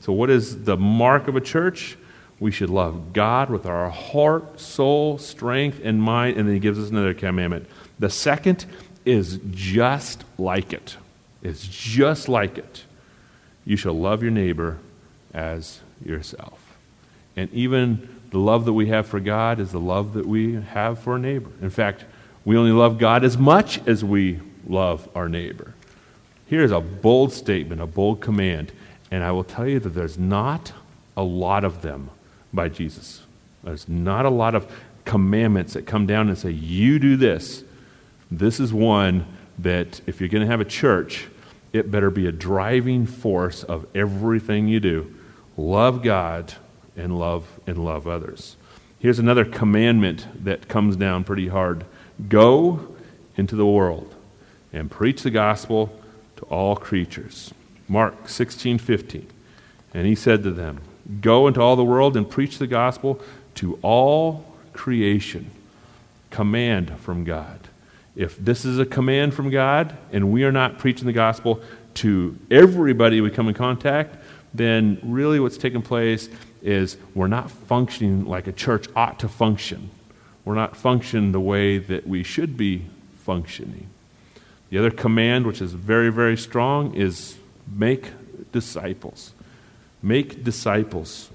So, 0.00 0.12
what 0.12 0.30
is 0.30 0.64
the 0.64 0.76
mark 0.76 1.28
of 1.28 1.36
a 1.36 1.40
church? 1.40 1.96
We 2.38 2.50
should 2.50 2.70
love 2.70 3.12
God 3.12 3.50
with 3.50 3.66
our 3.66 3.90
heart, 3.90 4.58
soul, 4.58 5.18
strength, 5.18 5.80
and 5.84 6.02
mind. 6.02 6.38
And 6.38 6.48
then 6.48 6.54
he 6.54 6.60
gives 6.60 6.78
us 6.78 6.88
another 6.88 7.12
commandment. 7.12 7.66
The 7.98 8.08
second 8.08 8.64
is 9.04 9.38
just 9.50 10.24
like 10.38 10.72
it. 10.72 10.96
It's 11.42 11.66
just 11.66 12.28
like 12.28 12.56
it. 12.56 12.84
You 13.66 13.76
shall 13.76 13.92
love 13.92 14.22
your 14.22 14.32
neighbor 14.32 14.78
as 15.34 15.80
yourself. 16.04 16.58
And 17.36 17.52
even 17.52 18.08
the 18.30 18.38
love 18.38 18.64
that 18.64 18.72
we 18.72 18.88
have 18.88 19.06
for 19.06 19.20
God 19.20 19.60
is 19.60 19.72
the 19.72 19.80
love 19.80 20.14
that 20.14 20.26
we 20.26 20.54
have 20.54 20.98
for 20.98 21.16
a 21.16 21.18
neighbor. 21.18 21.50
In 21.60 21.70
fact, 21.70 22.04
we 22.44 22.56
only 22.56 22.72
love 22.72 22.98
God 22.98 23.24
as 23.24 23.36
much 23.36 23.86
as 23.86 24.04
we 24.04 24.40
love 24.66 25.08
our 25.14 25.28
neighbor. 25.28 25.74
Here's 26.46 26.72
a 26.72 26.80
bold 26.80 27.32
statement, 27.32 27.80
a 27.80 27.86
bold 27.86 28.20
command. 28.20 28.72
And 29.10 29.24
I 29.24 29.32
will 29.32 29.44
tell 29.44 29.66
you 29.66 29.80
that 29.80 29.90
there's 29.90 30.18
not 30.18 30.72
a 31.16 31.22
lot 31.22 31.64
of 31.64 31.82
them 31.82 32.10
by 32.52 32.68
Jesus. 32.68 33.22
There's 33.62 33.88
not 33.88 34.24
a 34.24 34.30
lot 34.30 34.54
of 34.54 34.70
commandments 35.04 35.74
that 35.74 35.86
come 35.86 36.06
down 36.06 36.28
and 36.28 36.38
say, 36.38 36.50
You 36.50 36.98
do 36.98 37.16
this. 37.16 37.64
This 38.30 38.60
is 38.60 38.72
one 38.72 39.26
that, 39.58 40.00
if 40.06 40.20
you're 40.20 40.28
going 40.28 40.44
to 40.44 40.50
have 40.50 40.60
a 40.60 40.64
church, 40.64 41.26
it 41.72 41.90
better 41.90 42.10
be 42.10 42.26
a 42.26 42.32
driving 42.32 43.06
force 43.06 43.62
of 43.62 43.86
everything 43.94 44.68
you 44.68 44.80
do. 44.80 45.14
Love 45.56 46.02
God 46.02 46.54
and 46.96 47.18
love 47.18 47.46
and 47.66 47.84
love 47.84 48.06
others. 48.06 48.56
Here's 48.98 49.18
another 49.18 49.44
commandment 49.44 50.26
that 50.44 50.68
comes 50.68 50.96
down 50.96 51.24
pretty 51.24 51.48
hard. 51.48 51.84
Go 52.28 52.94
into 53.36 53.56
the 53.56 53.66
world 53.66 54.14
and 54.72 54.90
preach 54.90 55.22
the 55.22 55.30
gospel 55.30 55.98
to 56.36 56.42
all 56.44 56.76
creatures. 56.76 57.52
Mark 57.90 58.28
16, 58.28 58.78
15. 58.78 59.26
And 59.92 60.06
he 60.06 60.14
said 60.14 60.44
to 60.44 60.52
them, 60.52 60.80
Go 61.20 61.48
into 61.48 61.60
all 61.60 61.74
the 61.74 61.84
world 61.84 62.16
and 62.16 62.30
preach 62.30 62.58
the 62.58 62.68
gospel 62.68 63.20
to 63.56 63.80
all 63.82 64.46
creation. 64.72 65.50
Command 66.30 66.96
from 67.00 67.24
God. 67.24 67.58
If 68.14 68.38
this 68.38 68.64
is 68.64 68.78
a 68.78 68.86
command 68.86 69.34
from 69.34 69.50
God 69.50 69.96
and 70.12 70.30
we 70.30 70.44
are 70.44 70.52
not 70.52 70.78
preaching 70.78 71.06
the 71.06 71.12
gospel 71.12 71.60
to 71.94 72.38
everybody 72.48 73.20
we 73.20 73.28
come 73.28 73.48
in 73.48 73.54
contact, 73.54 74.16
then 74.54 75.00
really 75.02 75.40
what's 75.40 75.58
taking 75.58 75.82
place 75.82 76.28
is 76.62 76.96
we're 77.16 77.26
not 77.26 77.50
functioning 77.50 78.24
like 78.24 78.46
a 78.46 78.52
church 78.52 78.86
ought 78.94 79.18
to 79.18 79.28
function. 79.28 79.90
We're 80.44 80.54
not 80.54 80.76
functioning 80.76 81.32
the 81.32 81.40
way 81.40 81.78
that 81.78 82.06
we 82.06 82.22
should 82.22 82.56
be 82.56 82.86
functioning. 83.16 83.88
The 84.68 84.78
other 84.78 84.92
command, 84.92 85.44
which 85.44 85.60
is 85.60 85.72
very, 85.72 86.10
very 86.10 86.36
strong, 86.36 86.94
is 86.94 87.36
make 87.70 88.12
disciples. 88.52 89.32
Make 90.02 90.44
disciples. 90.44 91.30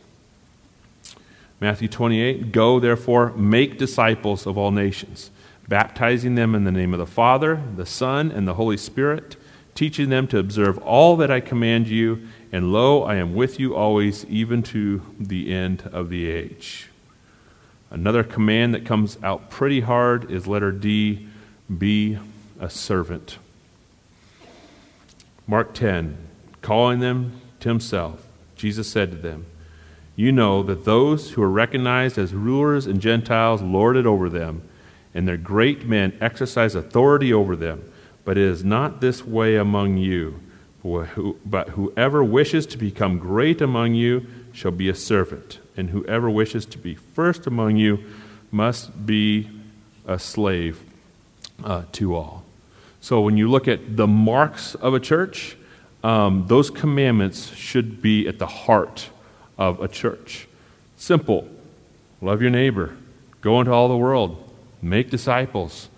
Matthew 1.60 1.88
28 1.88 2.52
Go, 2.52 2.80
therefore, 2.80 3.32
make 3.34 3.78
disciples 3.78 4.46
of 4.46 4.58
all 4.58 4.72
nations, 4.72 5.32
baptizing 5.68 6.36
them 6.36 6.54
in 6.54 6.64
the 6.64 6.72
name 6.72 6.94
of 6.94 7.00
the 7.00 7.06
Father, 7.06 7.62
the 7.76 7.86
Son, 7.86 8.32
and 8.32 8.48
the 8.48 8.56
Holy 8.56 8.78
Spirit, 8.78 9.36
teaching 9.74 10.10
them 10.10 10.28
to 10.28 10.38
observe 10.38 10.78
all 10.80 11.16
that 11.18 11.32
I 11.32 11.40
command 11.40 11.88
you, 11.88 12.28
and 12.52 12.72
lo, 12.72 13.04
I 13.04 13.16
am 13.16 13.36
with 13.36 13.60
you 13.60 13.76
always, 13.76 14.26
even 14.26 14.64
to 14.64 15.02
the 15.20 15.54
end 15.54 15.90
of 15.92 16.10
the 16.10 16.30
age. 16.30 16.90
Another 17.90 18.24
command 18.24 18.74
that 18.74 18.86
comes 18.86 19.18
out 19.24 19.50
pretty 19.50 19.82
hard 19.82 20.30
is 20.32 20.48
letter 20.48 20.72
D 20.72 21.28
be 21.78 22.18
a 22.60 22.70
servant. 22.70 23.38
Mark 25.48 25.74
10, 25.74 26.18
calling 26.66 27.00
them 27.00 27.40
to 27.60 27.70
himself, 27.70 28.26
Jesus 28.56 28.90
said 28.90 29.12
to 29.12 29.18
them, 29.18 29.46
You 30.16 30.32
know 30.32 30.64
that 30.64 30.84
those 30.84 31.32
who 31.32 31.44
are 31.44 31.50
recognized 31.50 32.18
as 32.18 32.34
rulers 32.34 32.88
and 32.88 33.00
Gentiles 33.00 33.62
lord 33.62 33.96
it 33.96 34.08
over 34.08 34.30
them, 34.30 34.68
and 35.14 35.28
their 35.28 35.38
great 35.38 35.86
men 35.86 36.18
exercise 36.20 36.74
authority 36.74 37.32
over 37.32 37.56
them. 37.56 37.84
But 38.24 38.40
it 38.40 38.46
is 38.46 38.64
not 38.64 39.00
this 39.00 39.24
way 39.24 39.58
among 39.58 39.98
you. 39.98 40.40
But 40.84 41.70
whoever 41.70 42.24
wishes 42.24 42.66
to 42.68 42.80
become 42.80 43.20
great 43.20 43.62
among 43.62 43.94
you 43.94 44.26
shall 44.52 44.72
be 44.72 44.90
a 44.90 44.96
servant, 44.96 45.60
and 45.78 45.92
whoever 45.92 46.32
wishes 46.32 46.66
to 46.68 46.80
be 46.80 46.96
first 46.96 47.46
among 47.46 47.78
you 47.78 48.04
must 48.52 49.06
be 49.06 49.50
a 50.08 50.18
slave 50.18 50.82
uh, 51.64 51.84
to 51.92 52.16
all. 52.16 52.44
So 53.02 53.22
when 53.22 53.38
you 53.38 53.50
look 53.50 53.68
at 53.68 53.98
the 53.98 54.08
marks 54.08 54.74
of 54.74 54.96
a 54.96 55.00
church, 55.00 55.58
um, 56.06 56.46
those 56.46 56.70
commandments 56.70 57.48
should 57.56 58.00
be 58.00 58.28
at 58.28 58.38
the 58.38 58.46
heart 58.46 59.10
of 59.58 59.82
a 59.82 59.88
church. 59.88 60.48
Simple. 60.98 61.50
Love 62.22 62.44
your 62.44 62.52
neighbor. 62.52 62.96
Go 63.42 63.60
into 63.60 63.72
all 63.72 63.88
the 63.88 63.98
world. 63.98 64.54
Make 64.84 65.10
disciples. 65.10 65.90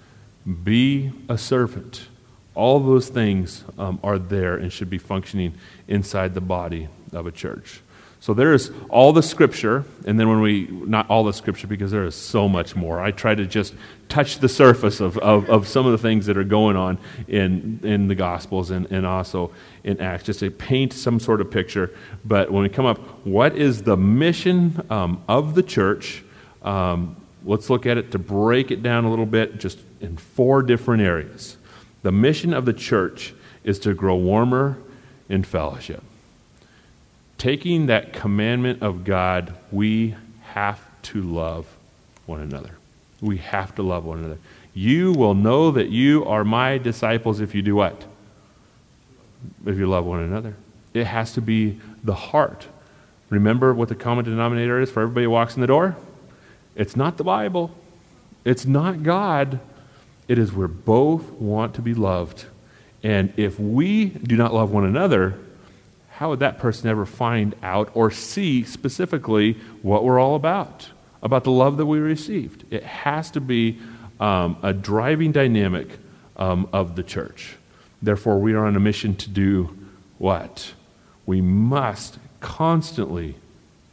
Be 0.63 1.11
a 1.27 1.37
servant. 1.37 2.07
All 2.55 2.79
those 2.79 3.09
things 3.09 3.65
um, 3.77 3.99
are 4.01 4.17
there 4.17 4.55
and 4.55 4.71
should 4.71 4.89
be 4.89 4.97
functioning 4.97 5.55
inside 5.89 6.33
the 6.35 6.41
body 6.41 6.87
of 7.11 7.27
a 7.27 7.31
church. 7.31 7.81
So 8.27 8.33
there 8.33 8.53
is 8.53 8.71
all 8.89 9.13
the 9.13 9.23
scripture, 9.23 9.85
and 10.05 10.19
then 10.19 10.27
when 10.27 10.41
we, 10.41 10.67
not 10.69 11.09
all 11.09 11.23
the 11.23 11.31
scripture 11.31 11.65
because 11.65 11.91
there 11.91 12.03
is 12.03 12.13
so 12.13 12.49
much 12.49 12.75
more. 12.75 12.99
I 12.99 13.11
try 13.11 13.33
to 13.33 13.45
just 13.45 13.73
touch 14.09 14.39
the 14.39 14.49
surface 14.49 14.99
of, 14.99 15.17
of, 15.19 15.49
of 15.49 15.65
some 15.65 15.85
of 15.85 15.93
the 15.93 15.97
things 15.97 16.25
that 16.25 16.37
are 16.37 16.43
going 16.43 16.75
on 16.75 16.97
in, 17.29 17.79
in 17.83 18.09
the 18.09 18.15
Gospels 18.15 18.69
and, 18.69 18.85
and 18.91 19.05
also 19.05 19.53
in 19.85 20.01
Acts, 20.01 20.25
just 20.25 20.41
to 20.41 20.51
paint 20.51 20.91
some 20.91 21.21
sort 21.21 21.39
of 21.39 21.49
picture. 21.49 21.95
But 22.25 22.51
when 22.51 22.63
we 22.63 22.67
come 22.67 22.85
up, 22.85 22.97
what 23.25 23.55
is 23.55 23.83
the 23.83 23.95
mission 23.95 24.85
um, 24.89 25.23
of 25.29 25.55
the 25.55 25.63
church? 25.63 26.21
Um, 26.63 27.15
let's 27.45 27.69
look 27.69 27.85
at 27.85 27.97
it 27.97 28.11
to 28.11 28.19
break 28.19 28.71
it 28.71 28.83
down 28.83 29.05
a 29.05 29.09
little 29.09 29.25
bit, 29.25 29.57
just 29.57 29.79
in 30.01 30.17
four 30.17 30.63
different 30.63 31.01
areas. 31.01 31.55
The 32.03 32.11
mission 32.11 32.53
of 32.53 32.65
the 32.65 32.73
church 32.73 33.33
is 33.63 33.79
to 33.79 33.93
grow 33.93 34.17
warmer 34.17 34.77
in 35.29 35.45
fellowship 35.45 36.03
taking 37.38 37.88
that 37.88 38.13
commandment 38.13 38.82
of 38.82 39.04
God, 39.04 39.56
we 39.71 40.15
have 40.41 40.80
to 41.04 41.21
love 41.21 41.67
one 42.26 42.41
another. 42.41 42.71
We 43.21 43.38
have 43.38 43.76
to 43.76 43.84
love 43.84 44.06
one 44.06 44.19
another. 44.19 44.39
You 44.73 45.12
will 45.13 45.34
know 45.34 45.71
that 45.71 45.89
you 45.89 46.26
are 46.26 46.43
my 46.43 46.78
disciples 46.78 47.39
if 47.39 47.56
you 47.56 47.62
do 47.62 47.76
what? 47.76 48.06
If 49.65 49.78
you 49.78 49.88
love 49.88 50.06
one 50.06 50.19
another. 50.19 50.56
It 50.93 51.06
has 51.06 51.34
to 51.34 51.41
be 51.41 51.80
the 52.04 52.13
heart. 52.13 52.67
Remember 53.30 53.73
what 53.73 53.89
the 53.89 53.95
common 53.95 54.26
denominator 54.26 54.80
is 54.80 54.89
for 54.89 55.02
everybody 55.02 55.26
who 55.26 55.32
walks 55.32 55.56
in 55.56 55.62
the 55.62 55.67
door? 55.67 55.95
It's 56.76 56.95
not 56.95 57.17
the 57.17 57.23
Bible, 57.23 57.71
it's 58.45 58.65
not 58.65 59.04
God. 59.04 59.60
It 60.28 60.38
is 60.38 60.52
where 60.52 60.67
both 60.67 61.32
want 61.32 61.73
to 61.76 61.82
be 61.82 61.93
loved. 61.93 62.45
And 63.02 63.34
if 63.38 63.58
we 63.60 64.06
do 64.06 64.36
not 64.36 64.54
love 64.54 64.71
one 64.71 64.84
another, 64.84 65.39
how 66.17 66.30
would 66.30 66.39
that 66.39 66.58
person 66.58 66.89
ever 66.89 67.06
find 67.06 67.53
out 67.62 67.91
or 67.93 68.10
see 68.10 68.63
specifically 68.63 69.53
what 69.84 70.03
we're 70.03 70.17
all 70.17 70.34
about? 70.34 70.88
About 71.21 71.43
the 71.43 71.51
love 71.51 71.77
that 71.77 71.86
we 71.86 71.99
received. 71.99 72.65
It 72.73 72.82
has 72.82 73.30
to 73.32 73.39
be 73.39 73.77
um, 74.19 74.58
a 74.63 74.73
driving 74.73 75.32
dynamic 75.32 75.88
um, 76.36 76.67
of 76.73 76.95
the 76.95 77.03
church. 77.03 77.56
Therefore, 78.01 78.39
we 78.39 78.56
are 78.56 78.65
on 78.65 78.75
a 78.75 78.80
mission 78.80 79.15
to 79.17 79.30
do 79.30 79.77
what? 80.17 80.73
We 81.27 81.39
must 81.39 82.17
constantly 82.39 83.36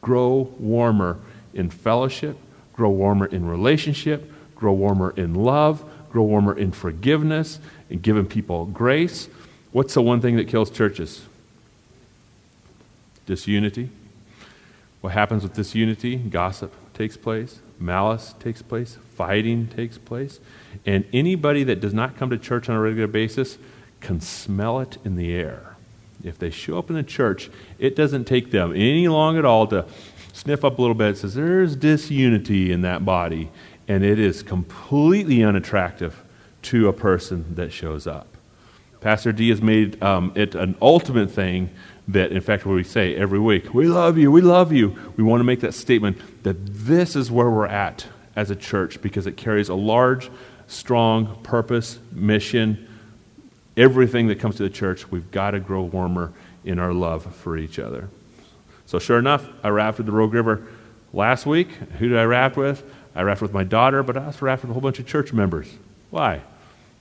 grow 0.01 0.51
warmer 0.59 1.19
in 1.53 1.69
fellowship, 1.69 2.39
grow 2.73 2.89
warmer 2.89 3.27
in 3.27 3.47
relationship, 3.47 4.33
grow 4.57 4.73
warmer 4.73 5.11
in 5.11 5.35
love, 5.35 5.85
grow 6.11 6.23
warmer 6.23 6.57
in 6.57 6.73
forgiveness, 6.73 7.59
and 7.91 8.01
giving 8.01 8.25
people 8.25 8.65
grace. 8.65 9.29
What's 9.73 9.93
the 9.93 10.01
one 10.01 10.23
thing 10.23 10.37
that 10.37 10.49
kills 10.49 10.71
churches? 10.71 11.21
Disunity. 13.27 13.91
What 15.01 15.13
happens 15.13 15.43
with 15.43 15.53
disunity? 15.53 16.17
Gossip 16.17 16.75
takes 16.95 17.17
place, 17.17 17.59
malice 17.79 18.35
takes 18.39 18.63
place, 18.63 18.97
fighting 19.17 19.67
takes 19.67 19.99
place. 19.99 20.41
And 20.87 21.05
anybody 21.13 21.65
that 21.65 21.81
does 21.81 21.93
not 21.93 22.17
come 22.17 22.31
to 22.31 22.39
church 22.39 22.69
on 22.69 22.77
a 22.77 22.81
regular 22.81 23.09
basis 23.09 23.59
can 24.01 24.21
smell 24.21 24.81
it 24.81 24.97
in 25.05 25.17
the 25.17 25.35
air. 25.35 25.77
If 26.23 26.39
they 26.39 26.51
show 26.51 26.79
up 26.79 26.89
in 26.89 26.97
the 26.97 27.03
church, 27.03 27.51
it 27.79 27.97
doesn't 27.97 28.25
take 28.25 28.51
them 28.51 28.73
any 28.73 29.09
long 29.09 29.37
at 29.37 29.45
all 29.45 29.67
to 29.67 29.85
sniff 30.33 30.65
up 30.65 30.79
a 30.79 30.81
little 30.81 30.95
bit. 30.95 31.11
It 31.11 31.19
says 31.19 31.35
there's 31.35 31.77
disunity 31.77 32.73
in 32.73 32.81
that 32.83 33.05
body, 33.05 33.51
and 33.87 34.05
it 34.05 34.19
is 34.19 34.43
completely 34.43 35.45
unattractive 35.45 36.23
to 36.63 36.89
a 36.89 36.93
person 36.93 37.55
that 37.57 37.73
shows 37.73 38.07
up. 38.07 38.27
Pastor 39.01 39.33
D 39.33 39.51
has 39.51 39.61
made 39.61 40.03
um, 40.03 40.33
it 40.35 40.55
an 40.55 40.77
ultimate 40.81 41.31
thing 41.31 41.69
that, 42.09 42.33
in 42.33 42.41
fact, 42.41 42.67
what 42.67 42.75
we 42.75 42.85
say 42.85 43.15
every 43.17 43.39
week, 43.39 43.73
we 43.73 43.87
love 43.87 44.19
you, 44.19 44.31
we 44.31 44.41
love 44.41 44.73
you. 44.73 44.99
We 45.17 45.25
want 45.25 45.41
to 45.41 45.45
make 45.45 45.61
that 45.61 45.75
statement 45.75 46.19
that 46.43 46.67
this 46.67 47.17
is 47.17 47.31
where 47.31 47.51
we're 47.51 47.67
at 47.67 48.07
as 48.37 48.51
a 48.51 48.57
church 48.57 49.01
because 49.01 49.27
it 49.27 49.37
carries 49.37 49.69
a 49.69 49.75
large, 49.75 50.31
strong 50.67 51.43
purpose, 51.43 51.99
mission, 52.13 52.89
everything 53.77 54.29
that 54.29 54.39
comes 54.39 54.57
to 54.57 54.63
the 54.65 54.71
church. 54.71 55.11
We've 55.11 55.31
got 55.31 55.53
to 55.53 55.61
grow 55.61 55.83
warmer 55.83 56.33
in 56.65 56.79
our 56.79 56.93
love 56.93 57.35
for 57.37 57.57
each 57.57 57.79
other. 57.79 58.09
So, 58.87 58.99
sure 58.99 59.19
enough, 59.19 59.49
I 59.63 59.69
rafted 59.69 60.07
the 60.07 60.13
Rogue 60.13 60.35
River 60.35 60.67
last 61.13 61.47
week. 61.47 61.69
Who 61.99 62.09
did 62.09 62.19
I 62.19 62.25
raft 62.25 62.57
with? 62.57 62.85
I 63.15 63.23
rafted 63.23 63.43
with 63.43 63.55
my 63.55 63.65
daughter, 63.65 64.03
but 64.03 64.17
I 64.17 64.27
also 64.27 64.45
rafted 64.45 64.69
with 64.69 64.73
a 64.73 64.75
whole 64.75 64.83
bunch 64.83 64.99
of 64.99 65.07
church 65.07 65.33
members. 65.33 65.69
Why? 66.11 66.43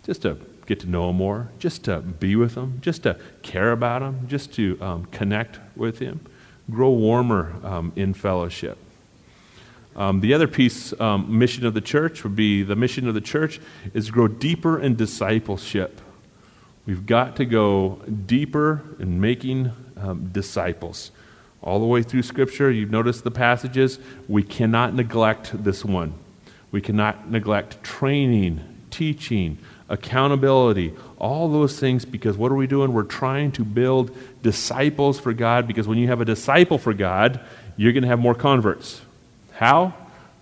Just 0.05 0.21
to 0.21 0.37
get 0.65 0.79
to 0.81 0.89
know 0.89 1.09
him 1.09 1.17
more, 1.17 1.49
just 1.59 1.83
to 1.83 1.99
be 1.99 2.35
with 2.35 2.55
him, 2.55 2.79
just 2.81 3.03
to 3.03 3.17
care 3.41 3.71
about 3.71 4.01
him, 4.01 4.27
just 4.27 4.53
to 4.53 4.81
um, 4.81 5.05
connect 5.05 5.59
with 5.75 5.99
him, 5.99 6.21
grow 6.69 6.91
warmer 6.91 7.55
um, 7.63 7.91
in 7.95 8.13
fellowship. 8.13 8.77
Um, 9.95 10.21
the 10.21 10.33
other 10.33 10.47
piece, 10.47 10.99
um, 10.99 11.37
mission 11.37 11.65
of 11.65 11.73
the 11.73 11.81
church, 11.81 12.23
would 12.23 12.35
be 12.35 12.63
the 12.63 12.75
mission 12.75 13.07
of 13.07 13.13
the 13.13 13.21
church 13.21 13.59
is 13.93 14.07
to 14.07 14.11
grow 14.11 14.27
deeper 14.27 14.79
in 14.79 14.95
discipleship. 14.95 16.01
We've 16.85 17.05
got 17.05 17.35
to 17.37 17.45
go 17.45 18.01
deeper 18.25 18.81
in 18.99 19.21
making 19.21 19.71
um, 19.97 20.29
disciples. 20.29 21.11
All 21.61 21.79
the 21.79 21.85
way 21.85 22.03
through 22.03 22.23
Scripture, 22.23 22.69
you've 22.71 22.91
noticed 22.91 23.23
the 23.23 23.31
passages. 23.31 23.99
We 24.27 24.43
cannot 24.43 24.93
neglect 24.93 25.63
this 25.63 25.85
one. 25.85 26.13
We 26.71 26.81
cannot 26.81 27.29
neglect 27.29 27.83
training, 27.83 28.61
teaching, 28.89 29.59
accountability, 29.93 30.93
all 31.19 31.47
those 31.49 31.79
things, 31.79 32.03
because 32.03 32.35
what 32.35 32.51
are 32.51 32.55
we 32.55 32.67
doing? 32.67 32.93
We're 32.93 33.03
trying 33.03 33.51
to 33.53 33.63
build 33.63 34.15
disciples 34.41 35.19
for 35.19 35.33
God, 35.33 35.67
because 35.67 35.87
when 35.87 35.97
you 35.97 36.07
have 36.07 36.19
a 36.19 36.25
disciple 36.25 36.77
for 36.77 36.93
God, 36.93 37.39
you're 37.77 37.93
going 37.93 38.03
to 38.03 38.09
have 38.09 38.19
more 38.19 38.35
converts. 38.35 39.01
How? 39.53 39.93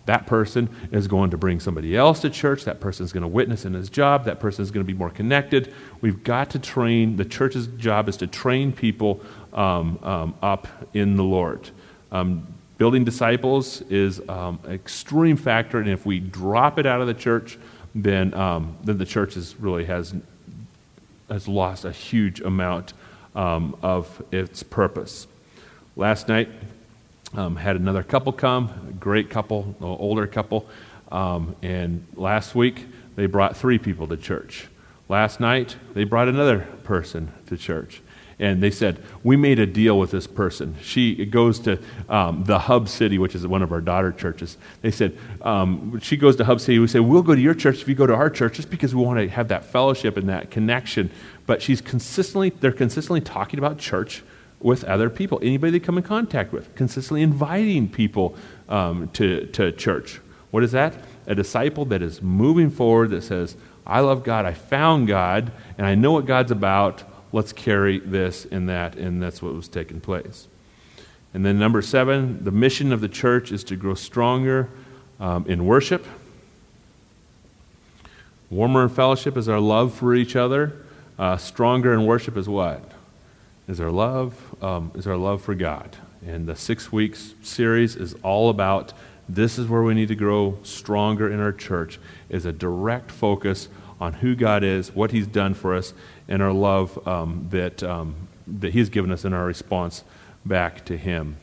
That 0.06 0.26
person 0.26 0.70
is 0.92 1.08
going 1.08 1.32
to 1.32 1.38
bring 1.38 1.60
somebody 1.60 1.96
else 1.96 2.22
to 2.22 2.30
church. 2.30 2.66
That 2.66 2.80
person 2.80 3.06
is 3.06 3.14
going 3.14 3.22
to 3.22 3.28
witness 3.28 3.66
in 3.66 3.74
his 3.74 3.90
job. 3.90 4.26
That 4.26 4.40
person 4.40 4.64
is 4.64 4.72
going 4.72 4.86
to 4.86 4.92
be 4.92 4.98
more 4.98 5.12
connected. 5.12 5.74
We've 6.02 6.24
got 6.24 6.50
to 6.52 6.60
train, 6.60 7.18
the 7.18 7.26
church's 7.26 7.68
job 7.68 8.10
is 8.10 8.18
to 8.18 8.28
train 8.28 8.72
people 8.72 9.22
um, 9.54 10.00
um, 10.02 10.34
up 10.42 10.68
in 10.94 11.18
the 11.18 11.24
Lord. 11.24 11.70
Um, 12.12 12.48
building 12.78 13.04
disciples 13.04 13.82
is 13.90 14.22
um, 14.28 14.60
an 14.64 14.74
extreme 14.74 15.38
factor, 15.38 15.78
and 15.78 15.90
if 15.90 16.06
we 16.06 16.20
drop 16.20 16.80
it 16.80 16.86
out 16.86 17.02
of 17.02 17.08
the 17.08 17.14
church, 17.14 17.60
then, 17.94 18.34
um, 18.34 18.78
then 18.84 18.98
the 18.98 19.06
church 19.06 19.36
is, 19.38 19.56
really 19.60 19.86
has, 19.86 20.14
has 21.30 21.48
lost 21.48 21.86
a 21.86 21.92
huge 21.92 22.42
amount 22.42 22.94
um, 23.36 23.76
of 23.82 24.24
its 24.32 24.64
purpose. 24.64 25.28
Last 25.96 26.28
night, 26.28 26.50
um, 27.34 27.56
had 27.56 27.76
another 27.76 28.04
couple 28.04 28.34
come, 28.34 28.70
a 28.90 28.94
great 28.94 29.30
couple, 29.30 29.76
older 29.82 30.28
couple, 30.28 30.68
um, 31.12 31.56
and 31.62 32.06
last 32.16 32.56
week 32.56 32.86
they 33.16 33.26
brought 33.26 33.56
three 33.56 33.78
people 33.78 34.08
to 34.08 34.18
church. 34.18 34.68
Last 35.10 35.40
night 35.40 35.76
they 35.94 36.04
brought 36.04 36.28
another 36.28 36.60
person 36.84 37.32
to 37.48 37.58
church 37.58 38.02
and 38.42 38.62
they 38.62 38.72
said, 38.72 38.98
We 39.24 39.38
made 39.38 39.60
a 39.60 39.68
deal 39.68 39.98
with 39.98 40.10
this 40.10 40.26
person. 40.26 40.76
She 40.82 41.26
goes 41.26 41.60
to 41.60 41.80
um, 42.10 42.44
the 42.44 42.58
Hub 42.58 42.90
City, 42.90 43.20
which 43.20 43.36
is 43.36 43.46
one 43.46 43.62
of 43.62 43.72
our 43.72 43.82
daughter 43.82 44.12
churches. 44.12 44.58
They 44.82 44.90
said, 44.90 45.16
um, 45.44 46.00
She 46.00 46.18
goes 46.18 46.36
to 46.38 46.44
Hub 46.44 46.60
City. 46.60 46.80
We 46.80 46.88
said, 46.88 47.02
We'll 47.02 47.22
go 47.22 47.36
to 47.36 47.40
your 47.40 47.54
church 47.54 47.84
if 47.84 47.88
you 47.88 47.94
go 47.94 48.08
to 48.08 48.16
our 48.16 48.32
church, 48.32 48.56
just 48.56 48.72
because 48.72 48.96
we 48.96 49.04
want 49.04 49.20
to 49.20 49.30
have 49.30 49.50
that 49.50 49.64
fellowship 49.66 50.18
and 50.18 50.28
that 50.28 50.50
connection. 50.50 51.12
But 51.46 51.62
she's 51.62 51.82
consistently, 51.82 52.50
they're 52.50 52.72
consistently 52.72 53.22
talking 53.22 53.60
about 53.60 53.78
church 53.78 54.24
with 54.60 54.84
other 54.86 55.10
people, 55.10 55.40
anybody 55.44 55.72
they 55.72 55.80
come 55.80 55.98
in 55.98 56.04
contact 56.04 56.52
with, 56.52 56.74
consistently 56.76 57.22
inviting 57.22 57.90
people 57.90 58.36
um, 58.70 59.08
to, 59.10 59.46
to 59.48 59.72
church. 59.72 60.20
What 60.50 60.64
is 60.64 60.72
that? 60.72 60.96
A 61.28 61.36
disciple 61.36 61.86
that 61.86 62.02
is 62.02 62.22
moving 62.22 62.72
forward 62.72 63.12
that 63.12 63.24
says, 63.24 63.56
I 63.86 64.00
love 64.00 64.24
God, 64.24 64.46
I 64.46 64.54
found 64.54 65.08
God, 65.08 65.52
and 65.78 65.86
I 65.86 65.96
know 65.96 66.12
what 66.12 66.26
God's 66.26 66.52
about 66.52 67.04
let's 67.32 67.54
carry 67.54 68.00
this 68.00 68.46
and 68.46 68.68
that, 68.70 68.96
and 68.96 69.22
that's 69.22 69.42
what 69.42 69.54
was 69.54 69.68
taking 69.68 70.02
place. 70.02 70.48
And 71.34 71.46
then, 71.46 71.58
number 71.58 71.82
seven, 71.82 72.44
the 72.44 72.52
mission 72.52 72.92
of 72.92 73.00
the 73.00 73.08
church 73.08 73.52
is 73.52 73.64
to 73.66 73.76
grow 73.76 73.94
stronger 73.94 74.70
um, 75.20 75.46
in 75.48 75.66
worship. 75.66 76.06
Warmer 78.50 78.84
in 78.84 78.90
fellowship 78.90 79.38
is 79.38 79.48
our 79.48 79.62
love 79.62 79.94
for 79.94 80.14
each 80.14 80.36
other. 80.36 80.74
Uh, 81.18 81.38
stronger 81.38 81.94
in 81.94 82.06
worship 82.06 82.36
is 82.36 82.50
what? 82.50 82.84
Is 83.68 83.80
our 83.80 83.92
love 83.92 84.36
um, 84.62 84.92
is 84.96 85.08
our 85.08 85.16
love 85.16 85.42
for 85.42 85.56
God. 85.56 85.96
And 86.26 86.48
the 86.48 86.56
six 86.56 86.92
weeks 86.92 87.34
series 87.42 87.96
is 87.96 88.14
all 88.24 88.50
about 88.50 88.92
this 89.30 89.58
is 89.58 89.68
where 89.68 89.82
we 89.82 89.94
need 89.94 90.10
to 90.10 90.16
grow 90.16 90.58
stronger 90.64 91.32
in 91.32 91.40
our 91.40 91.54
church. 91.54 91.98
Is 92.30 92.46
a 92.46 92.52
direct 92.52 93.10
focus 93.10 93.70
on 94.02 94.14
who 94.14 94.36
God 94.36 94.64
is, 94.64 94.94
what 94.94 95.12
He's 95.12 95.28
done 95.28 95.54
for 95.54 95.76
us, 95.76 95.94
and 96.28 96.42
our 96.42 96.52
love 96.52 97.08
um, 97.08 97.48
that, 97.52 97.84
um, 97.84 98.16
that 98.48 98.74
He's 98.74 98.90
given 98.90 99.12
us 99.12 99.24
in 99.24 99.32
our 99.32 99.46
response 99.46 100.04
back 100.44 100.84
to 100.86 100.98
Him. 100.98 101.38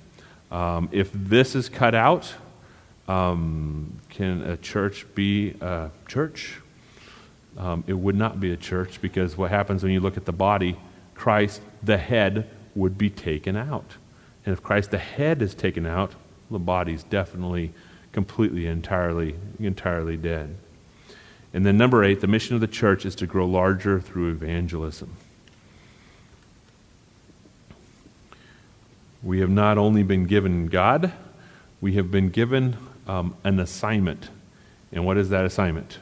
Um, 0.51 0.89
if 0.91 1.11
this 1.15 1.55
is 1.55 1.69
cut 1.69 1.95
out, 1.95 2.35
um, 3.07 4.01
can 4.11 4.43
a 4.43 4.57
church 4.57 5.07
be 5.15 5.55
a 5.61 5.91
church? 6.09 6.61
Um, 7.57 7.85
it 7.87 7.95
would 7.95 8.17
not 8.17 8.41
be 8.41 8.53
a 8.53 8.57
church 8.57 9.01
because 9.01 9.37
what 9.37 9.51
happens 9.51 9.83
when 9.83 9.93
you 9.93 10.01
look 10.01 10.17
at 10.17 10.25
the 10.25 10.33
body, 10.33 10.77
Christ, 11.15 11.63
the 11.83 11.97
head, 11.97 12.51
would 12.75 12.99
be 12.99 13.09
taken 13.09 13.57
out. 13.57 13.97
And 14.45 14.53
if 14.53 14.63
Christ, 14.63 14.91
the 14.91 14.99
head, 14.99 15.43
is 15.43 15.55
taken 15.55 15.87
out, 15.87 16.13
the 16.51 16.59
body's 16.59 17.03
definitely, 17.05 17.73
completely, 18.13 18.67
entirely, 18.67 19.37
entirely 19.61 20.17
dead. 20.17 20.57
And 21.53 21.65
then, 21.65 21.77
number 21.77 22.05
eight, 22.05 22.21
the 22.21 22.27
mission 22.27 22.55
of 22.55 22.61
the 22.61 22.67
church 22.67 23.07
is 23.07 23.15
to 23.17 23.27
grow 23.27 23.47
larger 23.47 24.01
through 24.01 24.31
evangelism. 24.31 25.17
We 29.23 29.41
have 29.41 29.51
not 29.51 29.79
only 29.79 30.03
been 30.03 30.27
given 30.27 30.67
God, 30.69 31.13
we 31.81 31.95
have 31.95 32.11
been 32.11 32.31
given 32.31 32.77
um, 33.07 33.35
an 33.45 33.59
assignment. 33.59 34.29
And 34.93 35.05
what 35.05 35.17
is 35.17 35.31
that 35.31 35.45
assignment? 35.45 35.99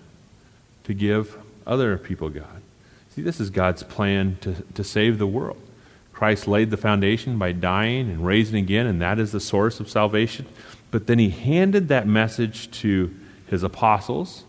To 0.85 0.95
give 0.95 1.37
other 1.67 1.97
people 1.97 2.29
God. 2.29 2.63
See, 3.15 3.23
this 3.23 3.41
is 3.41 3.51
God's 3.51 3.83
plan 3.83 4.37
to, 4.43 4.55
to 4.75 4.85
save 4.85 5.19
the 5.19 5.27
world. 5.27 5.61
Christ 6.13 6.49
laid 6.49 6.71
the 6.71 6.77
foundation 6.77 7.39
by 7.39 7.53
dying 7.53 8.11
and 8.11 8.25
raising 8.25 8.57
again, 8.57 8.87
and 8.87 9.01
that 9.01 9.19
is 9.19 9.33
the 9.33 9.41
source 9.41 9.81
of 9.81 9.89
salvation. 9.89 10.47
But 10.91 11.07
then 11.07 11.19
he 11.19 11.31
handed 11.31 11.89
that 11.89 12.07
message 12.07 12.71
to 12.83 13.15
his 13.47 13.63
apostles 13.63 14.45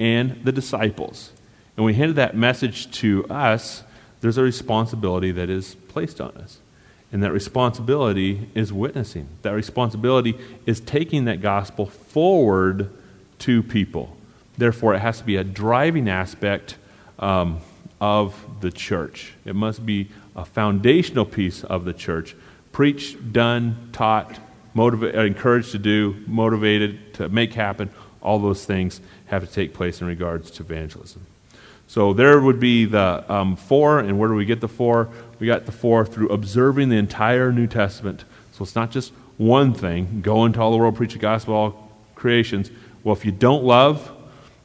and 0.00 0.42
the 0.44 0.50
disciples. 0.50 1.30
And 1.76 1.86
we 1.86 1.94
handed 1.94 2.16
that 2.16 2.36
message 2.36 2.90
to 2.98 3.24
us, 3.26 3.84
there's 4.20 4.38
a 4.38 4.42
responsibility 4.42 5.30
that 5.32 5.48
is 5.48 5.76
placed 5.88 6.20
on 6.20 6.30
us. 6.32 6.58
And 7.12 7.22
that 7.22 7.32
responsibility 7.32 8.48
is 8.54 8.72
witnessing. 8.72 9.28
That 9.42 9.52
responsibility 9.52 10.38
is 10.66 10.80
taking 10.80 11.24
that 11.26 11.40
gospel 11.40 11.86
forward 11.86 12.90
to 13.40 13.62
people. 13.62 14.16
Therefore, 14.56 14.94
it 14.94 15.00
has 15.00 15.18
to 15.18 15.24
be 15.24 15.36
a 15.36 15.44
driving 15.44 16.08
aspect 16.08 16.76
um, 17.18 17.60
of 18.00 18.36
the 18.60 18.70
church. 18.70 19.34
It 19.44 19.54
must 19.54 19.84
be 19.84 20.08
a 20.36 20.44
foundational 20.44 21.24
piece 21.24 21.64
of 21.64 21.84
the 21.84 21.92
church. 21.92 22.36
Preached, 22.72 23.32
done, 23.32 23.90
taught, 23.92 24.38
motiva- 24.76 25.14
encouraged 25.14 25.72
to 25.72 25.78
do, 25.78 26.22
motivated 26.26 27.14
to 27.14 27.28
make 27.28 27.54
happen. 27.54 27.90
All 28.22 28.38
those 28.38 28.64
things 28.64 29.00
have 29.30 29.46
to 29.46 29.52
take 29.52 29.72
place 29.72 30.00
in 30.00 30.06
regards 30.06 30.50
to 30.50 30.62
evangelism. 30.62 31.24
So 31.86 32.12
there 32.12 32.40
would 32.40 32.60
be 32.60 32.84
the 32.84 33.24
um, 33.32 33.56
four, 33.56 34.00
and 34.00 34.18
where 34.18 34.28
do 34.28 34.34
we 34.34 34.44
get 34.44 34.60
the 34.60 34.68
four? 34.68 35.08
We 35.38 35.46
got 35.46 35.66
the 35.66 35.72
four 35.72 36.04
through 36.04 36.28
observing 36.28 36.88
the 36.88 36.96
entire 36.96 37.52
New 37.52 37.66
Testament. 37.66 38.24
So 38.52 38.64
it's 38.64 38.74
not 38.74 38.90
just 38.90 39.12
one 39.38 39.72
thing, 39.72 40.20
go 40.20 40.44
into 40.44 40.60
all 40.60 40.70
the 40.70 40.76
world, 40.76 40.96
preach 40.96 41.14
the 41.14 41.18
gospel, 41.18 41.54
to 41.54 41.56
all 41.56 41.92
creations. 42.14 42.70
Well, 43.02 43.16
if 43.16 43.24
you 43.24 43.32
don't 43.32 43.64
love, 43.64 44.10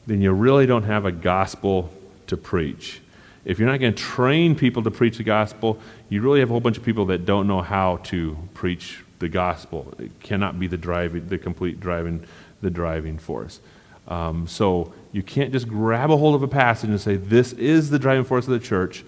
then 0.06 0.20
you 0.20 0.32
really 0.32 0.66
don't 0.66 0.84
have 0.84 1.04
a 1.04 1.12
gospel 1.12 1.92
to 2.26 2.36
preach. 2.36 3.00
If 3.44 3.58
you're 3.58 3.68
not 3.68 3.78
going 3.78 3.94
to 3.94 4.02
train 4.02 4.56
people 4.56 4.82
to 4.82 4.90
preach 4.90 5.16
the 5.16 5.24
gospel, 5.24 5.78
you 6.08 6.20
really 6.20 6.40
have 6.40 6.50
a 6.50 6.52
whole 6.52 6.60
bunch 6.60 6.76
of 6.76 6.84
people 6.84 7.06
that 7.06 7.24
don't 7.24 7.46
know 7.46 7.62
how 7.62 7.98
to 8.04 8.36
preach 8.54 9.04
the 9.20 9.28
gospel. 9.28 9.94
It 9.98 10.20
cannot 10.20 10.58
be 10.58 10.66
the 10.66 10.76
driving, 10.76 11.28
the 11.28 11.38
complete 11.38 11.80
driving, 11.80 12.24
the 12.60 12.70
driving 12.70 13.18
force. 13.18 13.60
Um, 14.08 14.46
so 14.46 14.92
you 15.12 15.22
can't 15.22 15.52
just 15.52 15.68
grab 15.68 16.10
a 16.10 16.16
hold 16.16 16.34
of 16.34 16.42
a 16.42 16.48
passage 16.48 16.90
and 16.90 17.00
say, 17.00 17.16
This 17.16 17.52
is 17.54 17.90
the 17.90 17.98
driving 17.98 18.24
force 18.24 18.46
of 18.46 18.52
the 18.52 18.58
church. 18.58 19.04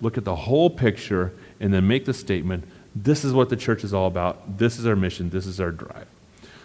Look 0.00 0.18
at 0.18 0.24
the 0.24 0.34
whole 0.34 0.68
picture 0.68 1.32
and 1.60 1.72
then 1.72 1.86
make 1.86 2.04
the 2.04 2.14
statement, 2.14 2.64
This 2.94 3.24
is 3.24 3.32
what 3.32 3.48
the 3.48 3.56
church 3.56 3.84
is 3.84 3.94
all 3.94 4.06
about. 4.06 4.58
This 4.58 4.78
is 4.78 4.86
our 4.86 4.96
mission. 4.96 5.30
This 5.30 5.46
is 5.46 5.60
our 5.60 5.70
drive. 5.70 6.06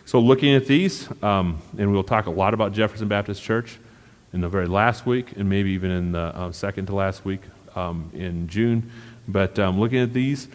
So, 0.06 0.20
looking 0.20 0.56
at 0.56 0.68
these, 0.68 1.10
um, 1.22 1.62
and 1.78 1.92
we'll 1.92 2.04
talk 2.04 2.28
a 2.28 2.32
lot 2.32 2.54
about 2.54 2.72
Jefferson 2.72 3.08
Baptist 3.08 3.44
Church 3.44 3.78
in 4.34 4.42
the 4.42 4.50
very 4.50 4.68
last 4.68 5.06
week, 5.06 5.34
and 5.36 5.50
maybe 5.50 5.72
even 5.72 5.92
in 5.92 6.12
the 6.14 6.20
uh, 6.20 6.52
second 6.52 6.86
to 6.88 6.96
last 6.96 7.26
week 7.26 7.42
um, 7.76 8.10
in 8.14 8.48
June. 8.48 8.90
But 9.28 9.60
um, 9.60 9.80
looking 9.80 10.00
at 10.00 10.14
these, 10.14 10.48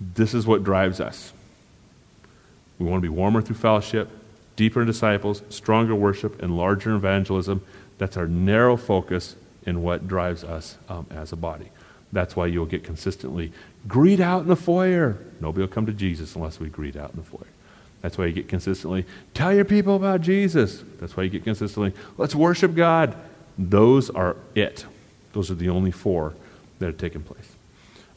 this 0.00 0.32
is 0.32 0.46
what 0.46 0.62
drives 0.62 1.00
us. 1.00 1.32
We 2.78 2.86
want 2.86 3.02
to 3.02 3.02
be 3.02 3.14
warmer 3.14 3.42
through 3.42 3.56
fellowship, 3.56 4.08
deeper 4.60 4.84
disciples, 4.84 5.42
stronger 5.48 5.94
worship, 5.94 6.42
and 6.42 6.54
larger 6.54 6.94
evangelism. 6.94 7.64
That's 7.96 8.18
our 8.18 8.26
narrow 8.26 8.76
focus 8.76 9.34
in 9.64 9.82
what 9.82 10.06
drives 10.06 10.44
us 10.44 10.76
um, 10.86 11.06
as 11.10 11.32
a 11.32 11.36
body. 11.36 11.70
That's 12.12 12.36
why 12.36 12.44
you'll 12.44 12.66
get 12.66 12.84
consistently 12.84 13.54
greet 13.88 14.20
out 14.20 14.42
in 14.42 14.48
the 14.48 14.56
foyer. 14.56 15.16
Nobody 15.40 15.62
will 15.62 15.72
come 15.72 15.86
to 15.86 15.94
Jesus 15.94 16.34
unless 16.34 16.60
we 16.60 16.68
greet 16.68 16.94
out 16.94 17.12
in 17.12 17.16
the 17.16 17.22
foyer. 17.22 17.46
That's 18.02 18.18
why 18.18 18.26
you 18.26 18.32
get 18.32 18.48
consistently 18.48 19.06
tell 19.32 19.54
your 19.54 19.64
people 19.64 19.96
about 19.96 20.20
Jesus. 20.20 20.84
That's 21.00 21.16
why 21.16 21.22
you 21.22 21.30
get 21.30 21.42
consistently 21.42 21.94
let's 22.18 22.34
worship 22.34 22.74
God. 22.74 23.16
Those 23.56 24.10
are 24.10 24.36
it. 24.54 24.84
Those 25.32 25.50
are 25.50 25.54
the 25.54 25.70
only 25.70 25.90
four 25.90 26.34
that 26.80 26.86
have 26.86 26.98
taken 26.98 27.22
place. 27.22 27.56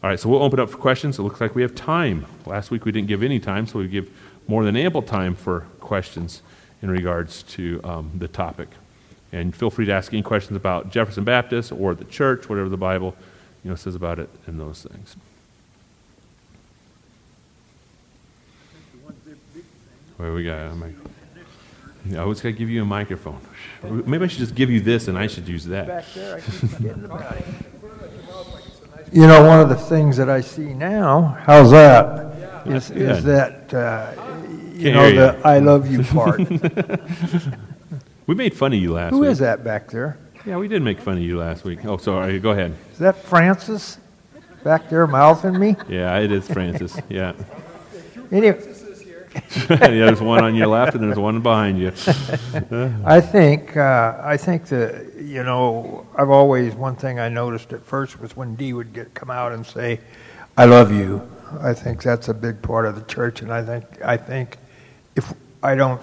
All 0.04 0.10
right, 0.10 0.20
so 0.20 0.28
we'll 0.28 0.44
open 0.44 0.60
up 0.60 0.70
for 0.70 0.78
questions. 0.78 1.18
It 1.20 1.22
looks 1.22 1.40
like 1.40 1.56
we 1.56 1.62
have 1.62 1.74
time. 1.74 2.26
Last 2.46 2.70
week 2.70 2.84
we 2.84 2.92
didn't 2.92 3.08
give 3.08 3.24
any 3.24 3.40
time, 3.40 3.66
so 3.66 3.80
we 3.80 3.88
give 3.88 4.12
more 4.48 4.64
than 4.64 4.76
ample 4.76 5.02
time 5.02 5.36
for 5.36 5.62
questions 5.80 6.42
in 6.82 6.90
regards 6.90 7.44
to 7.44 7.80
um, 7.84 8.12
the 8.16 8.28
topic. 8.28 8.70
And 9.32 9.56
feel 9.56 9.70
free 9.70 9.86
to 9.86 9.92
ask 9.92 10.14
any 10.14 10.22
questions 10.22 10.56
about 10.56 10.92
Jefferson 10.92 11.24
Baptist 11.24 11.72
or 11.72 11.96
the 11.96 12.06
church, 12.06 12.48
whatever 12.50 12.70
the 12.70 12.78
Bible 12.78 13.16
you 13.64 13.70
know, 13.70 13.76
says 13.76 13.96
about 13.96 14.20
it 14.20 14.30
and 14.46 14.60
those 14.60 14.84
things. 14.84 15.16
Where 20.18 20.34
we 20.34 20.44
got 20.44 20.72
a 20.72 20.76
microphone. 20.76 21.14
Yeah, 22.06 22.20
I 22.20 22.22
always 22.24 22.42
got 22.42 22.50
to 22.50 22.54
give 22.54 22.70
you 22.70 22.82
a 22.82 22.86
microphone. 22.86 23.40
Maybe 23.84 24.26
I 24.26 24.28
should 24.28 24.40
just 24.40 24.56
give 24.56 24.70
you 24.70 24.82
this 24.82 25.08
and 25.08 25.18
I 25.18 25.28
should 25.28 25.48
use 25.48 25.66
that. 25.66 25.88
Back 25.88 26.06
there, 26.14 26.36
I 26.36 26.42
keep 26.42 26.72
getting 26.82 27.02
the 27.04 27.44
You 29.12 29.26
know, 29.26 29.46
one 29.48 29.62
of 29.62 29.70
the 29.70 29.76
things 29.76 30.18
that 30.18 30.30
I 30.30 30.42
see 30.42 30.74
now, 30.74 31.38
how's 31.46 31.72
that? 31.72 32.68
Is, 32.68 32.92
is 32.92 33.24
that, 33.24 33.74
uh, 33.74 34.23
you 34.74 34.92
Can't 34.92 34.96
know, 34.96 35.04
hear 35.12 35.32
the 35.34 35.48
I 35.48 35.60
love 35.60 35.92
you 35.92 36.04
part. 36.04 36.40
We 38.26 38.36
made 38.36 38.54
fun 38.54 38.72
of 38.74 38.80
you 38.80 38.94
last 38.94 39.12
Who 39.12 39.20
week. 39.20 39.32
is 39.32 39.40
that 39.40 39.64
back 39.66 39.90
there? 39.92 40.18
Yeah, 40.46 40.58
we 40.58 40.68
did 40.70 40.82
make 40.82 41.00
fun 41.00 41.18
of 41.18 41.24
you 41.24 41.38
last 41.40 41.66
week. 41.66 41.84
Oh, 41.86 41.98
sorry. 41.98 42.40
Go 42.40 42.52
ahead. 42.52 42.74
Is 42.94 43.00
that 43.00 43.18
Francis 43.18 43.98
back 44.64 44.90
there 44.90 45.06
mouthing 45.08 45.60
me? 45.60 45.76
Yeah, 45.90 46.18
it 46.20 46.32
is 46.32 46.48
Francis. 46.48 46.98
Yeah. 47.10 47.34
Anyway, 48.32 48.60
yeah, 49.70 49.78
there's 49.78 50.20
one 50.22 50.44
on 50.44 50.56
your 50.56 50.66
left 50.66 50.96
and 50.96 51.04
there's 51.04 51.20
one 51.20 51.40
behind 51.42 51.78
you. 51.78 51.90
I 53.06 53.22
think 53.22 53.78
uh, 53.78 54.18
I 54.24 54.38
think 54.38 54.66
that 54.68 55.14
you 55.20 55.44
know 55.44 56.08
I've 56.16 56.32
always 56.32 56.74
one 56.74 56.96
thing 56.96 57.20
I 57.20 57.30
noticed 57.30 57.74
at 57.74 57.86
first 57.86 58.20
was 58.20 58.36
when 58.36 58.56
Dee 58.56 58.74
would 58.74 58.92
get 58.92 59.14
come 59.14 59.30
out 59.30 59.52
and 59.52 59.64
say, 59.64 60.00
"I 60.58 60.66
love 60.66 60.92
you." 60.92 61.30
I 61.62 61.74
think 61.76 62.02
that's 62.02 62.28
a 62.30 62.34
big 62.34 62.60
part 62.64 62.88
of 62.88 62.96
the 62.96 63.04
church, 63.04 63.44
and 63.44 63.54
I 63.54 63.64
think 63.64 63.86
I 64.04 64.18
think 64.18 64.58
if 65.16 65.34
I 65.62 65.76
don't 65.76 66.02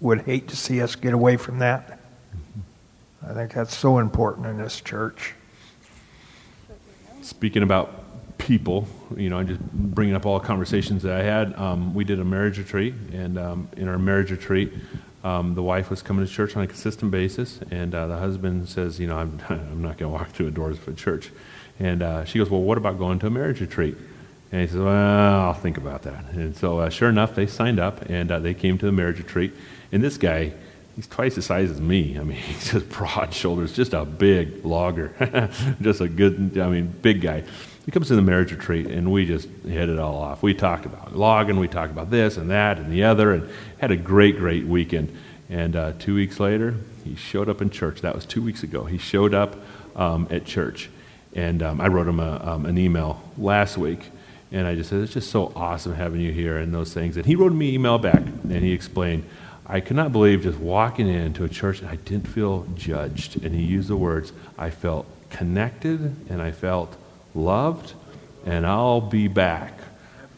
would 0.00 0.22
hate 0.22 0.48
to 0.48 0.56
see 0.56 0.80
us 0.80 0.94
get 0.94 1.12
away 1.12 1.36
from 1.36 1.58
that. 1.58 1.98
I 3.26 3.34
think 3.34 3.52
that's 3.52 3.76
so 3.76 3.98
important 3.98 4.46
in 4.46 4.58
this 4.58 4.80
church. 4.80 5.34
Speaking 7.22 7.62
about 7.62 8.38
people, 8.38 8.86
you 9.16 9.28
know, 9.28 9.38
I'm 9.38 9.48
just 9.48 9.60
bringing 9.60 10.14
up 10.14 10.24
all 10.24 10.38
conversations 10.40 11.02
that 11.02 11.12
I 11.12 11.22
had. 11.22 11.54
Um, 11.56 11.94
we 11.94 12.04
did 12.04 12.20
a 12.20 12.24
marriage 12.24 12.58
retreat, 12.58 12.94
and 13.12 13.38
um, 13.38 13.68
in 13.76 13.88
our 13.88 13.98
marriage 13.98 14.30
retreat, 14.30 14.72
um, 15.24 15.54
the 15.54 15.62
wife 15.62 15.90
was 15.90 16.00
coming 16.00 16.24
to 16.24 16.32
church 16.32 16.56
on 16.56 16.62
a 16.62 16.66
consistent 16.66 17.10
basis, 17.10 17.60
and 17.70 17.94
uh, 17.94 18.06
the 18.06 18.16
husband 18.16 18.68
says, 18.68 19.00
you 19.00 19.08
know, 19.08 19.18
I'm, 19.18 19.40
I'm 19.48 19.82
not 19.82 19.98
going 19.98 20.10
to 20.10 20.16
walk 20.16 20.30
through 20.30 20.46
the 20.46 20.52
doors 20.52 20.78
of 20.78 20.88
a 20.88 20.94
church. 20.94 21.30
And 21.80 22.02
uh, 22.02 22.24
she 22.24 22.38
goes, 22.38 22.50
well, 22.50 22.62
what 22.62 22.78
about 22.78 22.98
going 22.98 23.18
to 23.20 23.26
a 23.26 23.30
marriage 23.30 23.60
retreat? 23.60 23.96
And 24.50 24.62
he 24.62 24.66
says, 24.66 24.78
well, 24.78 25.40
I'll 25.46 25.54
think 25.54 25.76
about 25.76 26.02
that. 26.02 26.24
And 26.32 26.56
so, 26.56 26.78
uh, 26.78 26.88
sure 26.88 27.08
enough, 27.08 27.34
they 27.34 27.46
signed 27.46 27.78
up, 27.78 28.02
and 28.08 28.30
uh, 28.30 28.38
they 28.38 28.54
came 28.54 28.78
to 28.78 28.86
the 28.86 28.92
marriage 28.92 29.18
retreat. 29.18 29.52
And 29.92 30.02
this 30.02 30.16
guy, 30.16 30.52
he's 30.96 31.06
twice 31.06 31.34
the 31.34 31.42
size 31.42 31.70
as 31.70 31.80
me. 31.80 32.18
I 32.18 32.22
mean, 32.22 32.36
he's 32.36 32.72
just 32.72 32.88
broad 32.88 33.34
shoulders, 33.34 33.74
just 33.74 33.92
a 33.92 34.04
big 34.04 34.64
logger, 34.64 35.50
just 35.82 36.00
a 36.00 36.08
good, 36.08 36.58
I 36.58 36.68
mean, 36.68 36.86
big 36.86 37.20
guy. 37.20 37.44
He 37.84 37.90
comes 37.90 38.08
to 38.08 38.16
the 38.16 38.22
marriage 38.22 38.52
retreat, 38.52 38.86
and 38.86 39.10
we 39.10 39.26
just 39.26 39.48
hit 39.66 39.88
it 39.88 39.98
all 39.98 40.16
off. 40.16 40.42
We 40.42 40.54
talked 40.54 40.86
about 40.86 41.16
logging, 41.16 41.58
we 41.58 41.68
talked 41.68 41.90
about 41.90 42.10
this 42.10 42.36
and 42.36 42.50
that 42.50 42.78
and 42.78 42.92
the 42.92 43.04
other, 43.04 43.32
and 43.32 43.50
had 43.78 43.90
a 43.90 43.96
great, 43.96 44.36
great 44.38 44.66
weekend. 44.66 45.16
And 45.48 45.74
uh, 45.74 45.92
two 45.98 46.14
weeks 46.14 46.38
later, 46.38 46.74
he 47.04 47.16
showed 47.16 47.48
up 47.48 47.62
in 47.62 47.70
church. 47.70 48.02
That 48.02 48.14
was 48.14 48.26
two 48.26 48.42
weeks 48.42 48.62
ago. 48.62 48.84
He 48.84 48.98
showed 48.98 49.32
up 49.32 49.56
um, 49.96 50.28
at 50.30 50.44
church, 50.44 50.90
and 51.34 51.62
um, 51.62 51.80
I 51.80 51.88
wrote 51.88 52.06
him 52.06 52.20
a, 52.20 52.40
um, 52.44 52.66
an 52.66 52.76
email 52.76 53.22
last 53.38 53.78
week, 53.78 54.10
and 54.52 54.66
I 54.66 54.74
just 54.74 54.90
said, 54.90 55.00
"It's 55.00 55.12
just 55.12 55.30
so 55.30 55.52
awesome 55.54 55.94
having 55.94 56.20
you 56.20 56.32
here," 56.32 56.58
and 56.58 56.72
those 56.72 56.92
things. 56.92 57.16
And 57.16 57.26
he 57.26 57.36
wrote 57.36 57.52
me 57.52 57.68
an 57.68 57.74
email 57.74 57.98
back, 57.98 58.22
and 58.22 58.62
he 58.62 58.72
explained, 58.72 59.24
"I 59.66 59.80
could 59.80 59.96
not 59.96 60.12
believe 60.12 60.42
just 60.42 60.58
walking 60.58 61.08
into 61.08 61.44
a 61.44 61.48
church, 61.48 61.80
and 61.80 61.88
I 61.88 61.96
didn't 61.96 62.28
feel 62.28 62.66
judged." 62.74 63.42
And 63.44 63.54
he 63.54 63.62
used 63.62 63.88
the 63.88 63.96
words, 63.96 64.32
"I 64.56 64.70
felt 64.70 65.06
connected, 65.30 66.14
and 66.28 66.40
I 66.42 66.52
felt." 66.52 66.96
loved, 67.34 67.94
and 68.44 68.66
I'll 68.66 69.00
be 69.00 69.28
back. 69.28 69.78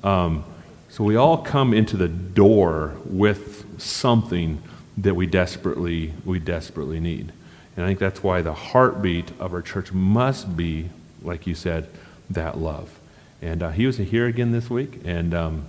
Um, 0.03 0.44
so 0.88 1.05
we 1.05 1.16
all 1.16 1.38
come 1.38 1.73
into 1.73 1.96
the 1.96 2.09
door 2.09 2.94
with 3.05 3.81
something 3.81 4.62
that 4.99 5.14
we 5.14 5.27
desperately 5.27 6.12
we 6.25 6.38
desperately 6.38 7.01
need, 7.01 7.33
and 7.77 7.85
I 7.85 7.88
think 7.88 7.99
that's 7.99 8.23
why 8.23 8.42
the 8.42 8.53
heartbeat 8.53 9.33
of 9.38 9.55
our 9.55 9.62
church 9.62 9.92
must 9.92 10.57
be, 10.57 10.90
like 11.23 11.46
you 11.46 11.55
said, 11.55 11.88
that 12.29 12.59
love. 12.59 12.99
And 13.42 13.62
uh, 13.62 13.70
he 13.70 13.87
was 13.87 13.96
here 13.96 14.26
again 14.26 14.53
this 14.53 14.68
week, 14.68 15.00
and 15.05 15.33
um, 15.35 15.64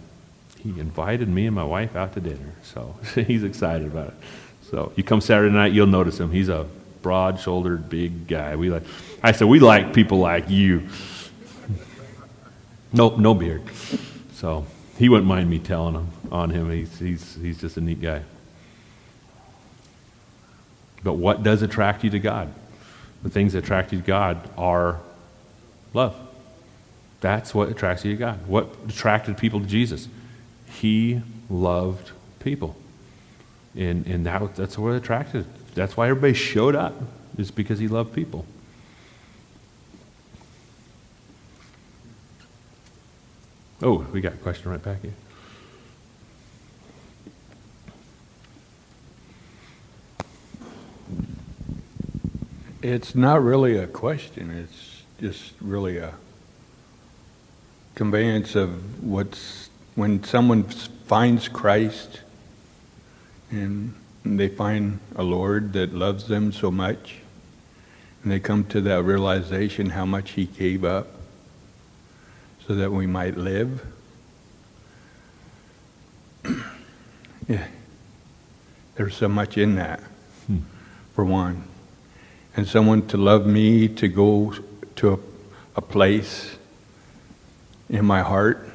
he 0.60 0.70
invited 0.80 1.30
me 1.30 1.46
and 1.48 1.56
my 1.56 1.64
wife 1.64 1.96
out 1.96 2.14
to 2.14 2.20
dinner. 2.20 2.54
So 2.64 2.96
he's 3.16 3.44
excited 3.44 3.88
about 3.88 4.10
it. 4.10 4.14
So 4.70 4.92
you 4.96 5.04
come 5.04 5.22
Saturday 5.22 5.54
night, 5.54 5.74
you'll 5.74 5.88
notice 5.88 6.20
him. 6.20 6.32
He's 6.32 6.50
a 6.50 6.68
broad-shouldered, 7.02 7.90
big 7.90 8.28
guy. 8.28 8.56
We 8.56 8.70
like. 8.70 8.84
I 9.24 9.32
said 9.32 9.48
we 9.48 9.60
like 9.60 9.94
people 9.94 10.20
like 10.20 10.50
you. 10.50 10.88
Nope, 12.94 13.18
no 13.20 13.34
beard. 13.34 13.64
So 14.34 14.66
he 14.98 15.08
wouldn't 15.08 15.28
mind 15.28 15.50
me 15.50 15.60
telling 15.60 15.96
him 15.96 16.10
on 16.30 16.50
him. 16.50 16.70
He's 16.70 17.00
he's 17.00 17.36
he's 17.36 17.62
just 17.62 17.78
a 17.78 17.82
neat 17.82 18.02
guy. 18.02 18.22
But 21.02 21.14
what 21.14 21.42
does 21.42 21.62
attract 21.62 22.04
you 22.04 22.10
to 22.10 22.20
God? 22.20 22.54
The 23.24 23.30
things 23.30 23.54
that 23.54 23.60
attract 23.60 23.94
you 23.94 24.00
to 24.00 24.06
God 24.06 24.50
are 24.58 25.00
love. 25.94 26.16
That's 27.22 27.54
what 27.54 27.70
attracts 27.70 28.04
you 28.04 28.12
to 28.14 28.18
God. 28.18 28.48
What 28.48 28.76
attracted 28.90 29.38
people 29.38 29.60
to 29.62 29.68
Jesus? 29.68 30.08
He 30.66 31.22
loved 31.50 32.12
people. 32.40 32.76
And, 33.76 34.06
and 34.08 34.26
that, 34.26 34.56
that's 34.56 34.78
what 34.78 34.96
attracted. 34.96 35.46
That's 35.76 35.96
why 35.96 36.10
everybody 36.10 36.34
showed 36.34 36.76
up, 36.76 36.96
is 37.38 37.52
because 37.52 37.80
he 37.80 37.88
loved 37.88 38.14
people. 38.14 38.46
Oh, 43.84 44.06
we 44.12 44.20
got 44.20 44.34
a 44.34 44.38
question 44.38 44.72
right 44.72 44.84
back 44.84 45.02
here. 45.02 45.14
It's 52.82 53.14
not 53.14 53.44
really 53.44 53.78
a 53.78 53.86
question. 53.86 54.50
It's 54.50 55.04
just 55.20 55.54
really 55.62 55.98
a 55.98 56.16
conveyance 57.96 58.56
of 58.56 59.04
what's 59.04 59.70
when 59.96 60.24
someone 60.24 60.64
finds 60.64 61.48
Christ 61.48 62.22
and 63.50 63.94
they 64.24 64.48
find 64.48 65.00
a 65.16 65.24
Lord 65.24 65.74
that 65.74 65.94
loves 65.94 66.28
them 66.28 66.52
so 66.52 66.72
much, 66.72 67.18
and 68.24 68.32
they 68.32 68.40
come 68.40 68.64
to 68.66 68.82
that 68.82 69.04
realization 69.04 69.90
how 69.90 70.06
much 70.06 70.32
He 70.32 70.46
gave 70.46 70.86
up 70.86 71.08
so 72.68 72.76
that 72.76 72.92
we 72.92 73.08
might 73.08 73.38
live. 73.38 73.86
yeah. 77.48 77.68
There's 78.96 79.16
so 79.16 79.28
much 79.28 79.58
in 79.58 79.76
that, 79.76 80.00
hmm. 80.48 80.60
for 81.14 81.26
one. 81.26 81.64
And 82.56 82.68
someone 82.68 83.08
to 83.08 83.18
love 83.18 83.46
me, 83.46 83.88
to 83.88 84.08
go 84.08 84.54
to 84.98 85.14
a, 85.14 85.20
a 85.78 85.82
place 85.82 86.58
in 87.92 88.06
my 88.06 88.22
heart 88.22 88.70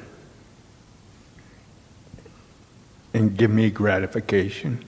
and 3.13 3.35
give 3.35 3.49
me 3.49 3.71
gratification. 3.71 4.85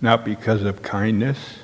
Not 0.00 0.24
because 0.24 0.62
of 0.62 0.82
kindness. 0.82 1.58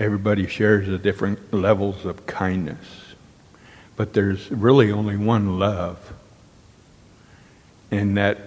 Everybody 0.00 0.46
shares 0.46 0.88
the 0.88 0.96
different 0.96 1.52
levels 1.52 2.06
of 2.06 2.26
kindness. 2.26 3.14
But 3.94 4.14
there's 4.14 4.50
really 4.50 4.90
only 4.90 5.18
one 5.18 5.58
love. 5.58 6.14
And 7.90 8.16
that 8.16 8.38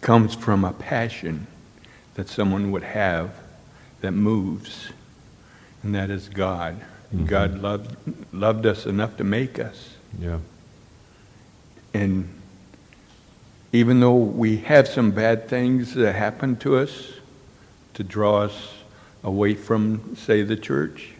comes 0.00 0.34
from 0.34 0.64
a 0.64 0.72
passion 0.72 1.46
that 2.14 2.28
someone 2.28 2.72
would 2.72 2.82
have 2.82 3.36
that 4.00 4.10
moves. 4.10 4.88
And 5.84 5.94
that 5.94 6.10
is 6.10 6.28
God. 6.28 6.80
Mm-hmm. 7.12 7.26
God 7.26 7.58
loved, 7.58 7.96
loved 8.32 8.64
us 8.66 8.86
enough 8.86 9.16
to 9.18 9.24
make 9.24 9.58
us. 9.58 9.96
Yeah. 10.18 10.38
And 11.92 12.28
even 13.72 14.00
though 14.00 14.16
we 14.16 14.58
have 14.58 14.88
some 14.88 15.10
bad 15.10 15.48
things 15.48 15.94
that 15.94 16.14
happen 16.14 16.56
to 16.56 16.76
us 16.76 17.12
to 17.94 18.02
draw 18.02 18.42
us 18.42 18.72
away 19.22 19.54
from, 19.54 20.16
say, 20.16 20.42
the 20.42 20.56
church, 20.56 21.10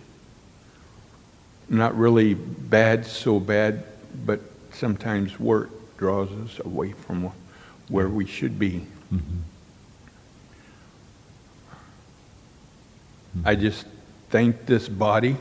not 1.68 1.96
really 1.96 2.34
bad, 2.34 3.04
so 3.06 3.38
bad, 3.38 3.84
but 4.24 4.40
sometimes 4.72 5.38
work 5.38 5.70
draws 5.98 6.30
us 6.32 6.58
away 6.64 6.92
from 6.92 7.30
where 7.88 8.08
we 8.08 8.26
should 8.26 8.58
be. 8.58 8.86
Mm-hmm. 9.12 9.38
I 13.44 13.54
just 13.54 13.86
thank 14.30 14.66
this 14.66 14.88
body 14.88 15.36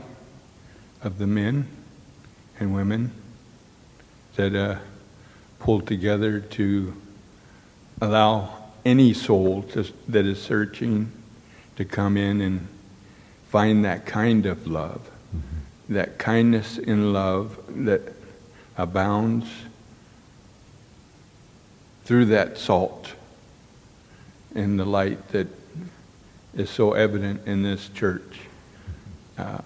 of 1.04 1.18
the 1.18 1.28
men 1.28 1.68
and 2.60 2.74
women 2.74 3.12
that 4.36 4.56
uh, 4.56 4.80
pulled 5.60 5.88
together 5.88 6.40
to 6.40 6.94
allow 8.00 8.58
any 8.86 9.14
soul 9.14 9.64
to, 9.64 9.86
that 10.08 10.26
is 10.26 10.42
searching 10.42 11.12
to 11.76 11.86
come 11.86 12.18
in 12.18 12.42
and 12.42 12.68
find 13.50 13.86
that 13.86 14.06
kind 14.06 14.46
of 14.46 14.66
love 14.68 15.12
that 15.92 16.18
kindness 16.18 16.78
in 16.78 17.12
love 17.12 17.60
that 17.68 18.02
abounds 18.78 19.46
through 22.06 22.26
that 22.26 22.58
salt 22.58 23.12
and 24.56 24.80
the 24.80 24.86
light 24.86 25.28
that 25.30 25.48
is 26.56 26.70
so 26.70 26.94
evident 26.94 27.46
in 27.46 27.62
this 27.62 27.90
church. 27.90 28.40
Uh, 29.38 29.60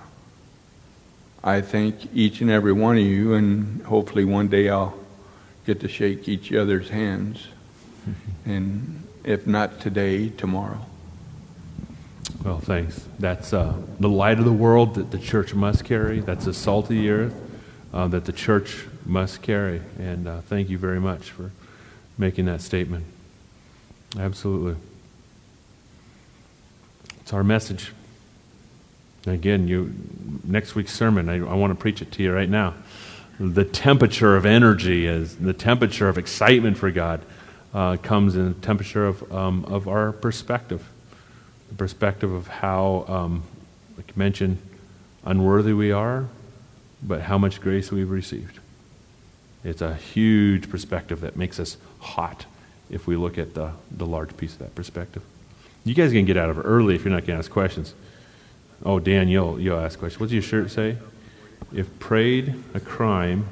I 1.46 1.62
thank 1.62 2.10
each 2.12 2.42
and 2.42 2.50
every 2.50 2.74
one 2.74 2.98
of 2.98 3.04
you, 3.04 3.36
and 3.36 3.84
hopefully 3.84 4.26
one 4.26 4.48
day 4.48 4.68
I'll 4.68 4.98
get 5.68 5.80
to 5.82 5.88
shake 5.88 6.28
each 6.28 6.52
other's 6.52 6.90
hands. 6.90 7.48
and 8.46 9.08
if 9.24 9.46
not 9.46 9.80
today, 9.80 10.30
tomorrow. 10.30 10.84
Well, 12.44 12.60
thanks. 12.60 13.08
That's 13.20 13.54
uh, 13.54 13.76
the 14.00 14.10
light 14.10 14.40
of 14.40 14.46
the 14.46 14.52
world 14.54 14.96
that 14.96 15.12
the 15.12 15.20
church 15.20 15.54
must 15.54 15.86
carry. 15.86 16.20
That's 16.20 16.46
the 16.46 16.54
salt 16.54 16.86
of 16.86 16.90
the 16.90 17.12
earth 17.12 17.36
uh, 17.94 18.08
that 18.08 18.26
the 18.26 18.34
church 18.34 18.88
must 19.06 19.44
carry. 19.44 19.82
And 20.00 20.28
uh, 20.28 20.42
thank 20.42 20.70
you 20.70 20.80
very 20.80 21.00
much 21.00 21.30
for 21.30 21.52
making 22.18 22.46
that 22.46 22.62
statement. 22.62 23.06
Absolutely. 24.18 24.78
It's 27.22 27.34
our 27.34 27.44
message. 27.44 27.92
Again, 29.28 29.68
you 29.68 29.94
next 30.44 30.76
week's 30.76 30.94
sermon, 30.94 31.30
I, 31.30 31.36
I 31.36 31.56
want 31.56 31.72
to 31.72 31.76
preach 31.76 32.02
it 32.02 32.12
to 32.14 32.24
you 32.24 32.34
right 32.34 32.50
now. 32.50 32.76
The 33.40 33.66
temperature 33.66 34.36
of 34.36 34.46
energy 34.46 35.08
is 35.08 35.38
the 35.38 35.54
temperature 35.54 36.08
of 36.08 36.18
excitement 36.18 36.78
for 36.78 36.92
God 36.92 37.22
uh, 37.74 37.98
comes 37.98 38.36
in 38.36 38.50
the 38.50 38.60
temperature 38.60 39.06
of 39.06 39.32
um, 39.34 39.66
of 39.66 39.88
our 39.88 40.12
perspective 40.12 40.88
the 41.70 41.76
perspective 41.76 42.32
of 42.32 42.48
how, 42.48 43.06
um, 43.08 43.44
like 43.98 44.08
you 44.08 44.14
mentioned, 44.16 44.58
unworthy 45.24 45.74
we 45.74 45.92
are, 45.92 46.26
but 47.02 47.22
how 47.22 47.38
much 47.38 47.62
grace 47.62 47.92
we've 47.92 48.10
received. 48.10 48.60
It's 49.64 49.82
a 49.82 49.96
huge 49.96 50.70
perspective 50.70 51.22
that 51.22 51.36
makes 51.36 51.60
us 51.60 51.78
hot 52.00 52.46
if 52.90 53.08
we 53.08 53.16
look 53.16 53.38
at 53.38 53.56
the, 53.56 53.72
the 53.92 54.06
large 54.06 54.38
piece 54.38 54.54
of 54.54 54.60
that 54.60 54.76
perspective. 54.76 55.24
You 55.84 55.96
guys 55.96 56.12
can 56.12 56.26
get 56.26 56.38
out 56.38 56.50
of 56.50 56.60
it 56.60 56.62
early 56.62 56.96
if 56.96 57.04
you're 57.04 57.14
not 57.14 57.26
going 57.26 57.38
to 57.38 57.40
ask 57.40 57.52
questions. 57.52 57.94
Oh, 58.84 59.00
Dan, 59.00 59.28
you'll, 59.28 59.60
you'll 59.60 59.80
ask 59.80 60.00
questions. 60.00 60.20
What's 60.20 60.34
your 60.34 60.42
shirt 60.42 60.72
say? 60.72 60.98
If 61.74 62.00
prayed 62.00 62.56
a 62.74 62.80
crime, 62.80 63.48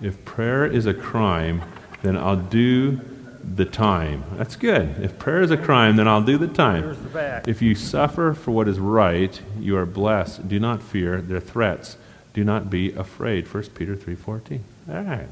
if 0.00 0.24
prayer 0.24 0.66
is 0.66 0.86
a 0.86 0.94
crime, 0.94 1.62
then 2.02 2.16
I'll 2.16 2.36
do 2.36 3.00
the 3.42 3.64
time. 3.64 4.24
That's 4.36 4.56
good. 4.56 4.96
If 5.02 5.18
prayer 5.18 5.42
is 5.42 5.50
a 5.50 5.56
crime, 5.56 5.96
then 5.96 6.08
I'll 6.08 6.22
do 6.22 6.38
the 6.38 6.48
time. 6.48 6.96
The 7.12 7.42
if 7.46 7.60
you 7.62 7.74
suffer 7.74 8.34
for 8.34 8.50
what 8.50 8.68
is 8.68 8.78
right, 8.78 9.40
you 9.58 9.76
are 9.76 9.86
blessed. 9.86 10.48
Do 10.48 10.58
not 10.58 10.82
fear 10.82 11.20
their 11.20 11.40
threats. 11.40 11.96
Do 12.32 12.44
not 12.44 12.70
be 12.70 12.92
afraid. 12.92 13.52
1 13.52 13.62
Peter 13.74 13.96
3.14. 13.96 14.60
All 14.88 15.02
right. 15.02 15.28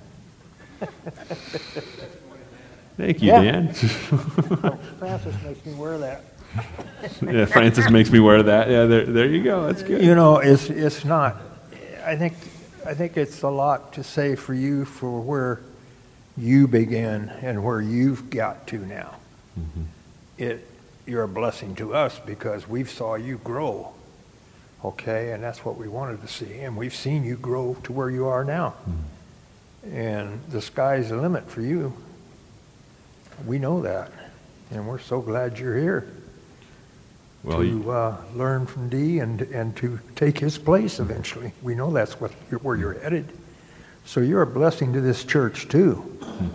Thank 2.97 3.23
you, 3.23 3.29
yeah. 3.29 3.43
Dan. 3.43 3.75
Francis 4.99 5.35
makes 5.43 5.65
me 5.67 5.75
wear 5.75 5.99
that. 5.99 6.25
yeah, 7.23 7.45
Francis 7.47 7.91
makes 7.91 8.11
me 8.11 8.21
wear 8.21 8.43
that. 8.43 8.69
Yeah, 8.69 8.85
there, 8.85 9.07
there 9.07 9.27
you 9.27 9.43
go. 9.43 9.67
That's 9.67 9.83
good. 9.83 10.03
You 10.03 10.15
know, 10.15 10.39
it's 10.39 10.69
it's 10.69 11.05
not. 11.05 11.37
I 12.05 12.17
think 12.17 12.35
I 12.87 12.95
think 12.95 13.17
it's 13.17 13.43
a 13.43 13.49
lot 13.49 13.93
to 13.95 14.05
say 14.05 14.35
for 14.35 14.55
you 14.55 14.85
for 14.85 15.21
where 15.21 15.61
you 16.37 16.67
begin 16.67 17.29
and 17.41 17.65
where 17.65 17.81
you've 17.81 18.31
got 18.31 18.67
to 18.69 18.79
now. 18.79 19.17
Mm-hmm. 19.59 19.83
It, 20.39 20.69
you're 21.07 21.25
a 21.25 21.29
blessing 21.29 21.75
to 21.77 21.95
us 21.95 22.19
because 22.25 22.69
we've 22.69 22.91
saw 22.91 23.15
you 23.15 23.39
grow. 23.39 23.93
Okay, 24.85 25.33
and 25.33 25.43
that's 25.43 25.65
what 25.65 25.77
we 25.77 25.87
wanted 25.87 26.21
to 26.23 26.29
see. 26.29 26.61
And 26.61 26.77
we've 26.77 26.95
seen 26.95 27.25
you 27.25 27.37
grow 27.37 27.77
to 27.85 27.93
where 27.93 28.11
you 28.11 28.27
are 28.27 28.45
now. 28.45 28.75
Mm-hmm. 28.89 29.97
And 29.97 30.41
the 30.49 30.61
sky's 30.61 31.11
the 31.11 31.17
limit 31.17 31.49
for 31.49 31.61
you. 31.61 31.93
We 33.47 33.59
know 33.59 33.83
that. 33.83 34.11
And 34.71 34.89
we're 34.89 34.99
so 34.99 35.21
glad 35.21 35.59
you're 35.59 35.79
here 35.79 36.09
well, 37.45 37.59
to 37.59 37.65
you, 37.65 37.91
uh, 37.91 38.17
learn 38.35 38.67
from 38.67 38.89
Dee 38.89 39.19
and, 39.19 39.43
and 39.43 39.77
to 39.77 39.99
take 40.15 40.39
his 40.39 40.59
place 40.59 41.01
eventually. 41.01 41.53
We 41.63 41.75
know 41.75 41.93
that's 41.93 42.21
what, 42.21 42.31
where 42.63 42.77
you're 42.77 42.99
headed. 43.01 43.33
So 44.05 44.21
you're 44.21 44.43
a 44.43 44.47
blessing 44.47 44.93
to 44.93 45.01
this 45.01 45.25
church 45.25 45.69
too. 45.69 45.95
Hmm. 45.95 46.49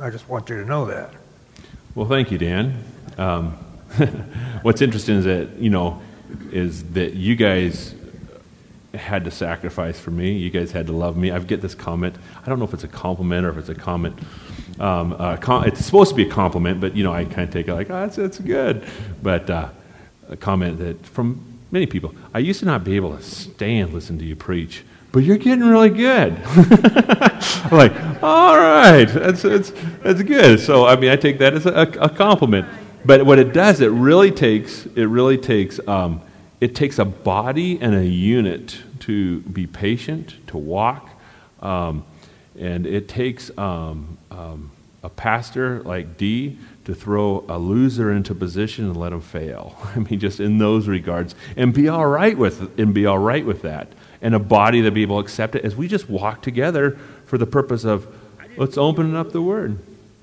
I 0.00 0.10
just 0.10 0.28
want 0.28 0.48
you 0.48 0.56
to 0.60 0.64
know 0.64 0.86
that. 0.86 1.12
Well, 1.94 2.06
thank 2.08 2.30
you, 2.30 2.38
Dan. 2.38 2.84
Um, 3.16 3.52
what's 4.62 4.82
interesting 4.82 5.16
is 5.16 5.24
that 5.24 5.56
you 5.58 5.70
know 5.70 6.00
is 6.52 6.84
that 6.92 7.14
you 7.14 7.34
guys 7.34 7.94
had 8.94 9.24
to 9.24 9.30
sacrifice 9.30 9.98
for 9.98 10.10
me. 10.10 10.32
You 10.32 10.50
guys 10.50 10.70
had 10.70 10.86
to 10.86 10.92
love 10.92 11.16
me. 11.16 11.30
I 11.30 11.38
get 11.40 11.60
this 11.60 11.74
comment. 11.74 12.16
I 12.44 12.48
don't 12.48 12.58
know 12.58 12.64
if 12.64 12.74
it's 12.74 12.84
a 12.84 12.88
compliment 12.88 13.46
or 13.46 13.50
if 13.50 13.56
it's 13.58 13.68
a 13.68 13.74
comment. 13.74 14.18
Um, 14.78 15.14
uh, 15.18 15.36
com- 15.36 15.64
it's 15.64 15.84
supposed 15.84 16.10
to 16.10 16.16
be 16.16 16.22
a 16.22 16.30
compliment, 16.30 16.80
but 16.80 16.94
you 16.94 17.02
know 17.02 17.12
I 17.12 17.24
kind 17.24 17.40
of 17.40 17.50
take 17.50 17.66
it 17.66 17.74
like, 17.74 17.90
oh, 17.90 18.00
that's, 18.00 18.16
that's 18.16 18.38
good. 18.38 18.86
But 19.22 19.50
uh, 19.50 19.70
a 20.28 20.36
comment 20.36 20.78
that 20.78 21.04
from 21.06 21.58
many 21.70 21.86
people, 21.86 22.14
I 22.34 22.38
used 22.38 22.60
to 22.60 22.66
not 22.66 22.84
be 22.84 22.96
able 22.96 23.16
to 23.16 23.22
stand 23.22 23.92
listen 23.92 24.18
to 24.18 24.24
you 24.24 24.36
preach 24.36 24.84
but 25.10 25.24
you're 25.24 25.38
getting 25.38 25.64
really 25.64 25.90
good. 25.90 26.38
like, 27.72 27.92
all 28.22 28.56
right, 28.56 29.06
that's, 29.06 29.42
that's, 29.42 29.72
that's 30.02 30.22
good. 30.22 30.60
So, 30.60 30.86
I 30.86 30.96
mean, 30.96 31.10
I 31.10 31.16
take 31.16 31.38
that 31.38 31.54
as 31.54 31.66
a, 31.66 31.72
a 32.00 32.10
compliment. 32.10 32.66
But 33.04 33.24
what 33.24 33.38
it 33.38 33.52
does, 33.52 33.80
it 33.80 33.90
really 33.90 34.30
takes, 34.30 34.86
it 34.86 35.06
really 35.06 35.38
takes, 35.38 35.80
um, 35.88 36.20
it 36.60 36.74
takes 36.74 36.98
a 36.98 37.04
body 37.04 37.80
and 37.80 37.94
a 37.94 38.04
unit 38.04 38.78
to 39.00 39.40
be 39.40 39.66
patient, 39.66 40.34
to 40.48 40.58
walk. 40.58 41.08
Um, 41.62 42.04
and 42.58 42.86
it 42.86 43.08
takes 43.08 43.56
um, 43.56 44.18
um, 44.30 44.70
a 45.02 45.08
pastor 45.08 45.82
like 45.84 46.18
D 46.18 46.58
to 46.88 46.94
throw 46.94 47.44
a 47.50 47.58
loser 47.58 48.10
into 48.10 48.34
position 48.34 48.86
and 48.86 48.96
let 48.96 49.12
him 49.12 49.20
fail. 49.20 49.76
I 49.94 49.98
mean, 49.98 50.18
just 50.18 50.40
in 50.40 50.56
those 50.56 50.88
regards, 50.88 51.34
and 51.54 51.74
be 51.74 51.86
all 51.86 52.06
right 52.06 52.36
with 52.36 52.80
and 52.80 52.94
be 52.94 53.04
all 53.04 53.18
right 53.18 53.44
with 53.44 53.60
that, 53.60 53.92
and 54.22 54.34
a 54.34 54.38
body 54.38 54.80
that 54.80 54.94
be 54.94 55.02
able 55.02 55.20
to 55.20 55.20
accept 55.20 55.54
it 55.54 55.66
as 55.66 55.76
we 55.76 55.86
just 55.86 56.08
walk 56.08 56.40
together 56.40 56.98
for 57.26 57.36
the 57.36 57.44
purpose 57.44 57.84
of 57.84 58.06
let's 58.56 58.78
open 58.78 59.14
up 59.14 59.32
the 59.32 59.42
Word. 59.42 59.78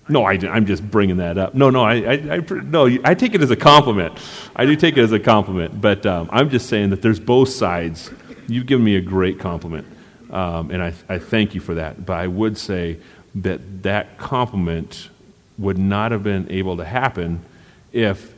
No, 0.09 0.23
I, 0.23 0.33
am 0.33 0.65
just 0.65 0.89
bringing 0.89 1.17
that 1.17 1.37
up. 1.37 1.53
No, 1.53 1.69
no, 1.69 1.83
I, 1.83 1.95
I, 1.97 2.13
I, 2.13 2.37
no, 2.37 2.85
I 3.03 3.13
take 3.13 3.35
it 3.35 3.43
as 3.43 3.51
a 3.51 3.55
compliment. 3.55 4.17
I 4.55 4.65
do 4.65 4.75
take 4.75 4.97
it 4.97 5.01
as 5.01 5.11
a 5.11 5.19
compliment, 5.19 5.79
but 5.79 6.03
um, 6.07 6.29
I'm 6.31 6.49
just 6.49 6.67
saying 6.67 6.89
that 6.89 7.03
there's 7.03 7.19
both 7.19 7.49
sides. 7.49 8.09
You've 8.47 8.65
given 8.65 8.83
me 8.83 8.95
a 8.95 9.01
great 9.01 9.39
compliment, 9.39 9.85
um, 10.31 10.71
and 10.71 10.81
I, 10.81 10.93
I 11.09 11.19
thank 11.19 11.53
you 11.53 11.61
for 11.61 11.75
that. 11.75 12.07
But 12.07 12.17
I 12.17 12.25
would 12.25 12.57
say 12.57 12.99
that 13.35 13.83
that 13.83 14.17
compliment 14.17 15.09
would 15.57 15.77
not 15.77 16.11
have 16.11 16.23
been 16.23 16.47
able 16.49 16.77
to 16.77 16.85
happen 16.85 17.43
if 17.91 18.33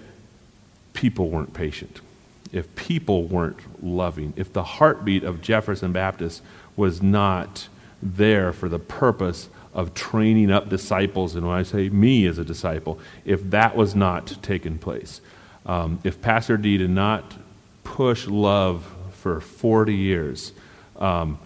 people 0.93 1.29
weren't 1.29 1.53
patient, 1.53 2.01
if 2.51 2.73
people 2.75 3.23
weren't 3.23 3.57
loving, 3.83 4.33
if 4.35 4.53
the 4.53 4.63
heartbeat 4.63 5.23
of 5.23 5.41
Jefferson 5.41 5.91
Baptist 5.91 6.41
was 6.75 7.01
not 7.01 7.67
there 8.01 8.53
for 8.53 8.69
the 8.69 8.79
purpose 8.79 9.49
of 9.73 9.93
training 9.93 10.51
up 10.51 10.69
disciples, 10.69 11.35
and 11.35 11.47
when 11.47 11.55
I 11.55 11.63
say 11.63 11.89
me 11.89 12.25
as 12.25 12.37
a 12.37 12.45
disciple, 12.45 12.99
if 13.25 13.47
that 13.51 13.75
was 13.75 13.95
not 13.95 14.37
taking 14.41 14.77
place, 14.77 15.21
um, 15.65 15.99
if 16.03 16.21
Pastor 16.21 16.57
D 16.57 16.77
did 16.77 16.89
not 16.89 17.35
push 17.83 18.27
love 18.27 18.85
for 19.11 19.39
40 19.39 19.93
years, 19.93 20.53
um, 20.97 21.37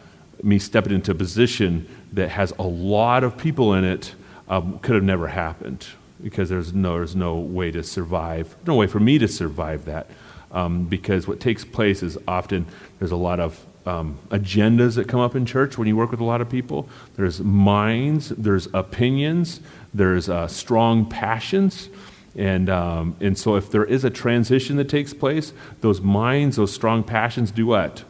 me 0.44 0.60
stepping 0.60 0.94
into 0.94 1.12
a 1.12 1.16
position 1.16 1.88
that 2.14 2.30
has 2.30 2.54
a 2.60 2.64
lot 2.64 3.24
of 3.24 3.38
people 3.38 3.74
in 3.74 3.84
it 3.84 4.16
um, 4.52 4.78
could 4.80 4.96
have 4.96 5.04
never 5.04 5.28
happened 5.28 5.88
because 6.22 6.50
there's 6.50 6.74
no, 6.74 6.98
there's 6.98 7.16
no 7.16 7.36
way 7.36 7.72
to 7.72 7.82
survive, 7.82 8.56
no 8.68 8.76
way 8.76 8.86
for 8.86 9.00
me 9.00 9.18
to 9.18 9.28
survive 9.28 9.86
that. 9.86 10.08
Um, 10.52 10.84
because 10.84 11.28
what 11.28 11.40
takes 11.40 11.64
place 11.64 12.04
is 12.04 12.18
often 12.28 12.66
there's 13.00 13.14
a 13.14 13.16
lot 13.16 13.40
of 13.40 13.66
um, 13.86 14.20
agendas 14.30 14.96
that 14.96 15.08
come 15.08 15.22
up 15.22 15.34
in 15.34 15.46
church 15.46 15.78
when 15.78 15.88
you 15.88 15.96
work 15.96 16.12
with 16.12 16.20
a 16.20 16.26
lot 16.26 16.42
of 16.42 16.50
people. 16.50 16.90
There's 17.16 17.40
minds, 17.40 18.30
there's 18.30 18.68
opinions, 18.74 19.62
there's 19.94 20.28
uh, 20.28 20.48
strong 20.48 21.10
passions. 21.10 21.88
And, 22.36 22.70
um, 22.70 23.16
and 23.22 23.38
so, 23.38 23.56
if 23.56 23.72
there 23.72 23.86
is 23.86 24.04
a 24.04 24.10
transition 24.10 24.76
that 24.78 24.90
takes 24.90 25.14
place, 25.14 25.54
those 25.80 26.02
minds, 26.02 26.58
those 26.58 26.74
strong 26.74 27.04
passions 27.04 27.52
do 27.52 27.66
what? 27.66 28.04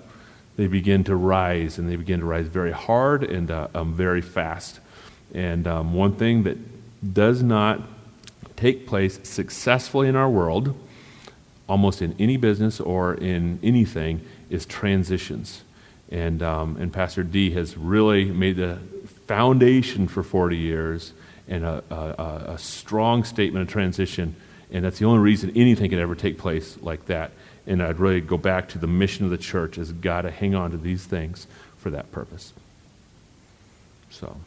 They 0.57 0.67
begin 0.67 1.03
to 1.05 1.15
rise, 1.15 1.77
and 1.79 1.89
they 1.89 1.95
begin 1.95 2.19
to 2.19 2.25
rise 2.25 2.47
very 2.47 2.71
hard 2.71 3.23
and 3.23 3.49
uh, 3.49 3.67
um, 3.73 3.93
very 3.93 4.21
fast. 4.21 4.79
And 5.33 5.67
um, 5.67 5.93
one 5.93 6.13
thing 6.13 6.43
that 6.43 6.57
does 7.13 7.41
not 7.41 7.81
take 8.55 8.85
place 8.85 9.19
successfully 9.23 10.07
in 10.07 10.15
our 10.15 10.29
world, 10.29 10.75
almost 11.67 12.01
in 12.01 12.15
any 12.19 12.37
business 12.37 12.79
or 12.79 13.15
in 13.15 13.59
anything, 13.63 14.21
is 14.49 14.65
transitions. 14.65 15.63
And, 16.11 16.43
um, 16.43 16.77
and 16.77 16.91
Pastor 16.91 17.23
D 17.23 17.51
has 17.51 17.77
really 17.77 18.25
made 18.25 18.57
the 18.57 18.77
foundation 19.27 20.07
for 20.07 20.23
40 20.23 20.57
years 20.57 21.13
and 21.47 21.63
a, 21.63 21.83
a, 21.89 22.53
a 22.53 22.57
strong 22.57 23.23
statement 23.23 23.63
of 23.63 23.71
transition. 23.71 24.35
And 24.71 24.85
that's 24.85 24.99
the 24.99 25.05
only 25.05 25.19
reason 25.19 25.51
anything 25.55 25.89
can 25.89 25.99
ever 25.99 26.15
take 26.15 26.37
place 26.37 26.77
like 26.81 27.05
that. 27.05 27.31
And 27.65 27.81
I'd 27.81 27.99
really 27.99 28.21
go 28.21 28.37
back 28.37 28.69
to 28.69 28.77
the 28.77 28.87
mission 28.87 29.25
of 29.25 29.31
the 29.31 29.37
church 29.37 29.75
has 29.77 29.91
got 29.91 30.21
to 30.21 30.31
hang 30.31 30.55
on 30.55 30.71
to 30.71 30.77
these 30.77 31.05
things 31.05 31.47
for 31.77 31.89
that 31.91 32.11
purpose. 32.11 32.53
So, 34.09 34.37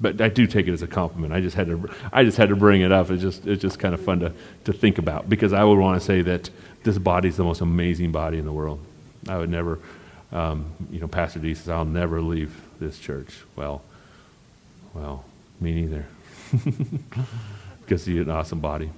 but 0.00 0.20
I 0.20 0.28
do 0.28 0.46
take 0.46 0.68
it 0.68 0.72
as 0.72 0.82
a 0.82 0.86
compliment. 0.86 1.32
I 1.32 1.40
just 1.40 1.56
had 1.56 1.66
to, 1.66 1.90
I 2.12 2.24
just 2.24 2.36
had 2.36 2.48
to 2.50 2.56
bring 2.56 2.82
it 2.82 2.92
up. 2.92 3.10
It's 3.10 3.22
just, 3.22 3.46
it's 3.46 3.60
just 3.60 3.78
kind 3.78 3.94
of 3.94 4.00
fun 4.00 4.20
to, 4.20 4.32
to 4.64 4.72
think 4.72 4.98
about 4.98 5.28
because 5.28 5.52
I 5.52 5.64
would 5.64 5.78
want 5.78 6.00
to 6.00 6.04
say 6.04 6.22
that 6.22 6.50
this 6.84 6.98
body 6.98 7.28
is 7.28 7.36
the 7.36 7.44
most 7.44 7.60
amazing 7.60 8.12
body 8.12 8.38
in 8.38 8.44
the 8.44 8.52
world. 8.52 8.80
I 9.28 9.36
would 9.36 9.50
never, 9.50 9.80
um, 10.32 10.72
you 10.90 11.00
know, 11.00 11.08
Pastor 11.08 11.40
D 11.40 11.54
says, 11.54 11.68
I'll 11.68 11.84
never 11.84 12.20
leave 12.20 12.60
this 12.78 12.98
church. 12.98 13.42
Well, 13.56 13.82
well, 14.94 15.24
me 15.60 15.72
neither. 15.72 16.06
because 17.80 18.04
he's 18.04 18.20
an 18.20 18.30
awesome 18.30 18.60
body. 18.60 18.90